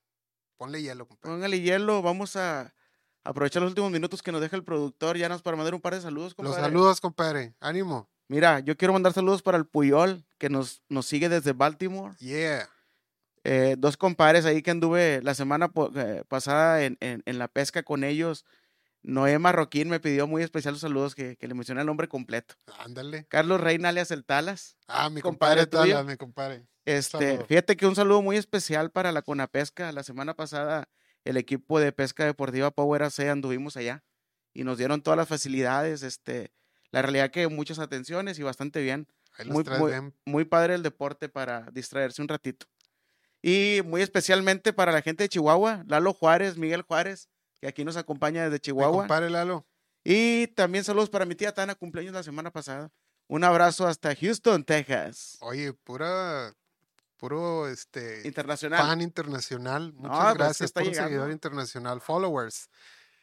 ponle 0.56 0.82
hielo, 0.82 1.06
compadre. 1.06 1.34
Póngale 1.36 1.60
hielo. 1.60 2.02
Vamos 2.02 2.36
a 2.36 2.74
aprovechar 3.22 3.62
los 3.62 3.70
últimos 3.70 3.90
minutos 3.90 4.22
que 4.22 4.32
nos 4.32 4.40
deja 4.40 4.56
el 4.56 4.64
productor. 4.64 5.16
Ya 5.16 5.28
nos 5.28 5.42
para 5.42 5.56
mandar 5.56 5.74
un 5.74 5.80
par 5.80 5.94
de 5.94 6.00
saludos, 6.00 6.28
Los 6.30 6.34
compadre. 6.34 6.62
saludos, 6.62 7.00
compadre. 7.00 7.54
Ánimo. 7.60 8.10
Mira, 8.28 8.60
yo 8.60 8.76
quiero 8.76 8.92
mandar 8.94 9.12
saludos 9.12 9.42
para 9.42 9.58
el 9.58 9.66
Puyol, 9.66 10.24
que 10.38 10.48
nos, 10.48 10.82
nos 10.88 11.06
sigue 11.06 11.28
desde 11.28 11.52
Baltimore. 11.52 12.14
Yeah. 12.18 12.68
Eh, 13.44 13.76
dos 13.78 13.96
compadres 13.98 14.46
ahí 14.46 14.62
que 14.62 14.70
anduve 14.70 15.20
la 15.22 15.34
semana 15.34 15.70
eh, 15.94 16.24
pasada 16.26 16.82
en, 16.84 16.96
en- 17.00 17.22
en 17.26 17.38
la 17.38 17.48
pesca 17.48 17.82
con 17.82 18.02
ellos. 18.02 18.44
Noé 19.04 19.38
Marroquín 19.38 19.90
me 19.90 20.00
pidió 20.00 20.26
muy 20.26 20.42
especial 20.42 20.72
los 20.74 20.80
saludos 20.80 21.14
que, 21.14 21.36
que 21.36 21.46
le 21.46 21.52
mencione 21.54 21.82
el 21.82 21.86
nombre 21.86 22.08
completo. 22.08 22.54
Ándale. 22.78 23.26
Carlos 23.28 23.60
Reina 23.60 23.90
alias 23.90 24.10
El 24.10 24.24
Talas. 24.24 24.78
Ah, 24.88 25.10
mi 25.10 25.20
Compadre 25.20 25.60
compadre, 25.62 25.84
tuyo. 25.84 25.96
Tala, 25.96 26.10
mi 26.10 26.16
compadre. 26.16 26.66
Este, 26.86 27.44
fíjate 27.46 27.76
que 27.76 27.86
un 27.86 27.94
saludo 27.94 28.22
muy 28.22 28.36
especial 28.36 28.90
para 28.90 29.12
la 29.12 29.22
Conapesca. 29.22 29.92
La 29.92 30.02
semana 30.02 30.34
pasada 30.34 30.88
el 31.24 31.36
equipo 31.36 31.78
de 31.80 31.92
pesca 31.92 32.24
deportiva 32.24 32.70
Power 32.70 33.02
AC 33.02 33.20
anduvimos 33.28 33.76
allá 33.76 34.02
y 34.54 34.64
nos 34.64 34.78
dieron 34.78 35.02
todas 35.02 35.18
las 35.18 35.28
facilidades. 35.28 36.02
Este, 36.02 36.52
la 36.90 37.02
realidad 37.02 37.30
que 37.30 37.46
muchas 37.48 37.78
atenciones 37.78 38.38
y 38.38 38.42
bastante 38.42 38.80
bien. 38.80 39.06
Muy- 39.46 39.64
muy- 39.64 39.90
bien. 39.90 40.14
Muy 40.24 40.44
padre 40.46 40.74
el 40.76 40.82
deporte 40.82 41.28
para 41.28 41.68
distraerse 41.72 42.22
un 42.22 42.28
ratito. 42.28 42.66
Y 43.42 43.82
muy 43.84 44.00
especialmente 44.00 44.72
para 44.72 44.92
la 44.92 45.02
gente 45.02 45.24
de 45.24 45.28
Chihuahua, 45.28 45.84
Lalo 45.86 46.14
Juárez, 46.14 46.56
Miguel 46.56 46.82
Juárez, 46.82 47.28
que 47.64 47.68
aquí 47.68 47.82
nos 47.82 47.96
acompaña 47.96 48.44
desde 48.44 48.60
Chihuahua. 48.60 48.98
compadre 49.04 49.30
Lalo. 49.30 49.64
Y 50.04 50.48
también 50.48 50.84
saludos 50.84 51.08
para 51.08 51.24
mi 51.24 51.34
tía 51.34 51.54
Tana, 51.54 51.74
cumpleaños 51.74 52.12
la 52.12 52.22
semana 52.22 52.50
pasada. 52.50 52.92
Un 53.26 53.42
abrazo 53.42 53.86
hasta 53.86 54.14
Houston, 54.14 54.64
Texas. 54.64 55.38
Oye, 55.40 55.72
pura, 55.72 56.54
puro 57.16 57.66
este 57.66 58.20
Internacional. 58.28 58.86
fan 58.86 59.00
internacional. 59.00 59.94
Muchas 59.94 60.18
pues, 60.24 60.34
gracias, 60.34 60.72
puro 60.72 60.84
llegando. 60.84 61.08
seguidor 61.08 61.30
internacional, 61.30 62.02
followers. 62.02 62.68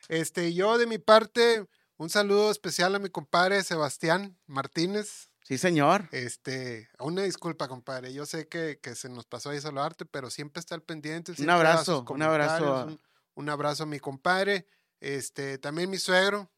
Este, 0.07 0.55
yo 0.55 0.79
de 0.79 0.87
mi 0.87 0.97
parte, 0.97 1.67
un 1.97 2.09
saludo 2.09 2.49
especial 2.49 2.95
a 2.95 2.99
mi 2.99 3.09
compadre 3.09 3.61
Sebastián 3.61 4.39
Martínez. 4.47 5.29
Sí, 5.43 5.59
señor. 5.59 6.09
Este, 6.11 6.89
una 6.97 7.21
disculpa, 7.21 7.67
compadre. 7.67 8.11
Yo 8.11 8.25
sé 8.25 8.47
que, 8.47 8.79
que 8.81 8.95
se 8.95 9.07
nos 9.07 9.27
pasó 9.27 9.51
ahí 9.51 9.61
saludarte, 9.61 10.05
pero 10.05 10.31
siempre 10.31 10.61
está 10.61 10.73
al 10.73 10.81
pendiente. 10.81 11.31
Un 11.37 11.49
abrazo, 11.51 12.03
un 12.09 12.21
abrazo 12.23 12.85
Un, 12.87 12.99
un 13.36 13.49
abrazo 13.49 13.84
a 13.84 13.86
mi 13.86 13.99
compadre. 13.99 14.65
Este, 14.99 15.57
también 15.57 15.89
mi 15.89 15.97
suegro, 15.97 16.51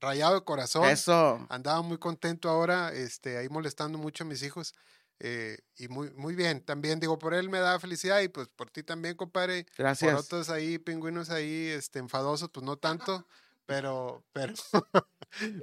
rayado 0.00 0.34
de 0.34 0.44
corazón. 0.44 0.88
Eso. 0.88 1.46
Andaba 1.48 1.82
muy 1.82 1.98
contento 1.98 2.48
ahora, 2.48 2.92
este, 2.92 3.38
ahí 3.38 3.48
molestando 3.48 3.98
mucho 3.98 4.24
a 4.24 4.26
mis 4.26 4.42
hijos. 4.42 4.74
eh, 5.20 5.58
y 5.76 5.88
muy, 5.88 6.10
muy 6.12 6.34
bien. 6.34 6.60
También 6.64 7.00
digo, 7.00 7.18
por 7.18 7.34
él 7.34 7.48
me 7.48 7.58
da 7.60 7.78
felicidad 7.80 8.20
y 8.20 8.28
pues 8.28 8.48
por 8.48 8.70
ti 8.70 8.82
también, 8.82 9.16
compadre. 9.16 9.64
Por 9.64 9.74
Gracias. 9.76 10.18
otros 10.18 10.50
ahí, 10.50 10.78
pingüinos 10.78 11.30
ahí, 11.30 11.68
este, 11.68 12.00
enfadosos, 12.00 12.50
pues 12.50 12.64
no 12.66 12.76
tanto, 12.76 13.26
pero, 13.66 14.24
pero, 14.32 14.52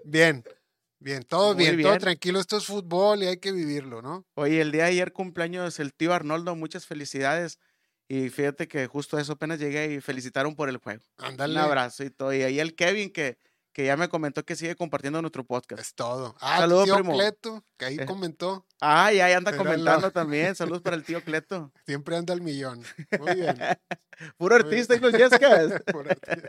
bien, 0.05 0.43
bien, 0.99 1.23
todo 1.23 1.53
bien, 1.55 1.81
todo 1.81 1.97
tranquilo. 1.97 2.39
Esto 2.39 2.57
es 2.57 2.65
fútbol 2.65 3.23
y 3.23 3.27
hay 3.27 3.37
que 3.37 3.51
vivirlo, 3.51 4.01
¿no? 4.01 4.25
Oye, 4.35 4.61
el 4.61 4.71
día 4.71 4.83
de 4.85 4.91
ayer 4.91 5.11
cumpleaños 5.13 5.79
el 5.79 5.93
tío 5.93 6.13
Arnoldo, 6.13 6.55
muchas 6.55 6.85
felicidades. 6.87 7.59
Y 8.13 8.29
fíjate 8.29 8.67
que 8.67 8.87
justo 8.87 9.15
a 9.15 9.21
eso 9.21 9.33
apenas 9.33 9.57
llegué 9.59 9.93
y 9.93 10.01
felicitaron 10.01 10.53
por 10.53 10.67
el 10.67 10.77
juego. 10.77 11.01
Ándale. 11.17 11.53
Un 11.53 11.59
abrazo 11.61 12.03
y 12.03 12.09
todo. 12.09 12.33
Y 12.33 12.41
ahí 12.43 12.59
el 12.59 12.75
Kevin 12.75 13.09
que, 13.13 13.37
que 13.71 13.85
ya 13.85 13.95
me 13.95 14.09
comentó 14.09 14.43
que 14.43 14.57
sigue 14.57 14.75
compartiendo 14.75 15.21
nuestro 15.21 15.45
podcast. 15.45 15.81
Es 15.81 15.93
todo. 15.95 16.35
Ah, 16.41 16.55
tu 16.57 16.61
Saludo, 16.63 16.83
tío 16.83 16.95
primo. 16.95 17.13
Cleto, 17.13 17.63
que 17.77 17.85
ahí 17.85 17.97
Eh. 17.99 18.05
comentó, 18.05 18.65
Ah, 18.81 19.13
y 19.13 19.21
ahí 19.21 19.31
anda 19.31 19.55
comentando 20.05 20.11
también. 20.11 20.55
Saludos 20.55 20.81
para 20.81 20.97
el 20.97 21.03
tío 21.05 21.23
Cleto. 21.23 21.71
siempre 21.85 22.17
anda 22.17 22.33
al 22.33 22.41
millón. 22.41 22.83
Muy 23.17 23.35
bien. 23.35 23.55
Puro 24.37 24.55
Muy 24.57 24.65
artista, 24.65 24.95
Yescas. 24.97 25.81
Por 25.91 26.11
aquí. 26.11 26.41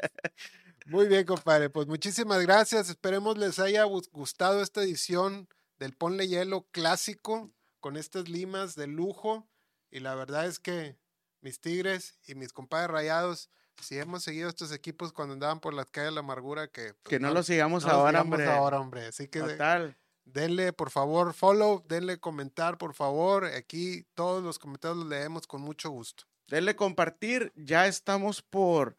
Muy 0.87 1.07
bien, 1.07 1.25
compadre. 1.25 1.71
Pues 1.71 1.87
muchísimas 1.87 2.43
gracias. 2.43 2.89
Esperemos 2.91 3.39
les 3.39 3.61
haya 3.61 3.85
gus- 3.85 4.11
gustado 4.11 4.63
esta 4.63 4.83
edición 4.83 5.49
del 5.79 5.95
Ponle 5.95 6.27
Hielo 6.27 6.67
clásico 6.73 7.53
con 7.79 7.97
estas 7.97 8.29
limas 8.29 8.75
de 8.75 8.89
lujo. 8.89 9.49
Y 9.93 10.01
la 10.01 10.17
verdad 10.17 10.47
es 10.47 10.59
que 10.59 10.97
mis 11.43 11.61
tigres 11.61 12.19
y 12.27 12.35
mis 12.35 12.53
compadres 12.53 12.91
rayados, 12.91 13.51
si 13.81 13.99
hemos 13.99 14.23
seguido 14.23 14.49
estos 14.49 14.73
equipos 14.73 15.13
cuando 15.13 15.35
andaban 15.35 15.61
por 15.61 15.75
las 15.75 15.87
calles 15.91 16.11
de 16.11 16.15
la 16.15 16.21
amargura, 16.21 16.69
que, 16.69 16.95
pues, 17.03 17.11
Que 17.11 17.21
no 17.21 17.33
lo 17.33 17.43
sigamos 17.43 17.83
no 17.85 17.89
los 17.91 17.97
ahora, 17.99 18.21
sigamos 18.21 18.39
hombre. 18.39 18.51
ahora, 18.53 18.81
hombre. 18.81 19.07
Así 19.07 19.29
que 19.29 19.41
de- 19.41 19.95
denle, 20.25 20.73
por 20.73 20.91
favor, 20.91 21.35
follow, 21.35 21.85
denle 21.89 22.19
comentar, 22.19 22.79
por 22.79 22.95
favor. 22.95 23.45
Aquí 23.45 24.07
todos 24.15 24.43
los 24.43 24.59
comentarios 24.59 24.99
los 24.99 25.07
leemos 25.09 25.47
con 25.47 25.61
mucho 25.63 25.91
gusto. 25.91 26.25
Denle 26.49 26.77
compartir. 26.77 27.53
Ya 27.57 27.87
estamos 27.87 28.41
por 28.43 28.97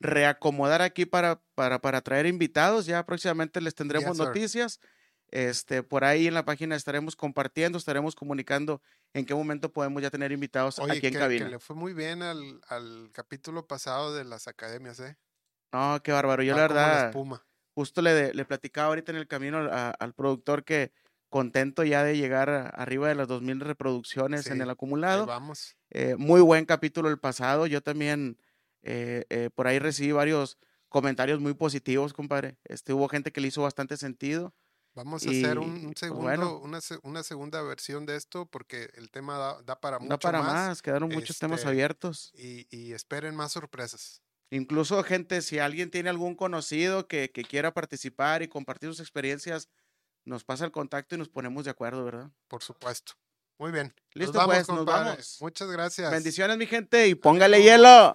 reacomodar 0.00 0.82
aquí 0.82 1.04
para, 1.06 1.40
para, 1.54 1.80
para 1.80 2.00
traer 2.00 2.26
invitados. 2.26 2.86
Ya 2.86 3.04
próximamente 3.04 3.60
les 3.60 3.74
tendremos 3.74 4.16
noticias. 4.18 4.80
Este, 5.32 5.82
por 5.82 6.04
ahí 6.04 6.26
en 6.26 6.34
la 6.34 6.44
página 6.44 6.76
estaremos 6.76 7.16
compartiendo, 7.16 7.78
estaremos 7.78 8.14
comunicando 8.14 8.82
en 9.14 9.24
qué 9.26 9.34
momento 9.34 9.72
podemos 9.72 10.02
ya 10.02 10.10
tener 10.10 10.30
invitados 10.30 10.78
Oye, 10.78 10.98
aquí 10.98 11.06
en 11.06 11.14
que, 11.14 11.18
cabina. 11.18 11.46
que 11.46 11.50
le 11.52 11.58
fue 11.58 11.74
muy 11.74 11.94
bien 11.94 12.22
al, 12.22 12.60
al 12.68 13.10
capítulo 13.12 13.66
pasado 13.66 14.14
de 14.14 14.24
las 14.24 14.46
academias, 14.46 15.00
¿eh? 15.00 15.16
No, 15.72 16.00
qué 16.02 16.12
bárbaro. 16.12 16.42
Yo 16.42 16.54
la 16.54 16.62
verdad, 16.62 17.12
justo 17.74 18.02
le, 18.02 18.34
le 18.34 18.44
platicaba 18.44 18.88
ahorita 18.88 19.12
en 19.12 19.18
el 19.18 19.26
camino 19.26 19.58
a- 19.58 19.90
al 19.90 20.12
productor 20.14 20.64
que 20.64 20.92
contento 21.30 21.82
ya 21.84 22.04
de 22.04 22.16
llegar 22.18 22.50
a- 22.50 22.68
arriba 22.68 23.08
de 23.08 23.14
las 23.14 23.26
2.000 23.28 23.58
reproducciones 23.58 24.46
en 24.48 24.60
el 24.60 24.68
acumulado. 24.70 25.26
vamos. 25.26 25.76
Eh, 25.90 26.16
muy 26.18 26.40
buen 26.42 26.64
capítulo 26.66 27.08
el 27.08 27.18
pasado. 27.18 27.66
Yo 27.66 27.82
también 27.82 28.38
eh, 28.82 29.24
eh, 29.30 29.48
por 29.54 29.66
ahí 29.66 29.78
recibí 29.78 30.12
varios 30.12 30.58
comentarios 30.88 31.40
muy 31.40 31.54
positivos, 31.54 32.12
compadre. 32.12 32.58
Este, 32.64 32.92
hubo 32.92 33.08
gente 33.08 33.32
que 33.32 33.40
le 33.40 33.48
hizo 33.48 33.62
bastante 33.62 33.96
sentido. 33.96 34.54
Vamos 34.94 35.26
a 35.26 35.30
hacer 35.30 35.58
un, 35.58 35.84
pues, 35.84 35.98
segundo, 35.98 36.22
bueno. 36.22 36.58
una, 36.58 36.80
una 37.02 37.22
segunda 37.22 37.62
versión 37.62 38.04
de 38.04 38.16
esto 38.16 38.44
porque 38.46 38.90
el 38.94 39.10
tema 39.10 39.38
da, 39.38 39.62
da 39.62 39.80
para 39.80 39.98
mucho 39.98 40.10
No 40.10 40.18
para 40.18 40.42
más, 40.42 40.52
más, 40.52 40.82
quedaron 40.82 41.08
muchos 41.08 41.38
temas 41.38 41.60
este, 41.60 41.70
abiertos. 41.70 42.30
Y, 42.34 42.66
y 42.70 42.92
esperen 42.92 43.34
más 43.34 43.52
sorpresas. 43.52 44.20
Incluso, 44.50 45.02
gente, 45.02 45.40
si 45.40 45.58
alguien 45.58 45.90
tiene 45.90 46.10
algún 46.10 46.34
conocido 46.34 47.08
que, 47.08 47.30
que 47.30 47.42
quiera 47.42 47.72
participar 47.72 48.42
y 48.42 48.48
compartir 48.48 48.90
sus 48.90 49.00
experiencias, 49.00 49.70
nos 50.26 50.44
pasa 50.44 50.66
el 50.66 50.72
contacto 50.72 51.14
y 51.14 51.18
nos 51.18 51.30
ponemos 51.30 51.64
de 51.64 51.70
acuerdo, 51.70 52.04
¿verdad? 52.04 52.30
Por 52.48 52.62
supuesto. 52.62 53.14
Muy 53.58 53.72
bien. 53.72 53.94
Listo, 54.12 54.34
nos 54.34 54.46
vamos, 54.46 54.56
pues, 54.56 54.68
nos 54.68 54.76
compadre. 54.78 55.10
vamos. 55.10 55.38
Muchas 55.40 55.70
gracias. 55.70 56.10
Bendiciones, 56.10 56.58
mi 56.58 56.66
gente, 56.66 57.08
y 57.08 57.14
póngale 57.14 57.62
hielo. 57.62 58.12